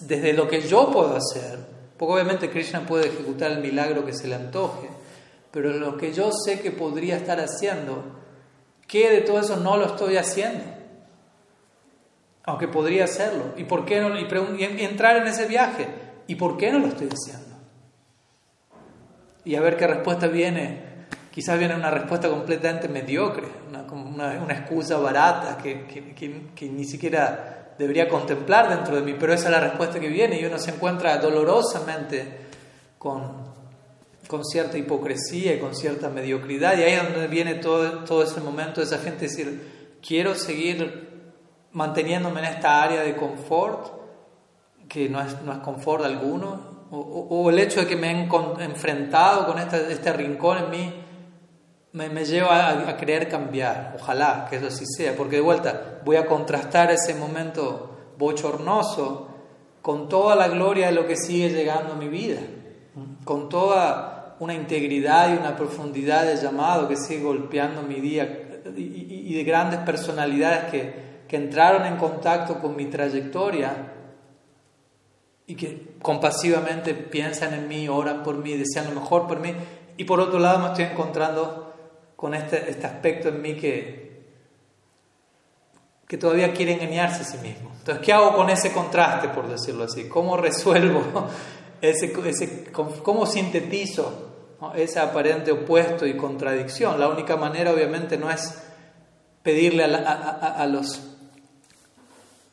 desde 0.00 0.32
lo 0.32 0.48
que 0.48 0.60
yo 0.60 0.90
puedo 0.90 1.16
hacer, 1.16 1.58
porque 1.96 2.14
obviamente 2.14 2.50
Krishna 2.50 2.84
puede 2.86 3.08
ejecutar 3.08 3.52
el 3.52 3.60
milagro 3.60 4.04
que 4.04 4.12
se 4.12 4.28
le 4.28 4.34
antoje, 4.34 4.88
pero 5.50 5.70
lo 5.72 5.96
que 5.96 6.12
yo 6.12 6.30
sé 6.32 6.60
que 6.60 6.70
podría 6.70 7.16
estar 7.16 7.40
haciendo, 7.40 8.04
¿qué 8.86 9.10
de 9.10 9.20
todo 9.20 9.40
eso 9.40 9.56
no 9.56 9.76
lo 9.76 9.86
estoy 9.86 10.16
haciendo? 10.16 10.82
aunque 12.44 12.68
podría 12.68 13.04
hacerlo. 13.04 13.54
¿Y 13.56 13.64
por 13.64 13.84
qué 13.84 14.00
no? 14.00 14.18
Y, 14.18 14.26
entrar 14.84 15.16
en 15.16 15.26
ese 15.26 15.46
viaje. 15.46 15.86
¿Y 16.26 16.34
por 16.34 16.56
qué 16.56 16.72
no 16.72 16.78
lo 16.78 16.88
estoy 16.88 17.08
haciendo? 17.08 17.56
Y 19.44 19.54
a 19.54 19.60
ver 19.60 19.76
qué 19.76 19.86
respuesta 19.86 20.26
viene. 20.26 20.91
Quizás 21.32 21.58
viene 21.58 21.74
una 21.74 21.90
respuesta 21.90 22.28
completamente 22.28 22.88
mediocre, 22.88 23.46
una, 23.70 23.84
una, 23.90 24.52
excusa 24.52 24.98
barata 24.98 25.56
que, 25.56 25.86
que, 25.86 26.14
que, 26.54 26.68
ni 26.68 26.84
siquiera 26.84 27.72
debería 27.78 28.06
contemplar 28.06 28.68
dentro 28.68 28.96
de 28.96 29.00
mí, 29.00 29.16
pero 29.18 29.32
esa 29.32 29.46
es 29.46 29.50
la 29.52 29.60
respuesta 29.60 29.98
que 29.98 30.08
viene 30.08 30.38
y 30.38 30.44
uno 30.44 30.58
se 30.58 30.72
encuentra 30.72 31.16
dolorosamente 31.16 32.48
con, 32.98 33.32
con 34.28 34.44
cierta 34.44 34.76
hipocresía 34.76 35.54
y 35.54 35.58
con 35.58 35.74
cierta 35.74 36.10
mediocridad. 36.10 36.76
Y 36.76 36.82
ahí 36.82 36.92
es 36.92 37.02
donde 37.02 37.26
viene 37.28 37.54
todo, 37.54 38.04
todo 38.04 38.24
ese 38.24 38.40
momento 38.40 38.82
de 38.82 38.86
esa 38.86 38.98
gente 38.98 39.22
decir, 39.22 39.96
quiero 40.06 40.34
seguir 40.34 41.22
manteniéndome 41.72 42.40
en 42.40 42.46
esta 42.46 42.82
área 42.82 43.00
de 43.00 43.16
confort, 43.16 43.88
que 44.86 45.08
no 45.08 45.22
es, 45.22 45.40
no 45.40 45.52
es 45.52 45.58
confort 45.60 46.04
alguno, 46.04 46.72
o, 46.90 47.48
el 47.48 47.58
hecho 47.58 47.80
de 47.80 47.86
que 47.86 47.96
me 47.96 48.10
he 48.10 48.64
enfrentado 48.64 49.46
con 49.46 49.58
este 49.58 50.12
rincón 50.12 50.58
en 50.58 50.70
mí, 50.70 51.01
me, 51.92 52.08
me 52.08 52.24
lleva 52.24 52.68
a, 52.68 52.88
a, 52.88 52.96
querer 52.96 53.28
cambiar. 53.28 53.96
Ojalá 53.98 54.46
que 54.48 54.56
eso 54.56 54.66
así 54.66 54.84
sea, 54.86 55.14
porque 55.16 55.36
de 55.36 55.42
vuelta 55.42 56.00
voy 56.04 56.16
a 56.16 56.26
contrastar 56.26 56.90
ese 56.90 57.14
momento 57.14 57.90
bochornoso 58.18 59.28
con 59.82 60.08
toda 60.08 60.36
la 60.36 60.48
gloria 60.48 60.86
de 60.86 60.92
lo 60.92 61.06
que 61.06 61.16
sigue 61.16 61.50
llegando 61.50 61.94
a 61.94 61.96
mi 61.96 62.08
vida, 62.08 62.40
con 63.24 63.48
toda 63.48 64.36
una 64.38 64.54
integridad 64.54 65.32
y 65.32 65.38
una 65.38 65.56
profundidad 65.56 66.24
de 66.24 66.36
llamado 66.36 66.88
que 66.88 66.96
sigue 66.96 67.22
golpeando 67.22 67.82
mi 67.82 68.00
día 68.00 68.62
y 68.76 69.34
de 69.34 69.44
grandes 69.44 69.80
personalidades 69.80 70.70
que, 70.70 70.94
que 71.28 71.36
entraron 71.36 71.84
en 71.86 71.96
contacto 71.96 72.60
con 72.60 72.76
mi 72.76 72.86
trayectoria 72.86 73.92
y 75.46 75.54
que 75.54 75.94
compasivamente 76.00 76.94
piensan 76.94 77.54
en 77.54 77.68
mí, 77.68 77.88
oran 77.88 78.22
por 78.22 78.36
mí, 78.36 78.56
desean 78.56 78.94
lo 78.94 79.00
mejor 79.00 79.26
por 79.26 79.40
mí. 79.40 79.52
Y 79.96 80.04
por 80.04 80.20
otro 80.20 80.38
lado 80.38 80.60
me 80.60 80.68
estoy 80.68 80.84
encontrando 80.84 81.61
con 82.22 82.34
este, 82.34 82.70
este 82.70 82.86
aspecto 82.86 83.30
en 83.30 83.42
mí 83.42 83.56
que, 83.56 84.22
que 86.06 86.16
todavía 86.16 86.52
quiere 86.54 86.74
engañarse 86.74 87.22
a 87.22 87.24
sí 87.24 87.36
mismo. 87.38 87.72
Entonces, 87.76 88.00
¿qué 88.04 88.12
hago 88.12 88.36
con 88.36 88.48
ese 88.48 88.70
contraste, 88.70 89.26
por 89.30 89.48
decirlo 89.48 89.82
así? 89.82 90.08
¿Cómo 90.08 90.36
resuelvo 90.36 91.02
ese, 91.80 92.12
ese 92.24 92.70
cómo 92.70 93.26
sintetizo 93.26 94.28
ese 94.76 95.00
aparente 95.00 95.50
opuesto 95.50 96.06
y 96.06 96.16
contradicción? 96.16 97.00
La 97.00 97.08
única 97.08 97.34
manera, 97.34 97.72
obviamente, 97.72 98.16
no 98.16 98.30
es 98.30 98.56
pedirle 99.42 99.82
a 99.82 100.64
los 100.66 101.02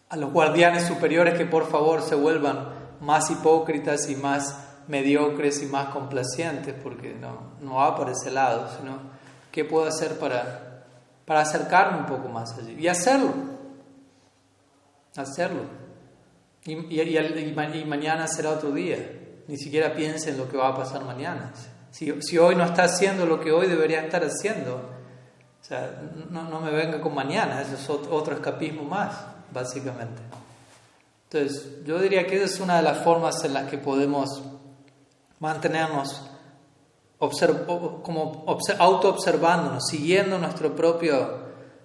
a 0.09 0.15
los 0.15 0.33
guardianes 0.33 0.87
superiores 0.87 1.37
que 1.37 1.45
por 1.45 1.69
favor 1.69 2.01
se 2.01 2.15
vuelvan 2.15 2.69
más 3.01 3.29
hipócritas 3.29 4.09
y 4.09 4.15
más 4.15 4.57
mediocres 4.87 5.61
y 5.61 5.67
más 5.67 5.89
complacientes, 5.89 6.73
porque 6.81 7.13
no, 7.13 7.51
no 7.61 7.75
va 7.75 7.95
por 7.95 8.09
ese 8.09 8.31
lado, 8.31 8.67
sino 8.75 9.18
qué 9.51 9.65
puedo 9.65 9.87
hacer 9.87 10.17
para, 10.19 10.85
para 11.25 11.41
acercarme 11.41 11.99
un 11.99 12.05
poco 12.05 12.29
más 12.29 12.57
allí 12.57 12.75
y 12.79 12.87
hacerlo, 12.87 13.33
hacerlo. 15.15 15.61
Y, 16.65 16.73
y, 16.73 17.85
mañana 17.85 18.27
será 18.27 18.51
otro 18.51 18.71
día. 18.71 18.97
ni 19.47 19.57
siquiera 19.57 19.93
piense 19.93 20.31
en 20.31 20.37
lo 20.37 20.49
que 20.49 20.57
va 20.57 20.69
a 20.69 20.75
pasar 20.75 21.03
mañana. 21.03 21.51
Si, 21.91 22.21
si 22.21 22.37
hoy 22.37 22.55
no 22.55 22.63
está 22.63 22.83
haciendo 22.83 23.25
lo 23.25 23.39
que 23.39 23.51
hoy 23.51 23.67
debería 23.67 24.01
estar 24.01 24.23
haciendo, 24.23 24.75
o 25.59 25.63
sea, 25.63 26.01
no, 26.29 26.43
no 26.43 26.61
me 26.61 26.71
venga 26.71 27.01
con 27.01 27.15
mañana, 27.15 27.61
eso 27.61 27.75
es 27.75 27.89
otro 27.89 28.35
escapismo 28.35 28.83
más, 28.83 29.25
básicamente. 29.51 30.21
Entonces, 31.31 31.83
yo 31.85 31.99
diría 31.99 32.25
que 32.25 32.35
esa 32.37 32.45
es 32.45 32.59
una 32.59 32.77
de 32.77 32.83
las 32.83 32.99
formas 33.03 33.43
en 33.43 33.53
las 33.53 33.69
que 33.69 33.77
podemos 33.77 34.41
mantenernos 35.39 36.21
como 37.19 38.43
auto-observándonos, 38.79 39.87
siguiendo 39.87 40.37
nuestra 40.37 40.69
propia 40.69 41.29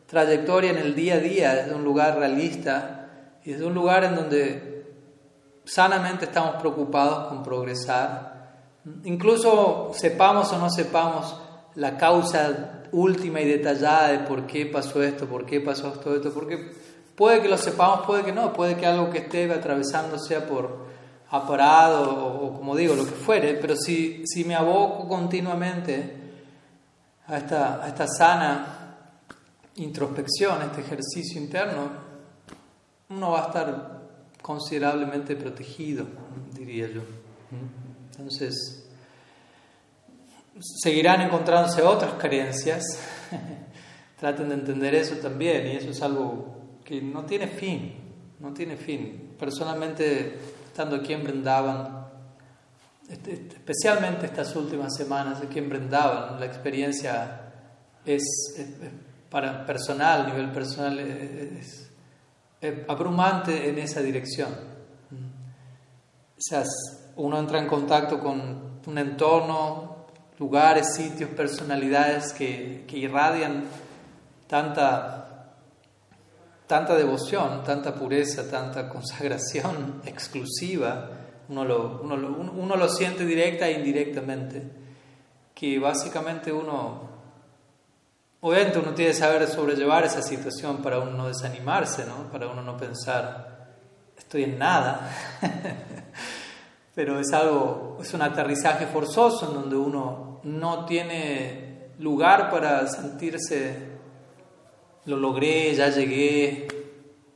trayectoria 0.07 0.71
en 0.71 0.79
el 0.79 0.95
día 0.95 1.15
a 1.15 1.19
día 1.19 1.55
desde 1.55 1.75
un 1.75 1.85
lugar 1.85 2.19
realista 2.19 3.39
y 3.45 3.53
desde 3.53 3.67
un 3.67 3.75
lugar 3.75 4.05
en 4.05 4.15
donde 4.15 4.87
sanamente 5.65 6.27
estamos 6.27 6.57
preocupados 6.57 7.29
con 7.29 7.43
progresar. 7.43 8.55
Incluso 9.05 9.91
sepamos 9.95 10.53
o 10.53 10.59
no 10.59 10.71
sepamos 10.71 11.37
la 11.75 11.97
causa 11.97 12.83
última 12.93 13.41
y 13.41 13.49
detallada 13.49 14.09
de 14.09 14.19
por 14.21 14.47
qué 14.47 14.67
pasó 14.67 15.03
esto, 15.03 15.27
por 15.27 15.45
qué 15.45 15.61
pasó 15.61 15.89
esto, 15.89 16.15
esto, 16.15 16.33
porque 16.33 16.73
Puede 17.15 17.41
que 17.41 17.49
lo 17.49 17.57
sepamos, 17.57 18.05
puede 18.07 18.25
que 18.25 18.33
no, 18.33 18.53
puede 18.53 18.77
que 18.77 18.87
algo 18.87 19.11
que 19.11 19.19
esté 19.19 19.51
atravesando 19.53 20.19
sea 20.19 20.47
por 20.47 20.87
aparado 21.31 22.27
o, 22.27 22.57
como 22.57 22.77
digo, 22.77 22.95
lo 22.95 23.05
que 23.05 23.13
fuere, 23.13 23.55
pero 23.55 23.77
si, 23.77 24.23
si 24.27 24.45
me 24.45 24.55
aboco 24.55 25.09
continuamente 25.09 26.25
a 27.27 27.39
esta, 27.39 27.83
a 27.83 27.89
esta 27.89 28.07
sana 28.07 28.97
introspección, 29.77 30.61
a 30.63 30.67
este 30.67 30.81
ejercicio 30.83 31.41
interno, 31.41 31.91
uno 33.09 33.31
va 33.31 33.45
a 33.45 33.47
estar 33.47 34.03
considerablemente 34.41 35.37
protegido, 35.37 36.07
diría 36.53 36.89
yo. 36.89 37.03
Entonces, 38.11 38.85
seguirán 40.61 41.23
encontrándose 41.23 41.83
otras 41.83 42.15
creencias. 42.15 42.83
Traten 44.21 44.49
de 44.49 44.55
entender 44.55 44.95
eso 44.95 45.17
también, 45.17 45.67
y 45.67 45.77
eso 45.77 45.91
es 45.91 46.01
algo 46.03 46.79
que 46.85 47.01
no 47.01 47.25
tiene 47.25 47.49
fin, 47.49 47.95
no 48.41 48.53
tiene 48.53 48.77
fin. 48.77 49.35
Personalmente, 49.39 50.39
estando 50.75 50.97
aquí 50.97 51.13
en 51.13 51.23
Brindavan, 51.23 52.05
este, 53.09 53.35
este, 53.35 53.55
especialmente 53.55 54.27
estas 54.27 54.57
últimas 54.57 54.93
semanas 54.97 55.41
aquí 55.41 55.61
en 55.61 55.69
Brindavan, 55.69 56.41
la 56.41 56.47
experiencia 56.47 57.43
es, 58.05 58.25
para 59.31 59.65
personal, 59.65 60.27
nivel 60.27 60.51
personal, 60.51 60.99
es, 60.99 61.93
abrumante 62.89 63.69
en 63.69 63.79
esa 63.79 64.01
dirección. 64.01 64.49
O 66.37 67.23
uno 67.23 67.39
entra 67.39 67.61
en 67.61 67.69
contacto 67.69 68.19
con 68.19 68.81
un 68.85 68.99
entorno, 68.99 70.07
lugares, 70.41 70.93
sitios, 70.97 71.31
personalidades 71.31 72.33
que, 72.33 72.85
que 72.89 72.99
irradian 72.99 73.63
tanta 74.49 75.24
tanta 76.67 76.95
devoción, 76.95 77.63
tanta 77.63 77.95
pureza, 77.95 78.49
tanta 78.51 78.89
consagración 78.89 80.01
exclusiva, 80.07 81.11
uno 81.49 81.65
lo, 81.65 82.01
uno 82.03 82.17
uno 82.53 82.77
lo 82.77 82.89
siente 82.89 83.25
directa 83.27 83.69
e 83.69 83.73
indirectamente, 83.73 84.63
que 85.55 85.79
básicamente 85.79 86.51
uno, 86.51 87.09
obviamente 88.41 88.79
uno 88.79 88.95
tiene 88.95 89.13
que 89.13 89.17
saber 89.17 89.47
sobrellevar 89.47 90.05
esa 90.05 90.23
situación 90.23 90.79
para 90.79 90.99
uno 90.99 91.13
no 91.13 91.29
desanimarse, 91.29 92.07
¿no? 92.07 92.31
para 92.33 92.49
uno 92.49 92.63
no 92.63 92.77
pensar, 92.77 93.69
estoy 94.17 94.45
en 94.45 94.59
nada, 94.59 95.11
pero 96.95 97.21
es 97.21 97.31
algo, 97.33 97.99
es 98.01 98.15
un 98.15 98.23
aterrizaje 98.23 98.87
forzoso 98.87 99.49
en 99.49 99.55
donde 99.55 99.77
uno 99.77 100.41
no 100.45 100.87
tiene 100.87 101.91
lugar 101.99 102.51
para 102.51 102.87
sentirse 102.87 103.94
lo 105.07 105.17
logré, 105.17 105.75
ya 105.75 105.89
llegué, 105.89 106.67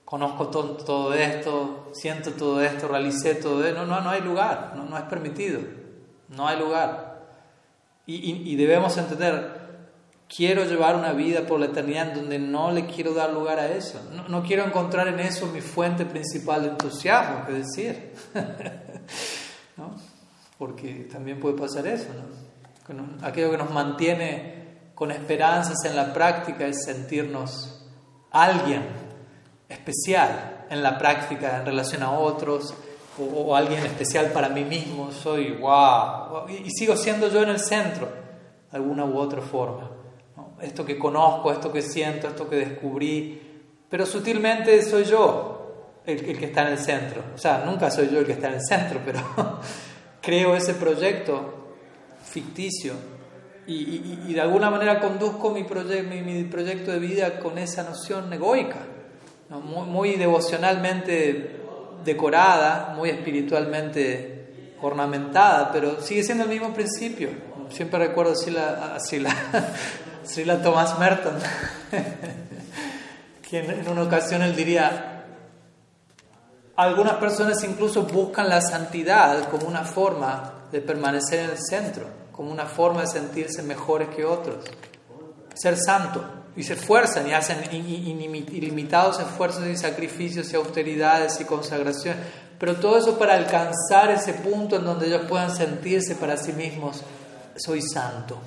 conozco 0.05 0.49
todo, 0.49 1.13
esto, 1.13 1.91
siento 1.93 2.33
todo 2.33 2.63
esto, 2.63 2.89
realicé 2.89 3.35
todo 3.35 3.65
esto. 3.65 3.81
No, 3.81 3.87
no, 3.87 4.01
no 4.01 4.11
hay 4.11 4.23
lugar, 4.23 4.73
no, 4.75 4.85
no 4.85 4.97
es 4.97 5.05
permitido, 5.05 5.61
no 6.29 6.49
hay 6.49 6.59
lugar. 6.59 7.27
Y, 8.07 8.51
y, 8.51 8.57
debemos 8.57 8.97
entender, 8.97 9.53
quiero 10.35 10.65
llevar 10.65 10.97
una 10.97 11.13
vida 11.13 11.47
por 11.47 11.61
la 11.61 11.67
eternidad 11.67 12.09
en 12.09 12.15
donde 12.15 12.39
no 12.39 12.73
le 12.73 12.87
quiero 12.87 13.13
dar 13.13 13.35
lugar 13.35 13.59
a 13.59 13.71
eso. 13.71 14.01
No, 14.15 14.27
no 14.29 14.43
quiero 14.43 14.65
encontrar 14.65 15.09
en 15.09 15.21
eso 15.21 15.47
mi 15.49 15.61
fuente 15.61 16.07
principal 16.07 16.63
de 16.63 16.69
entusiasmo, 16.69 17.45
que 17.45 17.53
decir. 17.53 18.15
¿No? 19.77 19.95
Porque 20.57 21.07
también 21.13 21.39
puede 21.39 21.59
pasar 21.59 21.87
eso, 21.87 22.09
¿no? 22.15 22.49
Aquello 23.21 23.51
que 23.51 23.59
nos 23.59 23.71
mantiene 23.71 24.58
con 24.99 25.13
esperanzas 25.13 25.85
en 25.85 25.95
la 25.95 26.13
práctica 26.13 26.67
es 26.67 26.83
sentirnos 26.83 27.87
alguien 28.33 28.83
especial 29.69 30.67
en 30.69 30.83
la 30.83 30.99
práctica 30.99 31.59
en 31.59 31.67
relación 31.67 32.03
a 32.03 32.11
otros 32.11 32.75
o, 33.17 33.55
alguien 33.55 33.87
especial 33.87 34.33
para 34.33 34.49
mí 34.49 34.65
mismo. 34.65 35.13
Soy 35.13 35.53
wow 35.53 36.49
y, 36.49 36.69
sigo 36.71 36.97
siendo 36.97 37.29
yo 37.29 37.45
en 37.45 37.51
el 37.51 37.61
centro 37.61 38.09
de 38.09 38.77
alguna 38.77 39.05
u 39.05 39.17
otra 39.19 39.41
forma. 39.41 39.89
Esto 40.61 40.85
que 40.85 40.99
conozco, 40.99 41.53
esto 41.53 41.73
que 41.73 41.83
siento, 41.83 42.27
esto 42.27 42.51
que 42.51 42.57
descubrí, 42.57 43.41
pero 43.89 44.05
sutilmente 44.05 44.83
soy 44.83 45.05
yo 45.05 46.01
el, 46.07 46.25
el 46.25 46.37
que 46.37 46.47
está 46.47 46.63
en 46.63 46.73
el 46.73 46.79
centro. 46.79 47.23
O 47.37 47.39
sea, 47.39 47.63
nunca 47.65 47.89
soy 47.89 48.09
yo 48.11 48.19
el 48.19 48.27
que 48.27 48.33
está 48.33 48.49
en 48.49 48.55
el 48.55 48.67
centro, 48.67 49.01
pero 49.05 49.21
creo 50.21 50.57
ese 50.57 50.75
proyecto 50.75 51.55
ficticio 52.25 53.18
y, 53.71 54.33
de 54.33 54.41
alguna 54.41 54.71
manera 54.71 54.99
conduzco 54.99 55.51
mi, 55.51 55.63
mi, 55.63 56.45
proyecto 56.45 56.91
de 56.91 56.99
vida 56.99 57.39
con 57.39 57.59
esa 57.59 57.83
noción 57.83 58.33
egoica, 58.33 58.79
muy, 59.51 60.17
devocionalmente 60.17 61.61
decorada, 62.03 62.95
muy 62.97 63.11
espiritualmente 63.11 64.75
ornamentada, 64.81 65.71
pero 65.71 66.01
sigue 66.01 66.23
siendo 66.23 66.45
el 66.45 66.51
mismo 66.51 66.73
principio. 66.73 67.29
Siempre 67.71 67.99
recuerdo 67.99 68.33
a 68.33 68.99
Sila, 69.01 69.35
Sila 70.25 70.63
Thomas 70.63 70.99
Merton, 70.99 71.35
que 73.51 73.59
en 73.59 73.87
una 73.87 74.03
ocasión 74.03 74.41
él 74.41 74.57
diría, 74.57 75.25
algunas 76.75 77.17
personas 77.17 77.63
incluso 77.65 78.05
buscan 78.05 78.49
la 78.49 78.63
santidad 78.63 79.47
como 79.51 79.69
una 79.69 79.85
forma 79.85 80.55
de 80.73 80.81
permanecer 80.81 81.41
en 81.41 81.51
el 81.51 81.59
centro 81.59 82.28
como 82.39 82.53
una 82.53 82.67
forma 82.67 83.01
de 83.01 83.09
sentirse 83.09 83.65
mejores 83.65 84.11
que 84.11 84.25
otros. 84.25 84.65
Ser 85.55 85.77
santo. 85.77 86.25
Y 86.55 86.63
se 86.63 86.75
esfuerzan 86.75 87.27
y 87.27 87.33
hacen 87.33 87.59
ilimitados 87.73 89.19
esfuerzos 89.19 89.67
y 89.67 89.77
sacrificios 89.77 90.53
y 90.53 90.55
austeridades 90.55 91.41
y 91.41 91.45
consagración. 91.45 92.17
Pero 92.61 92.77
todo 92.77 92.97
eso 92.97 93.19
para 93.19 93.35
alcanzar 93.35 94.13
ese 94.13 94.35
punto 94.35 94.77
en 94.77 94.85
donde 94.85 95.09
ellos 95.09 95.23
puedan 95.29 95.51
sentirse 95.51 96.15
para 96.15 96.37
sí 96.37 96.53
mismos, 96.53 97.03
soy 97.57 97.83
santo. 97.83 98.39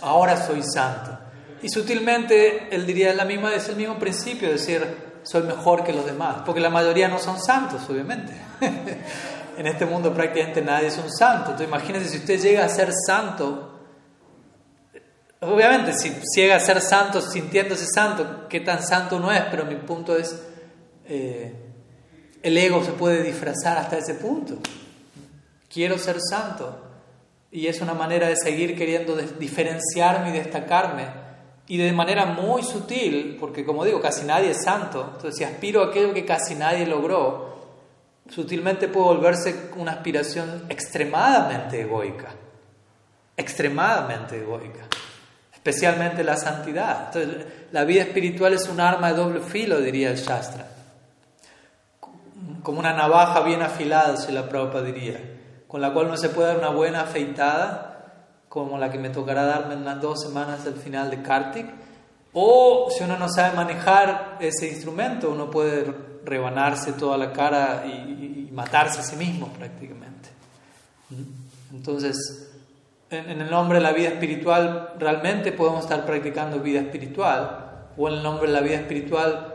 Ahora 0.00 0.46
soy 0.46 0.62
santo. 0.62 1.18
Y 1.60 1.70
sutilmente 1.70 2.72
él 2.72 2.86
diría 2.86 3.12
la 3.14 3.24
misma, 3.24 3.52
es 3.52 3.68
el 3.68 3.74
mismo 3.74 3.98
principio, 3.98 4.48
decir, 4.48 4.86
soy 5.24 5.42
mejor 5.42 5.82
que 5.82 5.92
los 5.92 6.06
demás, 6.06 6.42
porque 6.46 6.60
la 6.60 6.70
mayoría 6.70 7.08
no 7.08 7.18
son 7.18 7.42
santos, 7.42 7.82
obviamente. 7.90 8.32
en 9.56 9.66
este 9.66 9.86
mundo 9.86 10.12
prácticamente 10.12 10.62
nadie 10.62 10.88
es 10.88 10.98
un 10.98 11.10
santo. 11.10 11.52
Entonces 11.52 11.68
imagínense 11.68 12.08
si 12.08 12.18
usted 12.18 12.40
llega 12.40 12.64
a 12.64 12.68
ser 12.68 12.92
santo, 13.06 13.72
obviamente 15.40 15.92
si 15.92 16.14
llega 16.36 16.56
a 16.56 16.60
ser 16.60 16.80
santo 16.80 17.20
sintiéndose 17.20 17.86
santo, 17.86 18.48
qué 18.48 18.60
tan 18.60 18.82
santo 18.82 19.18
no 19.18 19.32
es, 19.32 19.42
pero 19.50 19.64
mi 19.64 19.76
punto 19.76 20.16
es, 20.16 20.40
eh, 21.06 21.54
el 22.42 22.58
ego 22.58 22.84
se 22.84 22.92
puede 22.92 23.22
disfrazar 23.22 23.78
hasta 23.78 23.98
ese 23.98 24.14
punto. 24.14 24.58
Quiero 25.72 25.98
ser 25.98 26.16
santo. 26.20 26.78
Y 27.50 27.66
es 27.66 27.80
una 27.82 27.92
manera 27.92 28.28
de 28.28 28.36
seguir 28.36 28.76
queriendo 28.76 29.14
diferenciarme 29.16 30.30
y 30.30 30.32
destacarme. 30.32 31.06
Y 31.68 31.76
de 31.76 31.92
manera 31.92 32.24
muy 32.24 32.62
sutil, 32.62 33.36
porque 33.38 33.64
como 33.64 33.84
digo, 33.84 34.00
casi 34.00 34.24
nadie 34.24 34.50
es 34.50 34.64
santo. 34.64 35.12
Entonces, 35.14 35.36
si 35.36 35.44
aspiro 35.44 35.82
a 35.82 35.86
aquello 35.88 36.14
que 36.14 36.24
casi 36.24 36.54
nadie 36.54 36.86
logró, 36.86 37.51
sutilmente 38.32 38.88
puede 38.88 39.06
volverse 39.06 39.70
una 39.76 39.92
aspiración 39.92 40.64
extremadamente 40.70 41.82
egoica, 41.82 42.30
extremadamente 43.36 44.40
egoica, 44.40 44.86
especialmente 45.52 46.24
la 46.24 46.36
santidad. 46.36 47.12
Entonces, 47.14 47.46
la 47.72 47.84
vida 47.84 48.02
espiritual 48.02 48.54
es 48.54 48.66
un 48.68 48.80
arma 48.80 49.10
de 49.12 49.18
doble 49.18 49.40
filo, 49.40 49.80
diría 49.80 50.10
el 50.10 50.16
Shastra, 50.16 50.66
como 52.62 52.78
una 52.78 52.94
navaja 52.94 53.40
bien 53.40 53.60
afilada, 53.60 54.16
si 54.16 54.32
la 54.32 54.48
Prabhupada 54.48 54.84
diría, 54.84 55.20
con 55.68 55.82
la 55.82 55.92
cual 55.92 56.08
no 56.08 56.16
se 56.16 56.30
puede 56.30 56.48
dar 56.48 56.58
una 56.58 56.70
buena 56.70 57.02
afeitada, 57.02 57.88
como 58.48 58.78
la 58.78 58.90
que 58.90 58.98
me 58.98 59.10
tocará 59.10 59.44
darme 59.44 59.74
en 59.74 59.84
las 59.84 60.00
dos 60.00 60.22
semanas 60.22 60.64
del 60.64 60.76
final 60.76 61.10
de 61.10 61.20
Kartik, 61.20 61.66
o 62.32 62.88
si 62.90 63.04
uno 63.04 63.18
no 63.18 63.28
sabe 63.28 63.54
manejar 63.54 64.38
ese 64.40 64.68
instrumento, 64.68 65.30
uno 65.30 65.50
puede 65.50 66.11
rebanarse 66.24 66.92
toda 66.92 67.16
la 67.16 67.32
cara 67.32 67.84
y, 67.86 68.48
matarse 68.52 69.00
a 69.00 69.02
sí 69.02 69.16
mismos 69.16 69.48
prácticamente. 69.56 70.28
Entonces, 71.72 72.50
en, 73.08 73.40
el 73.40 73.50
nombre 73.50 73.78
de 73.78 73.84
la 73.84 73.92
vida 73.92 74.08
espiritual, 74.08 74.92
realmente 74.98 75.52
podemos 75.52 75.84
estar 75.84 76.04
practicando 76.04 76.60
vida 76.60 76.80
espiritual, 76.80 77.88
o 77.96 78.08
en 78.08 78.14
el 78.14 78.22
nombre 78.22 78.48
de 78.48 78.52
la 78.52 78.60
vida 78.60 78.76
espiritual 78.76 79.52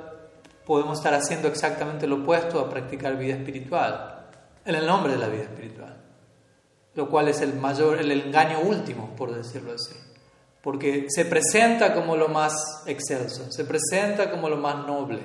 podemos 0.65 0.97
estar 0.97 1.13
haciendo 1.13 1.47
exactamente 1.47 2.07
lo 2.07 2.17
opuesto 2.17 2.59
a 2.59 2.69
practicar 2.69 3.17
vida 3.17 3.35
espiritual, 3.35 4.25
en 4.65 4.75
el 4.75 4.85
nombre 4.85 5.13
de 5.13 5.19
la 5.19 5.27
vida 5.27 5.43
espiritual, 5.43 5.95
lo 6.95 7.09
cual 7.09 7.29
es 7.29 7.41
el 7.41 7.53
mayor, 7.53 7.99
el 7.99 8.11
engaño 8.11 8.59
último, 8.59 9.15
por 9.15 9.33
decirlo 9.33 9.73
así, 9.73 9.95
porque 10.61 11.05
se 11.07 11.25
presenta 11.25 11.93
como 11.93 12.17
lo 12.17 12.27
más 12.27 12.83
excelso, 12.85 13.49
se 13.51 13.63
presenta 13.63 14.29
como 14.29 14.49
lo 14.49 14.57
más 14.57 14.85
noble, 14.85 15.21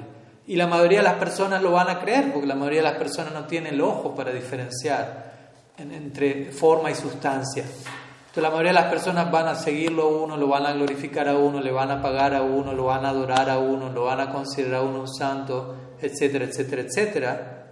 y 0.52 0.56
la 0.56 0.66
mayoría 0.66 0.98
de 0.98 1.04
las 1.04 1.14
personas 1.14 1.62
lo 1.62 1.72
van 1.72 1.88
a 1.88 1.98
creer, 1.98 2.30
porque 2.30 2.46
la 2.46 2.54
mayoría 2.54 2.80
de 2.80 2.88
las 2.90 2.98
personas 2.98 3.32
no 3.32 3.46
tienen 3.46 3.72
el 3.72 3.80
ojo 3.80 4.14
para 4.14 4.30
diferenciar 4.32 5.32
entre 5.78 6.52
forma 6.52 6.90
y 6.90 6.94
sustancia. 6.94 7.62
Entonces 7.62 8.42
la 8.42 8.50
mayoría 8.50 8.72
de 8.72 8.80
las 8.80 8.90
personas 8.90 9.30
van 9.30 9.48
a 9.48 9.54
seguirlo 9.54 10.02
a 10.02 10.08
uno, 10.08 10.36
lo 10.36 10.48
van 10.48 10.66
a 10.66 10.74
glorificar 10.74 11.26
a 11.26 11.38
uno, 11.38 11.58
le 11.58 11.72
van 11.72 11.90
a 11.90 12.02
pagar 12.02 12.34
a 12.34 12.42
uno, 12.42 12.74
lo 12.74 12.84
van 12.84 13.06
a 13.06 13.08
adorar 13.08 13.48
a 13.48 13.58
uno, 13.58 13.88
lo 13.88 14.04
van 14.04 14.20
a 14.20 14.30
considerar 14.30 14.80
a 14.80 14.82
uno 14.82 15.00
un 15.00 15.08
santo, 15.08 15.74
etcétera, 15.98 16.44
etcétera, 16.44 16.82
etcétera, 16.82 17.66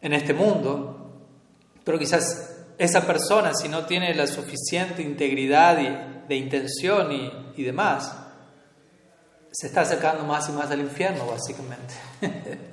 en 0.00 0.12
este 0.12 0.32
mundo. 0.32 1.24
Pero 1.82 1.98
quizás 1.98 2.66
esa 2.78 3.04
persona, 3.04 3.52
si 3.52 3.68
no 3.68 3.84
tiene 3.84 4.14
la 4.14 4.28
suficiente 4.28 5.02
integridad 5.02 5.76
y, 5.80 6.28
de 6.28 6.36
intención 6.36 7.10
y, 7.10 7.32
y 7.56 7.64
demás, 7.64 8.21
se 9.52 9.66
está 9.66 9.82
acercando 9.82 10.24
más 10.24 10.48
y 10.48 10.52
más 10.52 10.70
al 10.70 10.80
infierno, 10.80 11.26
básicamente. 11.26 11.94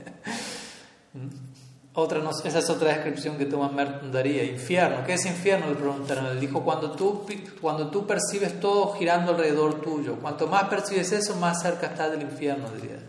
otra, 1.93 2.21
esa 2.45 2.59
es 2.59 2.69
otra 2.69 2.93
descripción 2.93 3.37
que 3.37 3.45
Thomas 3.45 3.73
Merton 3.73 4.11
daría. 4.11 4.45
Infierno. 4.45 5.03
¿Qué 5.05 5.15
es 5.15 5.25
infierno? 5.25 5.67
Le 5.67 5.75
preguntaron. 5.75 6.27
Él 6.27 6.39
dijo, 6.39 6.63
cuando 6.63 6.91
tú, 6.91 7.25
cuando 7.59 7.89
tú 7.89 8.07
percibes 8.07 8.61
todo 8.61 8.93
girando 8.93 9.33
alrededor 9.33 9.81
tuyo. 9.81 10.15
Cuanto 10.15 10.47
más 10.47 10.69
percibes 10.69 11.11
eso, 11.11 11.35
más 11.35 11.61
cerca 11.61 11.87
estás 11.87 12.11
del 12.11 12.21
infierno, 12.21 12.69
diría. 12.69 12.99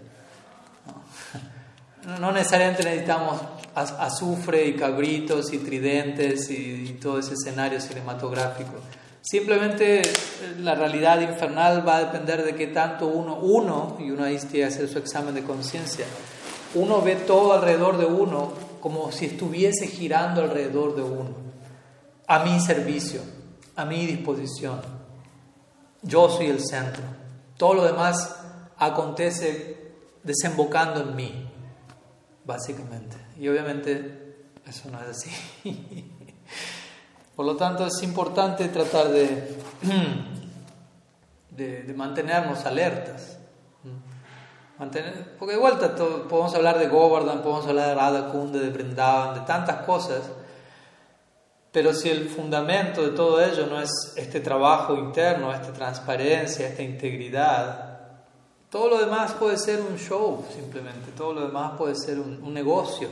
No, 2.06 2.18
no 2.18 2.32
necesariamente 2.32 2.82
necesitamos 2.82 3.40
azufre 3.76 4.66
y 4.66 4.74
cabritos 4.74 5.52
y 5.52 5.58
tridentes 5.58 6.50
y 6.50 6.98
todo 7.00 7.20
ese 7.20 7.34
escenario 7.34 7.80
cinematográfico. 7.80 8.74
Simplemente 9.22 10.00
eh, 10.00 10.04
la 10.60 10.74
realidad 10.74 11.20
infernal 11.20 11.86
va 11.86 11.96
a 11.96 12.04
depender 12.04 12.44
de 12.44 12.54
qué 12.54 12.68
tanto 12.68 13.06
uno, 13.06 13.36
uno, 13.36 13.96
y 13.98 14.10
uno 14.10 14.24
ahí 14.24 14.38
tiene 14.38 14.52
que 14.52 14.64
hacer 14.64 14.88
su 14.88 14.98
examen 14.98 15.34
de 15.34 15.42
conciencia, 15.42 16.06
uno 16.74 17.02
ve 17.02 17.16
todo 17.16 17.52
alrededor 17.52 17.98
de 17.98 18.06
uno 18.06 18.52
como 18.80 19.12
si 19.12 19.26
estuviese 19.26 19.86
girando 19.86 20.42
alrededor 20.42 20.96
de 20.96 21.02
uno, 21.02 21.30
a 22.26 22.44
mi 22.44 22.60
servicio, 22.60 23.20
a 23.76 23.84
mi 23.84 24.06
disposición. 24.06 24.80
Yo 26.02 26.30
soy 26.30 26.46
el 26.46 26.60
centro. 26.64 27.02
Todo 27.58 27.74
lo 27.74 27.84
demás 27.84 28.36
acontece 28.78 29.92
desembocando 30.22 31.02
en 31.02 31.14
mí, 31.14 31.50
básicamente. 32.44 33.16
Y 33.38 33.48
obviamente 33.48 34.46
eso 34.66 34.90
no 34.90 34.98
es 35.02 35.08
así. 35.08 35.30
Por 37.36 37.46
lo 37.46 37.56
tanto, 37.56 37.86
es 37.86 38.02
importante 38.02 38.68
tratar 38.68 39.08
de, 39.08 39.56
de, 41.50 41.94
mantenernos 41.94 42.64
alertas. 42.66 43.38
Mantener, 44.78 45.36
porque 45.38 45.54
de 45.54 45.60
vuelta 45.60 45.94
podemos 45.94 46.54
hablar 46.54 46.78
de 46.78 46.88
Govardhan, 46.88 47.42
podemos 47.42 47.66
hablar 47.66 47.88
de 47.88 47.94
Radha 47.94 48.32
Kunda, 48.32 48.58
de 48.58 48.70
Brindavan, 48.70 49.34
de 49.34 49.40
tantas 49.40 49.84
cosas, 49.84 50.22
pero 51.70 51.92
si 51.92 52.08
el 52.08 52.28
fundamento 52.30 53.02
de 53.02 53.10
todo 53.10 53.44
ello 53.44 53.66
no 53.66 53.80
es 53.80 53.90
este 54.16 54.40
trabajo 54.40 54.96
interno, 54.96 55.52
esta 55.52 55.72
transparencia, 55.72 56.66
esta 56.66 56.82
integridad, 56.82 58.00
todo 58.70 58.88
lo 58.88 58.98
demás 59.00 59.32
puede 59.32 59.58
ser 59.58 59.80
un 59.80 59.98
show 59.98 60.44
simplemente, 60.54 61.12
todo 61.12 61.34
lo 61.34 61.42
demás 61.42 61.72
puede 61.76 61.94
ser 61.94 62.18
un, 62.18 62.42
un 62.42 62.54
negocio, 62.54 63.08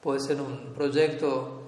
puede 0.00 0.20
ser 0.20 0.40
un 0.40 0.72
proyecto 0.74 1.62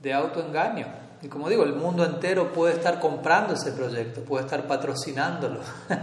de 0.00 0.12
autoengaño. 0.14 1.03
Y 1.24 1.28
como 1.28 1.48
digo, 1.48 1.64
el 1.64 1.74
mundo 1.74 2.04
entero 2.04 2.52
puede 2.52 2.74
estar 2.74 3.00
comprando 3.00 3.54
ese 3.54 3.72
proyecto, 3.72 4.20
puede 4.20 4.44
estar 4.44 4.66
patrocinándolo. 4.66 5.60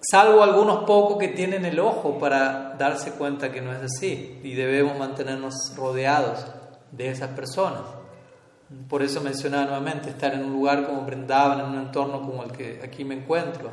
Salvo 0.00 0.42
algunos 0.42 0.84
pocos 0.84 1.18
que 1.18 1.28
tienen 1.28 1.64
el 1.64 1.78
ojo 1.78 2.18
para 2.18 2.74
darse 2.76 3.12
cuenta 3.12 3.52
que 3.52 3.60
no 3.60 3.72
es 3.72 3.84
así. 3.84 4.40
Y 4.42 4.54
debemos 4.54 4.98
mantenernos 4.98 5.54
rodeados 5.76 6.44
de 6.90 7.10
esas 7.10 7.30
personas. 7.30 7.82
Por 8.88 9.00
eso 9.00 9.20
mencionaba 9.20 9.66
nuevamente, 9.66 10.10
estar 10.10 10.34
en 10.34 10.44
un 10.44 10.52
lugar 10.52 10.84
como 10.84 11.02
Brindavan, 11.02 11.60
en 11.60 11.66
un 11.66 11.78
entorno 11.78 12.22
como 12.22 12.42
el 12.42 12.50
que 12.50 12.80
aquí 12.82 13.04
me 13.04 13.14
encuentro, 13.14 13.70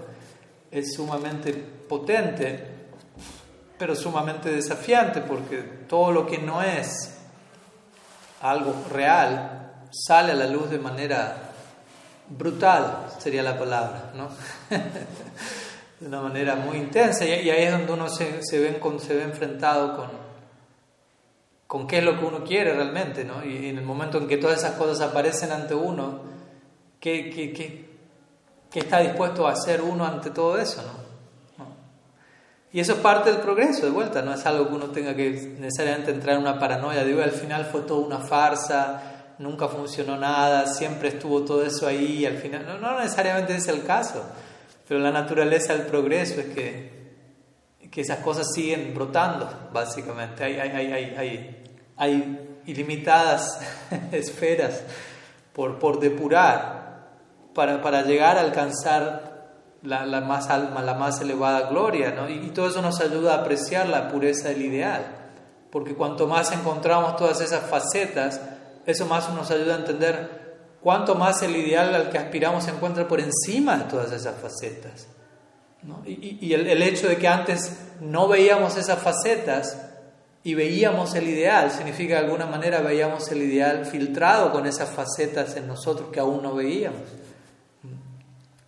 es 0.70 0.94
sumamente 0.94 1.54
potente, 1.54 2.64
pero 3.80 3.96
sumamente 3.96 4.52
desafiante, 4.52 5.22
porque 5.22 5.64
todo 5.88 6.12
lo 6.12 6.28
que 6.28 6.38
no 6.38 6.62
es 6.62 7.17
algo 8.42 8.74
real, 8.92 9.88
sale 9.92 10.32
a 10.32 10.36
la 10.36 10.48
luz 10.48 10.70
de 10.70 10.80
manera 10.80 11.36
brutal, 12.30 13.08
sería 13.18 13.44
la 13.44 13.58
palabra, 13.58 14.12
¿no? 14.16 14.30
de 16.00 16.08
una 16.08 16.22
manera 16.22 16.56
muy 16.56 16.78
intensa, 16.78 17.26
y, 17.26 17.50
ahí 17.50 17.64
es 17.64 17.72
donde 17.72 17.92
uno 17.92 18.10
se, 18.10 18.44
se, 18.44 18.60
ve, 18.60 18.80
se 19.00 19.16
ve 19.16 19.24
enfrentado 19.24 19.96
con, 19.96 20.10
con 21.66 21.88
qué 21.88 22.00
es 22.00 22.04
lo 22.04 22.20
que 22.20 22.26
uno 22.26 22.44
quiere 22.44 22.74
realmente, 22.74 23.24
¿no? 23.24 23.44
Y, 23.44 23.70
en 23.70 23.78
el 23.78 23.86
momento 23.86 24.18
en 24.18 24.28
que 24.28 24.38
todas 24.38 24.60
esas 24.60 24.74
cosas 24.74 25.02
aparecen 25.10 25.52
ante 25.52 25.74
uno, 25.74 26.22
¿qué, 27.00 27.30
qué, 27.30 27.54
qué, 27.54 27.90
qué 28.70 28.80
está 28.80 29.00
dispuesto 29.00 29.48
a 29.48 29.54
hacer 29.54 29.82
uno 29.82 30.06
ante 30.06 30.30
todo 30.30 30.58
eso, 30.58 30.82
¿no? 30.84 31.07
Y 32.72 32.80
eso 32.82 32.94
es 32.94 33.00
parte 33.00 33.32
del 33.32 33.40
progreso, 33.40 33.86
de 33.86 33.92
vuelta, 33.92 34.22
no 34.22 34.34
es 34.34 34.46
algo 34.46 34.68
que 34.68 34.76
uno 34.76 34.88
tenga 34.88 35.16
que 35.16 35.56
necesariamente 35.60 36.12
entrar 36.12 36.36
en 36.36 36.42
una 36.42 36.60
paranoia, 36.60 37.04
digo, 37.04 37.22
al 37.22 37.32
final 37.32 37.66
fue 37.66 37.82
toda 37.82 38.06
una 38.06 38.20
farsa, 38.20 39.36
nunca 39.40 39.68
funcionó 39.68 40.18
nada, 40.18 40.68
siempre 40.68 41.10
estuvo 41.10 41.44
todo 41.44 41.64
eso 41.64 41.88
ahí, 41.88 42.20
y 42.20 42.26
al 42.26 42.38
final, 42.38 42.66
no, 42.66 42.78
no 42.78 43.00
necesariamente 43.00 43.56
es 43.56 43.68
el 43.70 43.84
caso, 43.84 44.22
pero 44.88 45.00
la 45.00 45.12
naturaleza 45.12 45.74
del 45.74 45.86
progreso 45.86 46.42
es 46.42 46.48
que, 46.48 46.98
que 47.90 48.02
esas 48.02 48.20
cosas 48.20 48.48
siguen 48.54 48.94
brotando, 48.94 49.50
básicamente, 49.72 50.44
hay, 50.44 50.60
hay, 50.60 50.92
hay, 50.92 51.16
hay, 51.18 51.64
hay 51.96 52.60
ilimitadas 52.66 53.60
esferas 54.12 54.82
por, 55.54 55.80
por 55.80 56.00
depurar 56.02 56.88
para, 57.56 57.82
para 57.82 58.04
llegar 58.04 58.38
a 58.38 58.42
alcanzar 58.42 59.37
la, 59.84 60.22
más 60.22 60.50
alma, 60.50 60.82
la 60.82 60.94
más 60.94 61.22
elevada 61.22 61.70
gloria. 61.70 62.16
Y, 62.30 62.50
todo 62.50 62.68
eso 62.68 62.82
nos 62.82 63.00
ayuda 63.00 63.36
a 63.36 63.42
apreciar 63.42 63.88
la 63.90 64.08
pureza 64.10 64.50
del 64.50 64.62
ideal, 64.64 65.06
porque 65.72 65.96
cuanto 65.96 66.28
más 66.28 66.52
encontramos 66.52 67.16
todas 67.16 67.42
esas 67.42 67.70
facetas, 67.70 68.42
eso 68.86 69.06
más 69.06 69.32
nos 69.34 69.52
ayuda 69.52 69.76
a 69.76 69.80
entender 69.80 70.48
cuánto 70.82 71.16
más 71.16 71.42
el 71.42 71.56
ideal 71.56 71.94
al 71.94 72.10
que 72.10 72.18
aspiramos 72.18 72.64
se 72.64 72.72
encuentra 72.72 73.08
por 73.08 73.20
encima 73.20 73.78
de 73.78 73.84
todas 73.86 74.12
esas 74.12 74.36
facetas. 74.36 75.08
Y, 76.06 76.54
el, 76.54 76.68
el, 76.68 76.82
hecho 76.82 77.08
de 77.08 77.18
que 77.18 77.28
antes 77.28 77.78
no 78.02 78.28
veíamos 78.28 78.76
esas 78.76 79.00
facetas 79.00 79.78
y 80.44 80.54
veíamos 80.54 81.14
el 81.16 81.28
ideal, 81.28 81.72
significa 81.72 82.16
de 82.16 82.26
alguna 82.26 82.46
manera 82.46 82.82
veíamos 82.82 83.32
el 83.32 83.44
ideal 83.44 83.86
filtrado 83.86 84.52
con 84.52 84.66
esas 84.66 84.90
facetas 84.90 85.56
en 85.56 85.68
nosotros 85.68 86.10
que 86.12 86.20
aún 86.20 86.42
no 86.42 86.56
veíamos. 86.56 87.02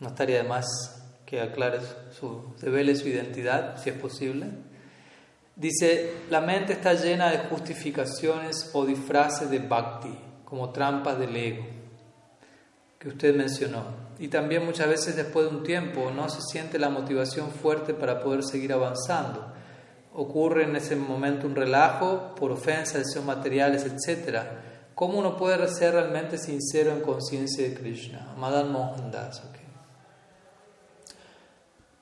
no 0.00 0.08
estaría 0.08 0.42
de 0.42 0.48
más 0.48 0.66
que 1.24 1.40
aclare 1.40 1.78
su, 2.18 2.54
revele 2.60 2.96
su 2.96 3.06
identidad, 3.06 3.80
si 3.80 3.90
es 3.90 3.96
posible. 3.96 4.48
Dice, 5.54 6.14
la 6.28 6.40
mente 6.40 6.72
está 6.72 6.94
llena 6.94 7.30
de 7.30 7.38
justificaciones 7.38 8.70
o 8.72 8.84
disfraces 8.84 9.48
de 9.48 9.60
bhakti, 9.60 10.26
como 10.48 10.70
trampas 10.70 11.18
del 11.18 11.36
ego, 11.36 11.66
que 12.98 13.08
usted 13.08 13.36
mencionó. 13.36 13.82
Y 14.18 14.28
también 14.28 14.64
muchas 14.64 14.88
veces 14.88 15.14
después 15.14 15.50
de 15.50 15.54
un 15.54 15.62
tiempo 15.62 16.10
no 16.10 16.30
se 16.30 16.40
siente 16.40 16.78
la 16.78 16.88
motivación 16.88 17.50
fuerte 17.50 17.92
para 17.92 18.20
poder 18.20 18.42
seguir 18.42 18.72
avanzando. 18.72 19.52
Ocurre 20.14 20.64
en 20.64 20.74
ese 20.74 20.96
momento 20.96 21.46
un 21.46 21.54
relajo 21.54 22.34
por 22.34 22.50
ofensas, 22.50 23.04
deseos 23.06 23.26
materiales, 23.26 23.84
etc. 23.84 24.38
¿Cómo 24.94 25.18
uno 25.18 25.36
puede 25.36 25.68
ser 25.68 25.92
realmente 25.92 26.38
sincero 26.38 26.92
en 26.92 27.02
conciencia 27.02 27.68
de 27.68 27.74
Krishna? 27.74 28.32
Madan 28.38 28.72
Mohandas. 28.72 29.42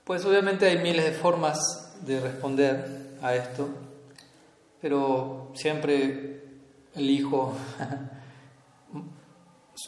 Pues 0.05 0.25
obviamente 0.25 0.67
hay 0.67 0.79
miles 0.79 1.05
de 1.05 1.13
formas 1.13 1.97
de 2.03 2.21
responder 2.21 3.17
a 3.21 3.35
esto, 3.35 3.69
pero 4.81 5.51
siempre 5.57 6.45
elijo 6.95 7.53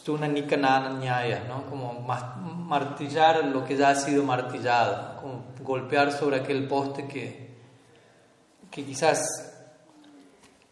una 0.07 0.27
¿no? 0.27 1.65
como 1.65 1.93
martillar 1.93 3.45
lo 3.45 3.65
que 3.65 3.75
ya 3.75 3.89
ha 3.89 3.95
sido 3.95 4.23
martillado, 4.23 5.19
como 5.21 5.45
golpear 5.61 6.11
sobre 6.11 6.37
aquel 6.37 6.67
poste 6.67 7.07
que, 7.07 7.57
que 8.69 8.85
quizás 8.85 9.19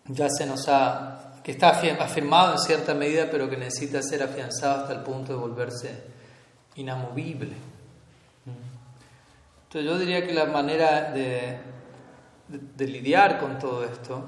ya 0.05 0.29
se 0.29 0.45
nos 0.45 0.67
ha, 0.69 1.33
que 1.43 1.51
está 1.51 1.69
afirmado 1.69 2.53
en 2.53 2.59
cierta 2.59 2.93
medida, 2.93 3.27
pero 3.29 3.49
que 3.49 3.57
necesita 3.57 4.01
ser 4.01 4.23
afianzado 4.23 4.81
hasta 4.81 4.93
el 4.93 5.01
punto 5.01 5.33
de 5.33 5.39
volverse 5.39 6.03
inamovible. 6.75 7.55
Entonces 9.63 9.91
yo 9.91 9.97
diría 9.97 10.25
que 10.25 10.33
la 10.33 10.45
manera 10.45 11.11
de 11.11 11.59
de, 12.47 12.87
lidiar 12.87 13.39
con 13.39 13.59
todo 13.59 13.83
esto 13.83 14.25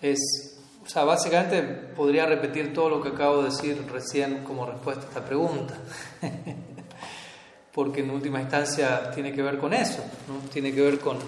es, 0.00 0.57
o 0.88 0.90
sea, 0.90 1.04
básicamente 1.04 1.62
podría 1.62 2.24
repetir 2.24 2.72
todo 2.72 2.88
lo 2.88 3.02
que 3.02 3.10
acabo 3.10 3.42
de 3.42 3.50
decir 3.50 3.86
recién 3.92 4.42
como 4.42 4.64
respuesta 4.64 5.04
a 5.04 5.08
esta 5.08 5.22
pregunta, 5.22 5.74
porque 7.74 8.00
en 8.00 8.08
última 8.08 8.40
instancia 8.40 9.10
tiene 9.10 9.34
que 9.34 9.42
ver 9.42 9.58
con 9.58 9.74
eso, 9.74 10.02
¿no? 10.26 10.48
tiene 10.50 10.72
que 10.72 10.80
ver 10.80 10.98
con, 10.98 11.18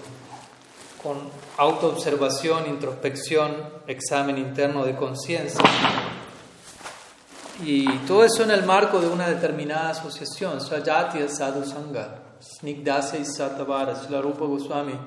con 1.03 1.29
autoobservación, 1.57 2.67
introspección, 2.69 3.55
examen 3.85 4.39
interno 4.39 4.83
de 4.83 4.95
conciencia. 4.95 5.63
Y 7.63 7.87
todo 8.07 8.25
eso 8.25 8.41
en 8.41 8.49
el 8.49 8.63
marco 8.63 8.99
de 8.99 9.09
una 9.09 9.29
determinada 9.29 9.91
asociación, 9.91 10.59
Swajati 10.59 11.19
Sadhu 11.29 11.63
Sangha. 11.63 12.15
Snigdasa 12.41 13.19
y 13.19 13.25
Satavara, 13.25 13.93
Rupa 14.19 14.45
Goswami 14.45 14.97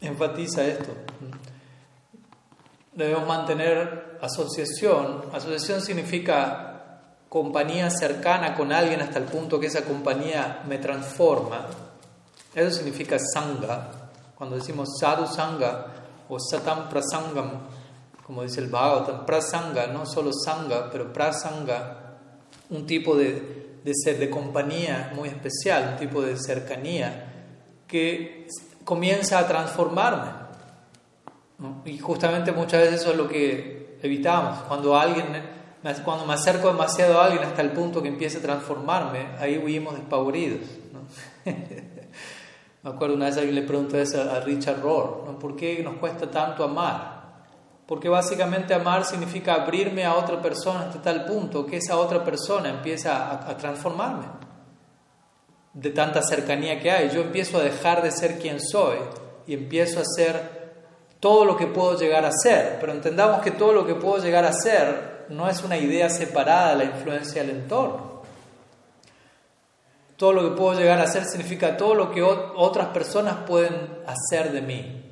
enfatiza 0.00 0.64
esto. 0.66 0.90
Debemos 2.96 3.28
mantener 3.28 4.18
asociación. 4.20 5.22
Asociación 5.32 5.80
significa 5.80 6.98
compañía 7.28 7.90
cercana 7.90 8.56
con 8.56 8.72
alguien 8.72 9.00
hasta 9.00 9.20
el 9.20 9.26
punto 9.26 9.60
que 9.60 9.68
esa 9.68 9.84
compañía 9.84 10.64
me 10.66 10.78
transforma. 10.78 11.66
Eso 12.54 12.70
significa 12.78 13.18
sangha. 13.18 13.88
Cuando 14.34 14.56
decimos 14.56 14.98
sadhu 14.98 15.26
sangha 15.26 15.86
o 16.28 16.38
satam 16.40 16.88
prasangam, 16.88 17.68
como 18.26 18.42
dice 18.42 18.60
el 18.60 18.68
Bhagavatam, 18.68 19.24
prasanga, 19.24 19.86
no 19.86 20.04
solo 20.04 20.32
sangha, 20.32 20.90
pero 20.90 21.12
prasanga, 21.12 22.16
un 22.70 22.84
tipo 22.84 23.14
de 23.14 23.66
de 23.86 23.94
ser 23.94 24.18
de 24.18 24.28
compañía 24.28 25.12
muy 25.14 25.28
especial, 25.28 25.90
un 25.92 25.96
tipo 25.96 26.20
de 26.20 26.36
cercanía 26.36 27.32
que 27.86 28.48
comienza 28.84 29.38
a 29.38 29.46
transformarme. 29.46 30.45
Y 31.84 31.98
justamente 31.98 32.52
muchas 32.52 32.82
veces 32.82 33.00
eso 33.00 33.12
es 33.12 33.16
lo 33.16 33.28
que 33.28 33.98
evitamos. 34.02 34.58
Cuando 34.68 34.96
alguien, 34.96 35.26
cuando 36.04 36.26
me 36.26 36.34
acerco 36.34 36.68
demasiado 36.68 37.20
a 37.20 37.26
alguien 37.26 37.44
hasta 37.44 37.62
el 37.62 37.70
punto 37.70 38.02
que 38.02 38.08
empiece 38.08 38.38
a 38.38 38.42
transformarme, 38.42 39.26
ahí 39.38 39.58
huimos 39.58 39.94
despavoridos. 39.94 40.60
me 41.44 42.90
acuerdo 42.90 43.14
una 43.14 43.26
vez 43.26 43.36
alguien 43.36 43.54
le 43.54 43.62
preguntó 43.62 43.98
eso 43.98 44.20
a 44.20 44.40
Richard 44.40 44.80
Rohr, 44.82 45.38
¿por 45.38 45.56
qué 45.56 45.82
nos 45.82 45.96
cuesta 45.96 46.30
tanto 46.30 46.62
amar? 46.62 47.16
Porque 47.86 48.08
básicamente 48.08 48.74
amar 48.74 49.04
significa 49.04 49.54
abrirme 49.54 50.04
a 50.04 50.16
otra 50.16 50.42
persona 50.42 50.80
hasta 50.80 51.00
tal 51.00 51.24
punto 51.24 51.64
que 51.64 51.76
esa 51.76 51.96
otra 51.96 52.24
persona 52.24 52.68
empieza 52.68 53.48
a, 53.48 53.56
transformarme. 53.56 54.26
De 55.72 55.90
tanta 55.90 56.20
cercanía 56.22 56.80
que 56.80 56.90
hay, 56.90 57.10
yo 57.10 57.20
empiezo 57.20 57.58
a 57.58 57.62
dejar 57.62 58.02
de 58.02 58.10
ser 58.10 58.38
quien 58.38 58.60
soy 58.60 58.96
y 59.46 59.54
empiezo 59.54 60.00
a 60.00 60.04
ser 60.04 60.55
todo 61.20 61.44
lo 61.44 61.56
que 61.56 61.66
puedo 61.66 61.98
llegar 61.98 62.24
a 62.24 62.32
ser. 62.32 62.78
Pero 62.80 62.92
entendamos 62.92 63.40
que 63.40 63.50
todo 63.50 63.72
lo 63.72 63.86
que 63.86 63.94
puedo 63.94 64.22
llegar 64.22 64.44
a 64.44 64.52
ser 64.52 65.26
no 65.28 65.48
es 65.48 65.62
una 65.62 65.76
idea 65.76 66.08
separada 66.08 66.70
de 66.70 66.76
la 66.76 66.84
influencia 66.84 67.42
del 67.42 67.56
entorno. 67.56 68.16
Todo 70.16 70.32
lo 70.32 70.42
que 70.42 70.56
puedo 70.56 70.78
llegar 70.78 70.98
a 71.00 71.06
ser 71.06 71.24
significa 71.24 71.76
todo 71.76 71.94
lo 71.94 72.10
que 72.10 72.22
otras 72.22 72.88
personas 72.88 73.36
pueden 73.46 73.74
hacer 74.06 74.52
de 74.52 74.62
mí. 74.62 75.02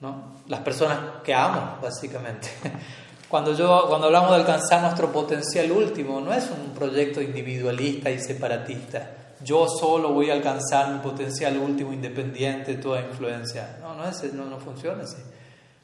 ¿no? 0.00 0.30
las 0.50 0.60
personas 0.60 0.98
que 1.22 1.32
amo, 1.32 1.78
básicamente. 1.80 2.48
Cuando, 3.28 3.54
yo, 3.54 3.84
cuando 3.86 4.08
hablamos 4.08 4.30
de 4.30 4.38
alcanzar 4.38 4.82
nuestro 4.82 5.12
potencial 5.12 5.70
último, 5.70 6.20
no 6.20 6.34
es 6.34 6.50
un 6.50 6.74
proyecto 6.74 7.22
individualista 7.22 8.10
y 8.10 8.18
separatista. 8.18 9.08
Yo 9.42 9.66
solo 9.68 10.12
voy 10.12 10.30
a 10.30 10.34
alcanzar 10.34 10.92
mi 10.92 10.98
potencial 10.98 11.56
último 11.58 11.92
independiente 11.92 12.76
de 12.76 12.82
toda 12.82 13.00
influencia. 13.00 13.78
No, 13.80 13.94
no, 13.94 14.06
es, 14.06 14.32
no, 14.34 14.44
no 14.44 14.58
funciona 14.58 15.02
así. 15.04 15.22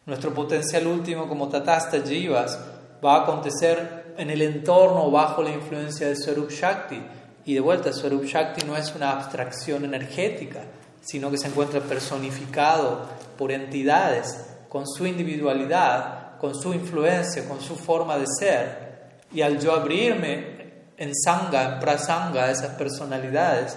Nuestro 0.05 0.33
potencial 0.35 0.87
último 0.87 1.27
como 1.27 1.49
Tatasta 1.49 2.01
Jivas 2.01 2.59
va 3.05 3.17
a 3.17 3.23
acontecer 3.23 4.15
en 4.19 4.31
el 4.31 4.43
entorno 4.43 5.11
bajo 5.11 5.43
la 5.43 5.51
influencia 5.51 6.09
de 6.09 6.17
Swarup 6.17 6.51
Shakti. 6.51 7.03
Y 7.47 7.55
de 7.55 7.61
vuelta, 7.61 7.93
Swarup 7.93 8.25
Shakti 8.25 8.67
no 8.67 8.77
es 8.77 8.95
una 8.95 9.13
abstracción 9.13 9.85
energética, 9.85 10.61
sino 11.01 11.31
que 11.31 11.39
se 11.39 11.49
encuentra 11.49 11.81
personificado 11.81 13.07
por 13.39 13.53
entidades 13.53 14.47
con 14.69 14.87
su 14.87 15.07
individualidad, 15.07 16.37
con 16.39 16.55
su 16.55 16.75
influencia, 16.75 17.49
con 17.49 17.61
su 17.61 17.77
forma 17.77 18.19
de 18.19 18.27
ser, 18.27 18.87
y 19.33 19.43
al 19.43 19.59
yo 19.59 19.73
abrirme 19.73 20.56
en 20.97 21.15
sanga, 21.15 21.75
en 21.75 21.81
prasanga 21.81 22.51
esas 22.51 22.75
personalidades, 22.77 23.77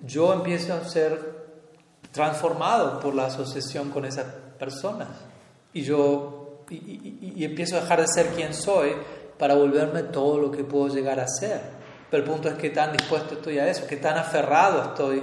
yo 0.00 0.32
empiezo 0.32 0.74
a 0.74 0.88
ser 0.88 1.40
transformado 2.12 3.00
por 3.00 3.14
la 3.14 3.26
asociación 3.26 3.90
con 3.90 4.04
esas 4.04 4.26
personas. 4.58 5.08
Y 5.72 5.82
yo 5.82 6.64
y, 6.70 7.44
empiezo 7.44 7.76
a 7.76 7.80
dejar 7.80 8.00
de 8.00 8.06
ser 8.06 8.26
quien 8.28 8.54
soy 8.54 8.92
para 9.38 9.54
volverme 9.54 10.04
todo 10.04 10.38
lo 10.38 10.50
que 10.50 10.64
puedo 10.64 10.88
llegar 10.88 11.18
a 11.20 11.26
ser. 11.26 11.60
Pero 12.10 12.22
el 12.24 12.28
punto 12.28 12.48
es 12.48 12.54
que 12.54 12.70
tan 12.70 12.92
dispuesto 12.92 13.34
estoy 13.34 13.58
a 13.58 13.68
eso, 13.68 13.86
que 13.86 13.96
tan 13.96 14.18
aferrado 14.18 14.82
estoy 14.82 15.22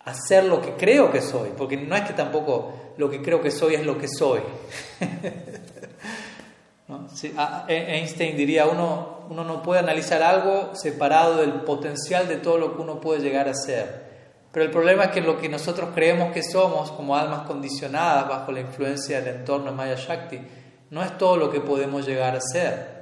a 0.00 0.14
ser 0.14 0.44
lo 0.44 0.60
que 0.60 0.74
creo 0.74 1.10
que 1.10 1.20
soy, 1.20 1.50
porque 1.56 1.76
no 1.76 1.94
es 1.94 2.02
que 2.02 2.14
tampoco 2.14 2.94
lo 2.96 3.10
que 3.10 3.20
creo 3.20 3.40
que 3.40 3.50
soy 3.50 3.74
es 3.74 3.84
lo 3.84 3.98
que 3.98 4.08
soy. 4.08 4.40
E-, 7.68 7.96
Einstein 7.96 8.36
diría, 8.36 8.66
uno, 8.66 9.26
uno 9.28 9.44
no 9.44 9.62
puede 9.62 9.80
analizar 9.80 10.22
algo 10.22 10.74
separado 10.74 11.38
del 11.38 11.52
potencial 11.62 12.28
de 12.28 12.36
todo 12.36 12.58
lo 12.58 12.76
que 12.76 12.82
uno 12.82 13.00
puede 13.00 13.20
llegar 13.20 13.48
a 13.48 13.54
ser. 13.54 14.10
Pero 14.52 14.64
el 14.64 14.70
problema 14.70 15.04
es 15.04 15.10
que 15.10 15.20
lo 15.20 15.38
que 15.38 15.48
nosotros 15.48 15.90
creemos 15.94 16.32
que 16.32 16.42
somos 16.42 16.90
como 16.92 17.16
almas 17.16 17.46
condicionadas 17.46 18.28
bajo 18.28 18.50
la 18.50 18.60
influencia 18.60 19.20
del 19.20 19.36
entorno 19.36 19.72
Maya 19.72 19.94
Shakti, 19.94 20.40
no 20.90 21.02
es 21.02 21.16
todo 21.16 21.36
lo 21.36 21.50
que 21.50 21.60
podemos 21.60 22.04
llegar 22.06 22.34
a 22.34 22.40
ser. 22.40 23.00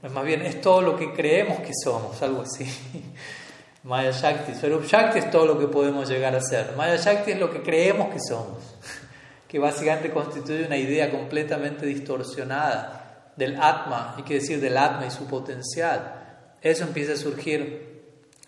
Es 0.00 0.12
más 0.12 0.24
bien, 0.24 0.42
es 0.42 0.60
todo 0.60 0.80
lo 0.80 0.96
que 0.96 1.12
creemos 1.12 1.58
que 1.58 1.72
somos, 1.82 2.22
algo 2.22 2.42
así. 2.42 2.64
Maya 3.82 4.12
Shakti. 4.12 4.54
Swarup 4.54 4.84
Shakti 4.84 5.18
es 5.18 5.30
todo 5.30 5.44
lo 5.44 5.58
que 5.58 5.66
podemos 5.66 6.08
llegar 6.08 6.36
a 6.36 6.40
ser. 6.40 6.74
Maya 6.76 6.96
Shakti 6.96 7.32
es 7.32 7.38
lo 7.38 7.50
que 7.50 7.62
creemos 7.62 8.08
que 8.12 8.20
somos, 8.20 8.76
que 9.48 9.58
básicamente 9.58 10.10
constituye 10.10 10.66
una 10.66 10.76
idea 10.76 11.10
completamente 11.10 11.86
distorsionada 11.86 13.32
del 13.36 13.60
Atma, 13.60 14.14
y 14.18 14.22
que 14.22 14.34
decir 14.34 14.60
del 14.60 14.76
Atma 14.76 15.06
y 15.06 15.10
su 15.10 15.26
potencial. 15.26 16.54
Eso 16.60 16.84
empieza 16.84 17.14
a 17.14 17.16
surgir 17.16 17.88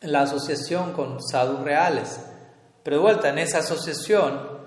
en 0.01 0.13
la 0.13 0.23
asociación 0.23 0.93
con 0.93 1.23
sadhus 1.23 1.61
reales. 1.61 2.21
Pero 2.83 2.97
de 2.97 3.03
vuelta, 3.03 3.29
en 3.29 3.39
esa 3.39 3.59
asociación 3.59 4.61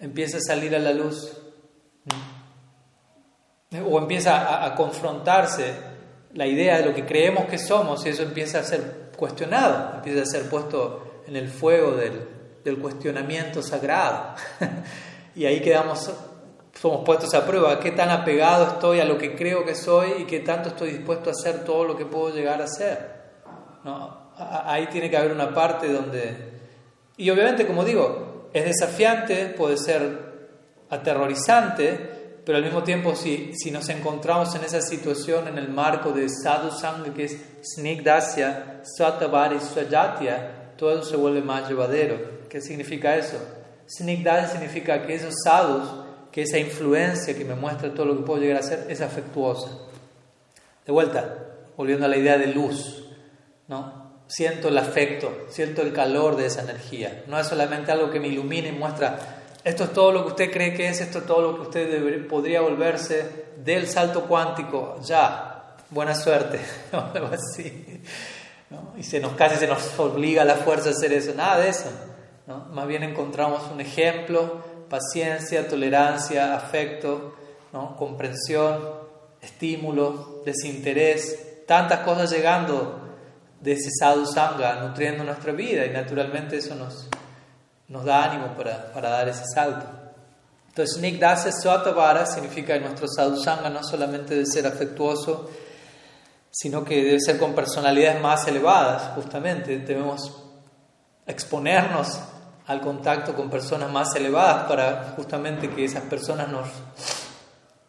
empieza 0.00 0.38
a 0.38 0.40
salir 0.40 0.74
a 0.74 0.78
la 0.78 0.92
luz 0.92 1.32
o 3.86 3.98
empieza 3.98 4.64
a, 4.64 4.74
confrontarse 4.74 5.74
la 6.34 6.46
idea 6.46 6.78
de 6.78 6.86
lo 6.86 6.94
que 6.94 7.04
creemos 7.04 7.46
que 7.46 7.58
somos 7.58 8.04
y 8.06 8.10
eso 8.10 8.22
empieza 8.22 8.60
a 8.60 8.64
ser 8.64 9.10
cuestionado, 9.16 9.96
empieza 9.96 10.22
a 10.22 10.26
ser 10.26 10.48
puesto 10.48 11.22
en 11.26 11.36
el 11.36 11.48
fuego 11.48 11.92
del, 11.92 12.36
cuestionamiento 12.80 13.62
sagrado. 13.62 14.34
y 15.38 15.46
ahí 15.46 15.60
quedamos, 15.60 16.10
somos 16.74 17.04
puestos 17.04 17.32
a 17.32 17.46
prueba, 17.46 17.78
qué 17.78 17.92
tan 17.92 18.10
apegado 18.10 18.66
estoy 18.66 18.98
a 18.98 19.04
lo 19.04 19.16
que 19.16 19.36
creo 19.36 19.64
que 19.64 19.76
soy 19.76 20.22
y 20.22 20.24
qué 20.24 20.40
tanto 20.40 20.70
estoy 20.70 20.90
dispuesto 20.90 21.30
a 21.30 21.32
hacer 21.32 21.64
todo 21.64 21.84
lo 21.84 21.96
que 21.96 22.04
puedo 22.04 22.34
llegar 22.34 22.60
a 22.60 22.66
ser. 22.66 22.98
¿No? 23.84 24.32
Ahí 24.36 24.88
tiene 24.88 25.08
que 25.08 25.16
haber 25.16 25.30
una 25.30 25.54
parte 25.54 25.92
donde... 25.92 26.58
Y 27.16 27.30
obviamente, 27.30 27.68
como 27.68 27.84
digo, 27.84 28.50
es 28.52 28.64
desafiante, 28.64 29.54
puede 29.56 29.76
ser 29.76 30.48
aterrorizante, 30.90 32.40
pero 32.44 32.58
al 32.58 32.64
mismo 32.64 32.82
tiempo 32.82 33.14
si, 33.14 33.52
si 33.54 33.70
nos 33.70 33.88
encontramos 33.90 34.52
en 34.56 34.64
esa 34.64 34.80
situación 34.80 35.46
en 35.46 35.56
el 35.56 35.68
marco 35.68 36.10
de 36.10 36.28
sadhu 36.28 36.72
sangha, 36.72 37.14
que 37.14 37.26
es 37.26 37.38
snigdasya, 37.62 38.80
satavari, 38.82 39.60
swajatya, 39.60 40.74
todo 40.76 41.04
se 41.04 41.16
vuelve 41.16 41.42
más 41.42 41.68
llevadero. 41.68 42.48
¿Qué 42.48 42.60
significa 42.60 43.14
eso? 43.14 43.38
Snigdasya 43.88 44.48
significa 44.48 45.06
que 45.06 45.14
esos 45.14 45.34
sadhus, 45.42 45.88
que 46.30 46.42
esa 46.42 46.58
influencia 46.58 47.36
que 47.36 47.44
me 47.44 47.54
muestra 47.54 47.94
todo 47.94 48.06
lo 48.06 48.16
que 48.18 48.24
puedo 48.24 48.40
llegar 48.40 48.58
a 48.58 48.62
ser, 48.62 48.86
es 48.88 49.00
afectuosa. 49.00 49.70
De 50.84 50.92
vuelta, 50.92 51.36
volviendo 51.76 52.06
a 52.06 52.08
la 52.08 52.16
idea 52.16 52.38
de 52.38 52.48
luz, 52.48 53.04
¿no? 53.66 54.08
siento 54.28 54.68
el 54.68 54.78
afecto, 54.78 55.46
siento 55.48 55.82
el 55.82 55.92
calor 55.92 56.36
de 56.36 56.46
esa 56.46 56.62
energía. 56.62 57.24
No 57.26 57.38
es 57.38 57.46
solamente 57.46 57.90
algo 57.90 58.10
que 58.10 58.20
me 58.20 58.28
ilumina 58.28 58.68
y 58.68 58.72
muestra, 58.72 59.18
esto 59.64 59.84
es 59.84 59.92
todo 59.92 60.12
lo 60.12 60.22
que 60.24 60.28
usted 60.28 60.52
cree 60.52 60.74
que 60.74 60.88
es, 60.88 61.00
esto 61.00 61.18
es 61.18 61.26
todo 61.26 61.42
lo 61.42 61.54
que 61.56 61.62
usted 61.62 62.28
podría 62.28 62.60
volverse 62.60 63.48
del 63.56 63.88
salto 63.88 64.24
cuántico, 64.24 65.00
ya, 65.02 65.76
buena 65.90 66.14
suerte, 66.14 66.60
algo 66.92 67.30
así. 67.32 68.02
Y 68.96 69.02
se 69.02 69.18
nos 69.18 69.32
casi 69.32 69.56
se 69.56 69.66
nos 69.66 69.98
obliga 69.98 70.42
a 70.42 70.44
la 70.44 70.56
fuerza 70.56 70.90
a 70.90 70.92
hacer 70.92 71.12
eso, 71.12 71.32
nada 71.34 71.58
de 71.58 71.70
eso. 71.70 71.90
Más 72.48 72.86
bien 72.86 73.02
encontramos 73.02 73.70
un 73.70 73.82
ejemplo, 73.82 74.62
paciencia, 74.88 75.68
tolerancia, 75.68 76.56
afecto, 76.56 77.34
comprensión, 77.98 78.78
estímulo, 79.42 80.40
desinterés, 80.46 81.64
tantas 81.66 82.00
cosas 82.00 82.30
llegando 82.30 83.00
de 83.60 83.72
ese 83.72 83.90
sadhu 83.90 84.24
sangha 84.24 84.76
nutriendo 84.76 85.24
nuestra 85.24 85.52
vida 85.52 85.84
y 85.84 85.90
naturalmente 85.90 86.56
eso 86.56 86.74
nos, 86.74 87.08
nos 87.88 88.04
da 88.06 88.24
ánimo 88.24 88.56
para, 88.56 88.94
para 88.94 89.10
dar 89.10 89.28
ese 89.28 89.44
salto. 89.54 89.86
Entonces, 90.68 90.96
Nigdasa 91.02 91.52
Swatavara 91.52 92.24
significa 92.24 92.72
que 92.74 92.80
nuestro 92.80 93.08
sadhu 93.08 93.36
sangha 93.36 93.68
no 93.68 93.82
solamente 93.84 94.34
debe 94.34 94.46
ser 94.46 94.66
afectuoso, 94.66 95.50
sino 96.50 96.82
que 96.82 96.96
debe 96.96 97.20
ser 97.20 97.36
con 97.38 97.54
personalidades 97.54 98.22
más 98.22 98.48
elevadas, 98.48 99.12
justamente. 99.14 99.78
Debemos 99.80 100.32
exponernos 101.26 102.20
al 102.68 102.80
contacto 102.80 103.34
con 103.34 103.50
personas 103.50 103.90
más 103.90 104.14
elevadas 104.14 104.68
para 104.68 105.12
justamente 105.16 105.68
que 105.68 105.84
esas 105.84 106.04
personas 106.04 106.48
nos, 106.48 106.68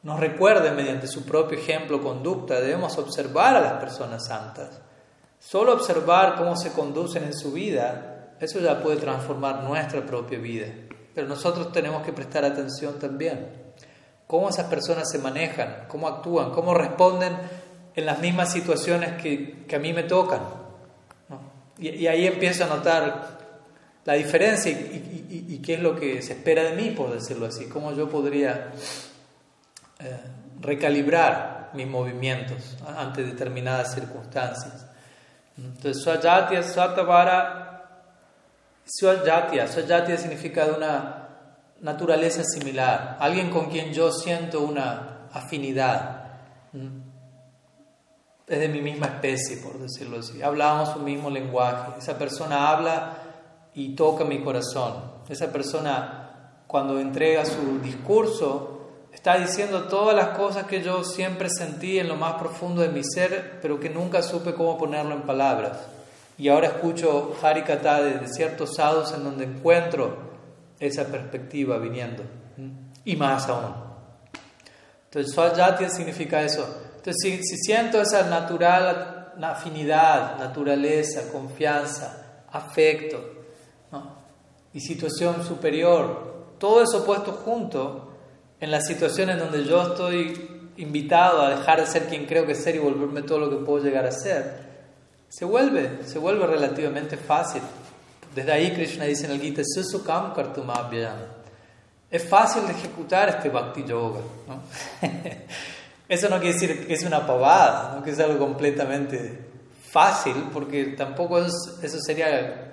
nos 0.03 0.19
recuerden 0.19 0.75
mediante 0.75 1.07
su 1.07 1.23
propio 1.23 1.57
ejemplo, 1.57 2.01
conducta. 2.01 2.59
Debemos 2.59 2.97
observar 2.97 3.55
a 3.55 3.61
las 3.61 3.73
personas 3.73 4.25
santas 4.25 4.81
Solo 5.39 5.73
observar 5.73 6.35
cómo 6.35 6.57
se 6.57 6.73
conducen 6.73 7.23
en 7.23 7.33
su 7.33 7.53
vida, 7.53 8.35
eso 8.39 8.59
ya 8.59 8.81
puede 8.83 8.97
transformar 8.97 9.63
nuestra 9.63 10.05
propia 10.05 10.37
vida. 10.37 10.67
Pero 11.15 11.27
nosotros 11.27 11.71
tenemos 11.71 12.03
que 12.03 12.11
prestar 12.11 12.43
atención 12.43 12.99
también. 12.99 13.73
Cómo 14.27 14.49
esas 14.49 14.67
personas 14.67 15.09
se 15.09 15.17
manejan, 15.17 15.85
cómo 15.87 16.07
actúan, 16.07 16.51
cómo 16.51 16.73
responden 16.73 17.37
en 17.95 18.05
las 18.05 18.19
mismas 18.19 18.51
situaciones 18.51 19.19
que, 19.21 19.65
a 19.73 19.79
mí 19.79 19.93
me 19.93 20.03
tocan. 20.03 20.41
Y, 21.77 22.05
ahí 22.07 22.27
empiezo 22.27 22.65
a 22.65 22.67
notar 22.67 23.38
la 24.09 24.15
diferencia 24.15 24.71
y, 24.71 25.61
qué 25.63 25.75
es 25.75 25.81
lo 25.81 25.95
que 25.95 26.19
se 26.23 26.33
espera 26.33 26.63
de 26.63 26.71
mí, 26.73 26.89
por 26.97 27.13
decirlo 27.13 27.45
así. 27.45 27.69
Cómo 27.69 27.93
yo 27.93 28.09
podría 28.09 28.71
eh, 29.99 30.19
recalibrar 30.59 31.69
mis 31.73 31.85
movimientos 31.85 32.75
ante 32.97 33.23
determinadas 33.23 33.93
circunstancias. 33.93 34.87
Entonces, 35.55 36.01
Swajatya, 36.01 36.63
Swatavara, 36.63 38.07
Swajatya, 38.83 39.67
Swajatya 39.67 40.17
significa 40.17 40.65
de 40.65 40.71
una 40.71 41.27
naturaleza 41.81 42.43
similar, 42.43 43.17
alguien 43.19 43.51
con 43.51 43.69
quien 43.69 43.93
yo 43.93 44.11
siento 44.11 44.61
una 44.61 45.27
afinidad. 45.31 46.31
Es 48.47 48.59
de 48.59 48.69
mi 48.69 48.81
misma 48.81 49.05
especie, 49.05 49.57
por 49.57 49.77
decirlo 49.77 50.17
así. 50.17 50.41
Hablamos 50.41 50.95
un 50.95 51.03
mismo 51.03 51.29
lenguaje. 51.29 51.99
Esa 51.99 52.17
persona 52.17 52.71
habla 52.71 53.18
y 53.79 53.95
toca 53.95 54.25
mi 54.25 54.41
corazón. 54.41 54.93
Esa 55.29 55.51
persona, 55.51 56.61
cuando 56.67 56.99
entrega 56.99 57.45
su 57.45 57.79
discurso, 57.81 58.75
Está 59.11 59.37
diciendo 59.37 59.85
todas 59.85 60.15
las 60.15 60.37
cosas 60.37 60.65
que 60.65 60.81
yo 60.81 61.03
siempre 61.03 61.49
sentí 61.49 61.99
en 61.99 62.07
lo 62.07 62.15
más 62.15 62.35
profundo 62.35 62.81
de 62.83 62.89
mi 62.89 63.03
ser, 63.03 63.59
pero 63.59 63.79
que 63.79 63.89
nunca 63.89 64.21
supe 64.21 64.53
cómo 64.53 64.77
ponerlo 64.77 65.13
en 65.13 65.23
palabras. 65.23 65.77
Y 66.37 66.47
ahora 66.47 66.67
escucho 66.67 67.35
Harikata 67.41 68.01
de 68.01 68.27
ciertos 68.27 68.75
sadhus 68.75 69.11
en 69.11 69.23
donde 69.25 69.45
encuentro 69.45 70.15
esa 70.79 71.05
perspectiva 71.05 71.79
viniendo. 71.79 72.23
Y 73.03 73.15
más 73.17 73.49
aún. 73.49 73.75
Entonces, 75.05 75.33
Swajatya 75.33 75.89
significa 75.89 76.41
eso. 76.41 76.65
Entonces, 76.95 77.17
si, 77.21 77.43
si 77.43 77.57
siento 77.57 77.99
esa 77.99 78.29
natural 78.29 79.33
afinidad, 79.41 80.37
naturaleza, 80.37 81.29
confianza, 81.31 82.43
afecto 82.51 83.38
y 84.73 84.79
situación 84.79 85.45
superior, 85.45 86.55
todo 86.59 86.83
eso 86.83 87.05
puesto 87.05 87.31
junto, 87.31 88.09
en 88.59 88.71
las 88.71 88.85
situaciones 88.85 89.39
donde 89.39 89.63
yo 89.63 89.81
estoy 89.81 90.71
invitado 90.77 91.41
a 91.41 91.49
dejar 91.49 91.79
de 91.79 91.87
ser 91.87 92.07
quien 92.07 92.25
creo 92.25 92.45
que 92.45 92.55
ser 92.55 92.75
y 92.75 92.79
volverme 92.79 93.21
todo 93.21 93.39
lo 93.39 93.49
que 93.49 93.57
puedo 93.57 93.83
llegar 93.83 94.05
a 94.05 94.11
ser, 94.11 94.69
se 95.29 95.45
vuelve, 95.45 95.99
se 96.05 96.19
vuelve 96.19 96.45
relativamente 96.45 97.15
fácil. 97.17 97.61
Desde 98.33 98.51
ahí 98.51 98.71
Krishna 98.73 99.05
dice 99.05 99.25
en 99.25 99.31
el 99.31 99.41
Gita, 99.41 99.61
Susukam 99.63 100.33
Es 102.09 102.27
fácil 102.27 102.65
de 102.65 102.73
ejecutar 102.73 103.29
este 103.29 103.49
Bhakti 103.49 103.83
Yoga. 103.85 104.21
Eso 106.09 106.27
no 106.27 106.39
quiere 106.39 106.53
decir 106.53 106.87
que 106.87 106.93
es 106.93 107.03
una 107.03 107.25
pavada, 107.25 107.95
¿no? 107.95 108.03
que 108.03 108.09
es 108.09 108.19
algo 108.19 108.39
completamente 108.39 109.47
fácil, 109.91 110.33
porque 110.51 110.85
tampoco 110.97 111.37
eso 111.37 111.99
sería 111.99 112.68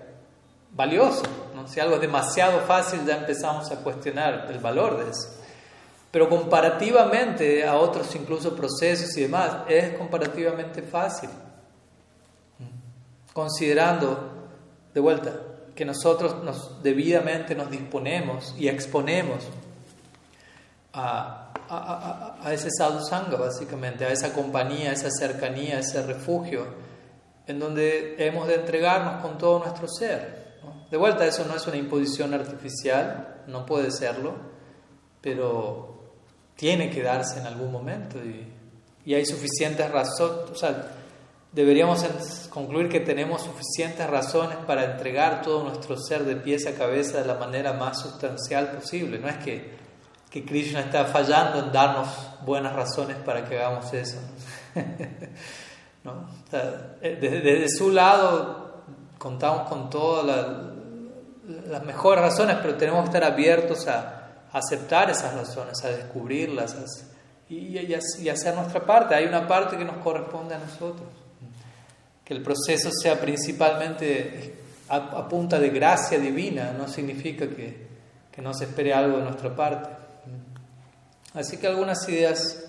valioso. 0.76 1.22
¿no? 1.54 1.66
Si 1.66 1.80
algo 1.80 1.96
es 1.96 2.00
demasiado 2.00 2.60
fácil, 2.60 3.04
ya 3.04 3.16
empezamos 3.16 3.70
a 3.72 3.76
cuestionar 3.76 4.46
el 4.50 4.58
valor 4.58 5.02
de 5.02 5.10
eso. 5.10 5.28
Pero 6.10 6.28
comparativamente 6.28 7.66
a 7.66 7.76
otros 7.76 8.14
incluso 8.14 8.54
procesos 8.54 9.16
y 9.16 9.22
demás, 9.22 9.64
es 9.68 9.96
comparativamente 9.96 10.82
fácil. 10.82 11.30
Considerando, 13.32 14.48
de 14.94 15.00
vuelta, 15.00 15.32
que 15.74 15.84
nosotros 15.84 16.42
nos, 16.42 16.82
debidamente 16.82 17.54
nos 17.54 17.70
disponemos 17.70 18.54
y 18.56 18.68
exponemos 18.68 19.44
a, 20.94 21.52
a, 21.68 22.52
ese 22.52 22.70
sadhusanga, 22.70 23.36
básicamente, 23.36 24.06
a 24.06 24.10
esa 24.10 24.32
compañía, 24.32 24.90
a 24.90 24.92
esa 24.94 25.10
cercanía, 25.10 25.76
a 25.76 25.80
ese 25.80 26.02
refugio, 26.02 26.66
en 27.46 27.58
donde 27.58 28.16
hemos 28.26 28.48
de 28.48 28.54
entregarnos 28.54 29.22
con 29.22 29.36
todo 29.36 29.58
nuestro 29.58 29.86
ser. 29.88 30.45
De 30.90 30.96
vuelta, 30.96 31.26
eso 31.26 31.44
no 31.46 31.56
es 31.56 31.66
una 31.66 31.76
imposición 31.76 32.32
artificial, 32.32 33.42
no 33.48 33.66
puede 33.66 33.90
serlo, 33.90 34.34
pero 35.20 35.96
tiene 36.54 36.90
que 36.90 37.02
darse 37.02 37.40
en 37.40 37.46
algún 37.46 37.70
momento 37.70 38.18
y, 38.18 38.52
hay 39.14 39.24
suficientes 39.24 39.88
razones, 39.88 40.50
o 40.50 40.54
sea, 40.56 40.90
deberíamos 41.52 42.04
concluir 42.50 42.88
que 42.88 42.98
tenemos 42.98 43.42
suficientes 43.42 44.04
razones 44.10 44.56
para 44.66 44.84
entregar 44.84 45.42
todo 45.42 45.62
nuestro 45.62 45.96
ser 45.96 46.24
de 46.24 46.34
pies 46.34 46.66
a 46.66 46.74
cabeza 46.74 47.18
de 47.18 47.24
la 47.24 47.36
manera 47.36 47.72
más 47.72 48.00
sustancial 48.00 48.72
posible. 48.72 49.20
No 49.20 49.28
es 49.28 49.36
que, 49.36 49.76
que 50.28 50.44
Krishna 50.44 50.80
está 50.80 51.04
fallando 51.04 51.60
en 51.60 51.70
darnos 51.70 52.08
buenas 52.44 52.72
razones 52.72 53.16
para 53.18 53.44
que 53.44 53.56
hagamos 53.56 53.92
eso. 53.92 54.18
¿No? 56.02 56.28
Eh, 56.52 57.18
desde, 57.20 57.40
desde, 57.40 57.68
su 57.68 57.90
lado 57.90 58.84
contamos 59.18 59.68
con 59.68 59.90
todas 59.90 60.75
las 61.68 61.84
mejores 61.84 62.22
razones, 62.22 62.56
pero 62.60 62.76
tenemos 62.76 63.02
que 63.02 63.16
estar 63.16 63.24
abiertos 63.24 63.86
a 63.88 64.26
aceptar 64.52 65.10
esas 65.10 65.34
razones, 65.34 65.84
a 65.84 65.88
descubrirlas 65.88 66.76
y, 67.48 67.78
y, 67.78 68.28
hacer 68.28 68.54
nuestra 68.54 68.84
parte. 68.84 69.14
Hay 69.14 69.26
una 69.26 69.46
parte 69.46 69.76
que 69.76 69.84
nos 69.84 69.98
corresponde 69.98 70.54
a 70.54 70.58
nosotros. 70.58 71.08
Que 72.24 72.34
el 72.34 72.42
proceso 72.42 72.90
sea 72.90 73.20
principalmente 73.20 74.54
a, 74.88 75.28
punta 75.28 75.58
de 75.58 75.70
gracia 75.70 76.18
divina 76.18 76.72
no 76.72 76.88
significa 76.88 77.46
que, 77.46 77.86
que 78.32 78.42
no 78.42 78.52
se 78.52 78.64
espere 78.64 78.92
algo 78.92 79.18
de 79.18 79.24
nuestra 79.24 79.54
parte. 79.54 79.90
Así 81.34 81.58
que 81.58 81.66
algunas 81.66 82.08
ideas 82.08 82.66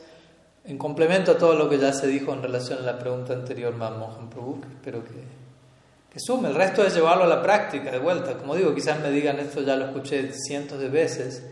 en 0.66 0.78
complemento 0.78 1.32
a 1.32 1.38
todo 1.38 1.56
lo 1.56 1.70
que 1.70 1.78
ya 1.78 1.94
se 1.94 2.08
dijo 2.08 2.34
en 2.34 2.42
relación 2.42 2.80
a 2.80 2.82
la 2.82 3.00
pregunta 3.00 3.34
anterior, 3.34 3.74
Mohan 3.74 4.30
Prabhu, 4.30 4.62
espero 4.70 5.04
que, 5.04 5.14
sume. 6.20 6.50
El 6.50 6.56
resto 6.56 6.84
es 6.84 6.94
llevarlo 6.96 7.24
a 7.24 7.28
la 7.28 7.42
práctica, 7.42 7.92
de 7.92 8.00
vuelta. 8.00 8.38
Como 8.38 8.56
digo, 8.56 8.74
quizás 8.74 9.00
me 9.00 9.12
digan 9.12 9.40
esto, 9.40 9.62
ya 9.62 9.76
lo 9.76 9.86
escuché 9.86 10.32
cientos 10.34 10.80
de 10.80 10.90
veces, 10.90 11.44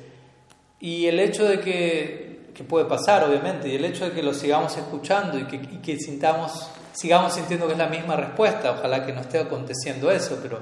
y 0.80 1.08
el 1.08 1.20
hecho 1.20 1.48
de 1.48 1.60
que, 1.60 2.52
que 2.54 2.64
puede 2.64 2.86
pasar, 2.86 3.24
obviamente, 3.24 3.70
y 3.70 3.76
el 3.76 3.86
hecho 3.86 4.06
de 4.06 4.12
que 4.12 4.22
lo 4.22 4.34
sigamos 4.34 4.76
escuchando 4.78 5.38
y 5.40 5.46
que, 5.46 5.56
y 5.56 5.80
que 5.82 5.98
sintamos, 5.98 6.70
sigamos 6.94 7.34
sintiendo 7.34 7.68
que 7.68 7.74
es 7.74 7.80
la 7.80 7.88
misma 7.88 8.16
respuesta, 8.16 8.72
ojalá 8.72 9.06
que 9.06 9.14
no 9.14 9.22
esté 9.22 9.40
aconteciendo 9.40 10.12
eso, 10.12 10.38
pero 10.42 10.60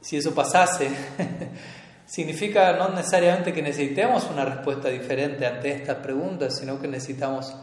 si 0.00 0.16
eso 0.16 0.34
pasase, 0.34 0.90
significa 2.06 2.74
no 2.74 2.90
necesariamente 2.90 3.52
que 3.52 3.62
necesitemos 3.62 4.28
una 4.30 4.44
respuesta 4.44 4.88
diferente 4.88 5.46
ante 5.46 5.72
estas 5.72 5.96
preguntas, 5.96 6.56
sino 6.58 6.80
que 6.80 6.86
necesitamos 6.86 7.54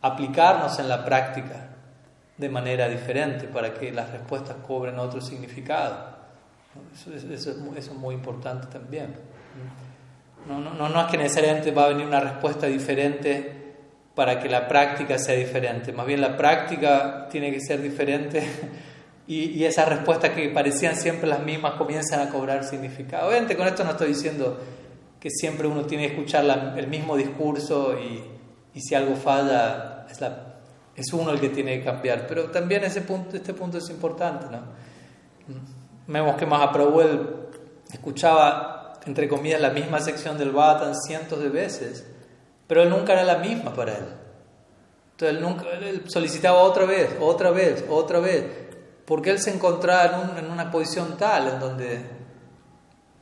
aplicarnos 0.00 0.78
en 0.78 0.88
la 0.88 1.04
práctica 1.04 1.69
de 2.40 2.48
manera 2.48 2.88
diferente 2.88 3.46
para 3.46 3.74
que 3.74 3.92
las 3.92 4.10
respuestas 4.10 4.56
cobren 4.66 4.98
otro 4.98 5.20
significado. 5.20 6.18
Eso, 6.94 7.12
es, 7.14 7.92
muy 7.92 8.14
importante 8.14 8.66
también. 8.68 9.14
No, 10.48 10.58
no, 10.58 10.88
no, 10.88 11.00
es 11.02 11.10
que 11.10 11.18
necesariamente 11.18 11.70
va 11.70 11.84
a 11.84 11.88
venir 11.88 12.06
una 12.06 12.20
respuesta 12.20 12.66
diferente 12.66 13.74
para 14.14 14.40
que 14.40 14.48
la 14.48 14.66
práctica 14.66 15.18
sea 15.18 15.34
diferente, 15.34 15.92
más 15.92 16.06
bien 16.06 16.20
la 16.20 16.36
práctica 16.36 17.28
tiene 17.30 17.52
que 17.52 17.60
ser 17.60 17.80
diferente 17.80 18.42
y, 19.26 19.50
y 19.50 19.64
esas 19.64 19.88
respuestas 19.88 20.30
que 20.30 20.48
parecían 20.48 20.96
siempre 20.96 21.28
las 21.28 21.40
mismas 21.40 21.74
comienzan 21.74 22.26
a 22.26 22.30
cobrar 22.30 22.64
significado. 22.64 23.28
Obviamente 23.28 23.56
con 23.56 23.66
esto 23.66 23.84
no 23.84 23.90
estoy 23.90 24.08
diciendo 24.08 24.58
que 25.20 25.30
siempre 25.30 25.68
uno 25.68 25.84
tiene 25.84 26.06
que 26.06 26.14
escuchar 26.14 26.44
el 26.76 26.86
mismo 26.86 27.16
discurso 27.16 27.96
y, 27.98 28.24
y 28.74 28.80
si 28.80 28.94
algo 28.94 29.14
falla 29.14 30.06
es 30.10 30.20
la 30.20 30.49
es 31.00 31.12
uno 31.12 31.30
el 31.30 31.40
que 31.40 31.48
tiene 31.48 31.78
que 31.78 31.84
cambiar. 31.84 32.26
Pero 32.26 32.50
también 32.50 32.84
ese 32.84 33.02
punto, 33.02 33.36
este 33.36 33.54
punto 33.54 33.78
es 33.78 33.88
importante. 33.90 34.46
¿no? 34.50 34.60
Vemos 36.06 36.36
que 36.36 36.46
Mahaprabhu 36.46 37.00
escuchaba, 37.92 38.94
entre 39.06 39.28
comillas, 39.28 39.60
la 39.60 39.70
misma 39.70 40.00
sección 40.00 40.38
del 40.38 40.50
Bhattan 40.50 40.94
cientos 40.94 41.40
de 41.40 41.48
veces, 41.48 42.06
pero 42.66 42.82
él 42.82 42.90
nunca 42.90 43.12
era 43.12 43.24
la 43.24 43.38
misma 43.38 43.72
para 43.72 43.92
él. 43.92 44.04
Entonces 45.12 45.36
él, 45.36 45.42
nunca, 45.42 45.64
solicitaba 46.06 46.60
otra 46.60 46.86
vez, 46.86 47.16
otra 47.20 47.50
vez, 47.50 47.84
otra 47.88 48.20
vez, 48.20 48.44
porque 49.04 49.30
él 49.30 49.38
se 49.38 49.52
encontraba 49.52 50.30
en, 50.36 50.44
en 50.44 50.50
una 50.50 50.70
posición 50.70 51.16
tal 51.16 51.48
en 51.48 51.60
donde 51.60 52.19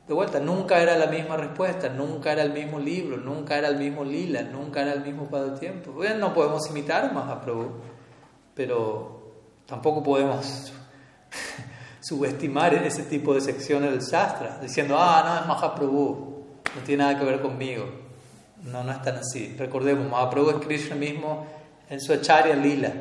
de 0.09 0.15
vuelta, 0.15 0.39
nunca 0.39 0.81
era 0.81 0.97
la 0.97 1.05
misma 1.05 1.37
respuesta, 1.37 1.87
nunca 1.87 2.31
era 2.31 2.41
el 2.41 2.51
mismo 2.51 2.79
libro, 2.79 3.17
nunca 3.17 3.59
era 3.59 3.67
el 3.67 3.77
mismo 3.77 4.03
lila, 4.03 4.41
nunca 4.41 4.81
era 4.81 4.93
el 4.93 5.03
mismo 5.03 5.29
tiempo. 5.59 5.91
Bueno, 5.91 6.15
no 6.15 6.33
podemos 6.33 6.67
imitar 6.67 7.13
más 7.13 7.29
a 7.29 7.39
Prabhu, 7.39 7.73
pero 8.55 9.33
tampoco 9.67 10.01
podemos 10.01 10.73
subestimar 12.01 12.73
ese 12.73 13.03
tipo 13.03 13.35
de 13.35 13.41
secciones 13.41 13.91
del 13.91 14.01
Shastra, 14.01 14.57
diciendo, 14.59 14.97
ah, 14.97 15.23
no, 15.23 15.41
es 15.41 15.45
Mahaprabhu, 15.45 16.43
no 16.75 16.81
tiene 16.83 17.03
nada 17.03 17.19
que 17.19 17.25
ver 17.25 17.39
conmigo. 17.39 17.85
No, 18.63 18.83
no 18.83 18.91
es 18.91 19.03
tan 19.03 19.17
así. 19.17 19.55
Recordemos, 19.59 20.09
Mahaprabhu 20.09 20.49
es 20.49 20.65
Krishna 20.65 20.95
mismo 20.95 21.45
en 21.87 22.01
su 22.01 22.13
Acharya 22.13 22.55
Lila, 22.55 22.93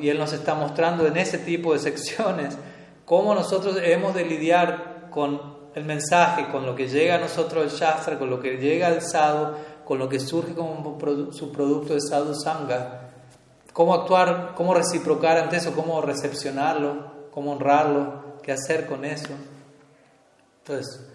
y 0.00 0.08
él 0.08 0.16
nos 0.16 0.32
está 0.32 0.54
mostrando 0.54 1.08
en 1.08 1.16
ese 1.16 1.38
tipo 1.38 1.72
de 1.72 1.80
secciones 1.80 2.56
cómo 3.04 3.34
nosotros 3.34 3.76
hemos 3.82 4.14
de 4.14 4.24
lidiar 4.24 5.08
con 5.10 5.58
el 5.74 5.84
mensaje, 5.84 6.48
con 6.50 6.66
lo 6.66 6.74
que 6.74 6.88
llega 6.88 7.16
a 7.16 7.18
nosotros 7.18 7.64
el 7.64 7.78
Shastra, 7.78 8.18
con 8.18 8.30
lo 8.30 8.40
que 8.40 8.56
llega 8.56 8.88
al 8.88 9.02
sadhu, 9.02 9.54
con 9.84 9.98
lo 9.98 10.08
que 10.08 10.20
surge 10.20 10.54
como 10.54 10.98
su 11.32 11.52
producto 11.52 11.94
de 11.94 12.00
sadhu 12.00 12.34
sangha, 12.34 13.10
cómo 13.72 13.94
actuar, 13.94 14.52
cómo 14.56 14.74
reciprocar 14.74 15.38
ante 15.38 15.56
eso, 15.56 15.72
cómo 15.72 16.00
recepcionarlo, 16.00 17.28
cómo 17.30 17.52
honrarlo, 17.52 18.36
qué 18.42 18.52
hacer 18.52 18.86
con 18.86 19.04
eso. 19.04 19.32
Entonces, 20.58 21.06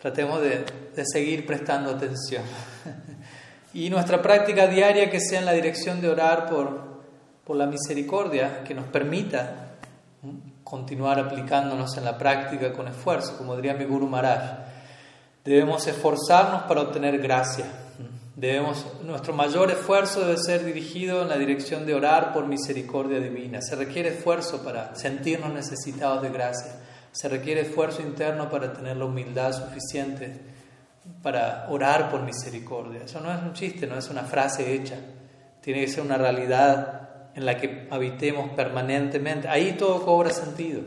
tratemos 0.00 0.40
de, 0.40 0.64
de 0.94 1.04
seguir 1.04 1.46
prestando 1.46 1.90
atención. 1.90 2.44
y 3.74 3.90
nuestra 3.90 4.22
práctica 4.22 4.66
diaria 4.66 5.10
que 5.10 5.20
sea 5.20 5.40
en 5.40 5.46
la 5.46 5.52
dirección 5.52 6.00
de 6.00 6.08
orar 6.08 6.48
por, 6.48 7.02
por 7.44 7.56
la 7.56 7.66
misericordia, 7.66 8.62
que 8.64 8.74
nos 8.74 8.86
permita 8.86 9.64
continuar 10.74 11.20
aplicándonos 11.20 11.96
en 11.98 12.04
la 12.04 12.18
práctica 12.18 12.72
con 12.72 12.88
esfuerzo, 12.88 13.36
como 13.38 13.54
diría 13.54 13.74
mi 13.74 13.84
Guru 13.84 14.08
Maharaj. 14.08 14.58
Debemos 15.44 15.86
esforzarnos 15.86 16.64
para 16.64 16.80
obtener 16.80 17.18
gracia. 17.18 17.66
Debemos, 18.34 18.84
nuestro 19.04 19.34
mayor 19.34 19.70
esfuerzo 19.70 20.22
debe 20.22 20.36
ser 20.36 20.64
dirigido 20.64 21.22
en 21.22 21.28
la 21.28 21.38
dirección 21.38 21.86
de 21.86 21.94
orar 21.94 22.32
por 22.32 22.48
misericordia 22.48 23.20
divina. 23.20 23.62
Se 23.62 23.76
requiere 23.76 24.08
esfuerzo 24.08 24.64
para 24.64 24.96
sentirnos 24.96 25.52
necesitados 25.52 26.22
de 26.22 26.30
gracia. 26.30 26.72
Se 27.12 27.28
requiere 27.28 27.60
esfuerzo 27.60 28.02
interno 28.02 28.50
para 28.50 28.72
tener 28.72 28.96
la 28.96 29.04
humildad 29.04 29.52
suficiente 29.52 30.40
para 31.22 31.66
orar 31.68 32.10
por 32.10 32.22
misericordia. 32.22 33.02
Eso 33.04 33.20
no 33.20 33.32
es 33.32 33.40
un 33.40 33.52
chiste, 33.52 33.86
no 33.86 33.96
es 33.96 34.10
una 34.10 34.24
frase 34.24 34.74
hecha. 34.74 34.96
Tiene 35.60 35.82
que 35.82 35.88
ser 35.88 36.02
una 36.02 36.18
realidad 36.18 37.10
en 37.34 37.46
la 37.46 37.56
que 37.56 37.88
habitemos 37.90 38.50
permanentemente, 38.50 39.48
ahí 39.48 39.72
todo 39.72 40.04
cobra 40.04 40.30
sentido. 40.30 40.82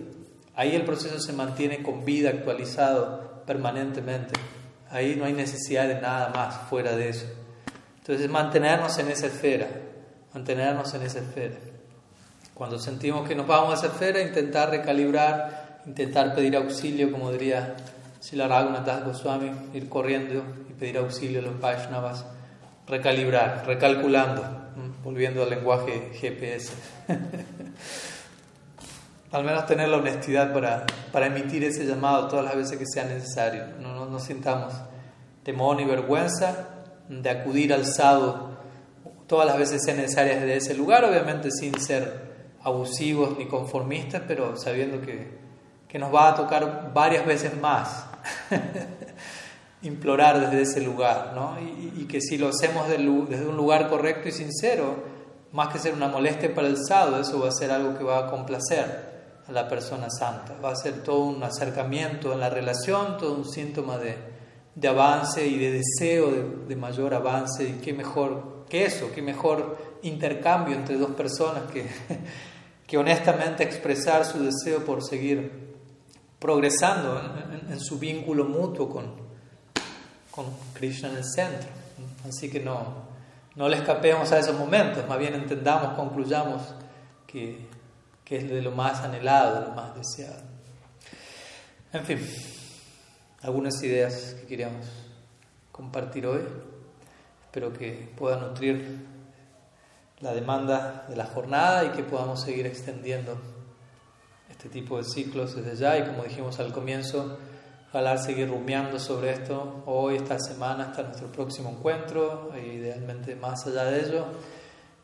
Ahí 0.55 0.75
el 0.75 0.85
proceso 0.85 1.19
se 1.19 1.33
mantiene 1.33 1.83
con 1.83 2.03
vida, 2.03 2.29
actualizado 2.29 3.43
permanentemente. 3.45 4.33
Ahí 4.89 5.15
no 5.15 5.25
hay 5.25 5.33
necesidad 5.33 5.87
de 5.87 6.01
nada 6.01 6.29
más 6.29 6.55
fuera 6.69 6.95
de 6.95 7.09
eso. 7.09 7.25
Entonces, 7.99 8.29
mantenernos 8.29 8.97
en 8.97 9.09
esa 9.09 9.27
esfera, 9.27 9.67
mantenernos 10.33 10.93
en 10.93 11.03
esa 11.03 11.19
esfera. 11.19 11.55
Cuando 12.53 12.79
sentimos 12.79 13.27
que 13.27 13.35
nos 13.35 13.45
vamos 13.45 13.71
a 13.71 13.75
esa 13.75 13.93
esfera, 13.93 14.21
intentar 14.21 14.71
recalibrar, 14.71 15.81
intentar 15.85 16.33
pedir 16.33 16.55
auxilio, 16.55 17.11
como 17.11 17.31
diría 17.31 17.75
Sila 18.19 18.47
Raghunath 18.47 19.05
Goswami, 19.05 19.51
ir 19.73 19.89
corriendo 19.89 20.43
y 20.69 20.73
pedir 20.73 20.97
auxilio 20.97 21.39
a 21.39 21.43
los 21.43 21.59
Vaishnavas, 21.59 22.25
recalibrar, 22.87 23.63
recalculando 23.65 24.57
volviendo 25.07 25.43
al 25.43 25.49
lenguaje 25.49 26.11
GPS. 26.19 26.73
al 29.31 29.43
menos 29.43 29.65
tener 29.65 29.89
la 29.89 29.97
honestidad 29.97 30.53
para, 30.53 30.85
para, 31.11 31.27
emitir 31.27 31.63
ese 31.63 31.85
llamado 31.85 32.27
todas 32.27 32.45
las 32.45 32.55
veces 32.55 32.77
que 32.77 32.85
sea 32.85 33.05
necesario. 33.05 33.67
No, 33.79 34.05
no, 34.05 34.19
sintamos 34.19 34.73
temor 35.43 35.77
ni 35.77 35.85
vergüenza 35.85 36.67
de 37.07 37.29
acudir 37.29 37.73
al 37.73 37.85
sado 37.85 38.57
todas 39.27 39.47
las 39.47 39.57
veces 39.57 39.81
sean 39.83 39.95
necesarias 39.97 40.41
de 40.41 40.57
ese 40.57 40.73
lugar, 40.73 41.05
obviamente 41.05 41.51
sin 41.51 41.79
ser 41.79 42.27
abusivos 42.63 43.37
ni 43.37 43.47
conformistas, 43.47 44.23
pero 44.27 44.57
sabiendo 44.57 44.99
que, 44.99 45.37
que 45.87 45.99
nos 45.99 46.13
va 46.13 46.29
a 46.29 46.35
tocar 46.35 46.91
varias 46.93 47.25
veces 47.25 47.57
más. 47.59 48.07
implorar 49.87 50.39
desde 50.39 50.61
ese 50.61 50.81
lugar, 50.81 51.33
¿no? 51.35 51.57
y, 51.59 52.05
que 52.05 52.21
si 52.21 52.37
lo 52.37 52.47
hacemos 52.47 52.87
desde 52.87 53.45
un 53.47 53.57
lugar 53.57 53.89
correcto 53.89 54.29
y 54.29 54.31
sincero, 54.31 54.95
más 55.51 55.69
que 55.69 55.79
ser 55.79 55.93
una 55.93 56.07
molestia 56.07 56.53
para 56.53 56.67
el 56.67 56.77
sadhu, 56.77 57.19
eso 57.19 57.39
va 57.39 57.49
a 57.49 57.51
ser 57.51 57.71
algo 57.71 57.97
que 57.97 58.03
va 58.03 58.19
a 58.19 58.27
complacer 58.29 59.17
a 59.47 59.51
la 59.51 59.67
persona 59.67 60.09
santa, 60.09 60.55
va 60.63 60.71
a 60.71 60.75
ser 60.75 61.03
todo 61.03 61.23
un 61.23 61.41
acercamiento 61.43 62.33
en 62.33 62.39
la 62.39 62.49
relación, 62.49 63.17
todo 63.17 63.33
un 63.33 63.49
síntoma 63.49 63.97
de, 63.97 64.15
de 64.75 64.87
avance 64.87 65.45
y 65.45 65.57
de 65.57 65.71
deseo 65.71 66.31
de, 66.31 66.43
de, 66.67 66.75
mayor 66.75 67.13
avance, 67.13 67.63
y 67.63 67.73
qué 67.83 67.93
mejor 67.93 68.65
que 68.69 68.85
eso, 68.85 69.09
qué 69.13 69.21
mejor 69.21 69.77
intercambio 70.03 70.75
entre 70.75 70.97
dos 70.97 71.11
personas 71.11 71.63
que, 71.71 71.85
que 72.87 72.97
honestamente 72.97 73.63
expresar 73.63 74.25
su 74.25 74.39
deseo 74.43 74.83
por 74.85 75.03
seguir 75.03 75.67
progresando 76.39 77.19
en 77.69 77.79
su 77.79 77.97
vínculo 77.97 78.45
mutuo 78.45 78.89
con, 78.89 79.26
con 80.37 80.45
Krishna 80.75 81.09
en 81.09 81.17
el 81.17 81.25
centro. 81.25 81.67
Así 82.29 82.47
que 82.47 82.59
no, 82.59 82.93
no 83.55 83.67
le 83.67 83.77
escapemos 83.77 84.31
a 84.31 84.37
esos 84.37 84.55
momentos, 84.55 85.07
más 85.07 85.17
bien 85.17 85.33
entendamos, 85.33 85.95
concluyamos 85.95 86.61
que, 87.25 87.67
que 88.23 88.37
es 88.37 88.47
de 88.47 88.61
lo 88.61 88.71
más 88.71 89.01
anhelado, 89.01 89.61
de 89.61 89.67
lo 89.67 89.73
más 89.73 89.95
deseado. 89.95 90.43
En 91.91 92.05
fin, 92.05 92.19
algunas 93.41 93.81
ideas 93.81 94.35
que 94.39 94.45
queríamos 94.45 94.85
compartir 95.71 96.27
hoy. 96.27 96.41
Espero 97.45 97.73
que 97.73 98.13
pueda 98.15 98.37
nutrir 98.37 99.07
la 100.19 100.33
demanda 100.35 101.07
de 101.09 101.15
la 101.15 101.25
jornada 101.25 101.85
y 101.85 101.89
que 101.89 102.03
podamos 102.03 102.43
seguir 102.43 102.67
extendiendo 102.67 103.39
este 104.51 104.69
tipo 104.69 104.97
de 104.97 105.03
ciclos 105.03 105.55
desde 105.55 105.75
ya 105.75 105.97
y 105.97 106.05
como 106.05 106.23
dijimos 106.23 106.59
al 106.59 106.73
comienzo, 106.73 107.39
Ojalá 107.89 108.17
seguir 108.17 108.49
rumiando 108.49 108.99
sobre 108.99 109.31
esto 109.31 109.81
hoy, 109.85 110.17
esta 110.17 110.37
semana, 110.39 110.89
hasta 110.89 111.03
nuestro 111.03 111.31
próximo 111.31 111.69
encuentro, 111.69 112.51
e 112.53 112.75
idealmente 112.75 113.33
más 113.37 113.65
allá 113.65 113.85
de 113.85 114.01
ello, 114.01 114.25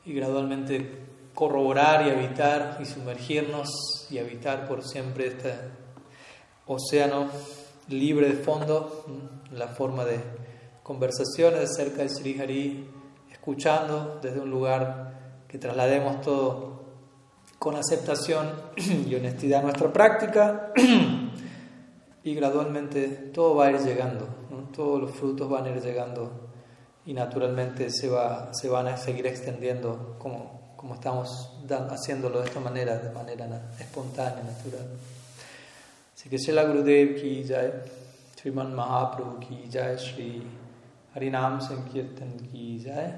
y 0.04 0.14
gradualmente 0.14 1.00
corroborar 1.34 2.06
y 2.06 2.10
habitar 2.10 2.80
y 2.82 2.86
sumergirnos 2.86 3.70
y 4.10 4.18
habitar 4.18 4.68
por 4.68 4.84
siempre 4.84 5.28
este 5.28 5.54
océano 6.68 7.28
libre 7.88 8.28
de 8.28 8.44
fondo, 8.44 9.06
la 9.54 9.70
forma 9.70 10.04
de 10.04 10.20
conversaciones 10.84 11.72
acerca 11.72 12.02
de 12.02 12.10
Sri 12.10 12.38
Hari, 12.38 12.90
escuchando 13.32 14.20
desde 14.22 14.42
un 14.42 14.50
lugar 14.50 15.44
que 15.48 15.58
traslademos 15.58 16.20
todo 16.20 16.84
con 17.60 17.78
aceptación 17.78 18.52
y 19.08 19.16
honestidad 19.16 19.62
a 19.62 19.64
nuestra 19.64 19.94
práctica. 19.94 20.74
y 22.24 22.36
gradualmente 22.36 23.08
todo 23.34 23.56
va 23.56 23.68
a 23.68 23.72
ir 23.72 23.80
llegando, 23.80 24.28
¿no? 24.50 24.70
todos 24.76 25.02
los 25.02 25.12
frutos 25.12 25.50
van 25.50 25.66
a 25.66 25.70
ir 25.70 25.82
llegando 25.82 26.50
y 27.06 27.14
naturalmente 27.14 27.90
se, 27.90 28.10
va, 28.10 28.54
se 28.54 28.70
van 28.70 28.88
a 28.88 28.98
seguir 28.98 29.28
extendiendo 29.28 30.16
como, 30.20 30.76
como 30.78 30.96
estamos 30.96 31.52
dan, 31.68 31.90
haciéndolo 31.90 32.40
de 32.40 32.46
esta 32.46 32.60
manera, 32.62 32.98
de 32.98 33.12
manera 33.12 33.72
espontánea, 33.78 34.44
natural. 34.44 34.88
Así 36.16 36.30
que 36.30 36.38
Shela 36.38 36.64
Gurudev 36.64 37.20
ki 37.20 37.44
jai, 37.44 37.72
Sriman 38.38 38.74
Mahaprabhu 38.74 39.40
ki 39.40 39.70
jai, 39.70 39.98
Sri 39.98 40.42
Harinam 41.14 41.60
Sankirtan 41.60 42.40
ki 42.40 42.80
jai, 42.80 43.12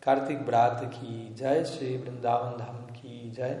Kartik 0.00 0.44
Brat 0.44 0.90
ki 0.90 1.32
jai, 1.36 1.64
Sri 1.64 1.98
Vrindavan 1.98 2.58
Dham 2.58 2.92
ki 2.92 3.30
jai, 3.32 3.56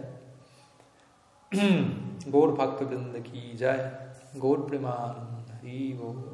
Gaur 2.32 2.56
Bhakta 2.56 2.84
Vrinda 2.84 3.22
ki 3.22 3.56
jai. 3.56 4.09
गोड 4.36 4.58
गौरप्रमाण 4.58 5.14
हरी 5.52 5.92
वो 6.00 6.29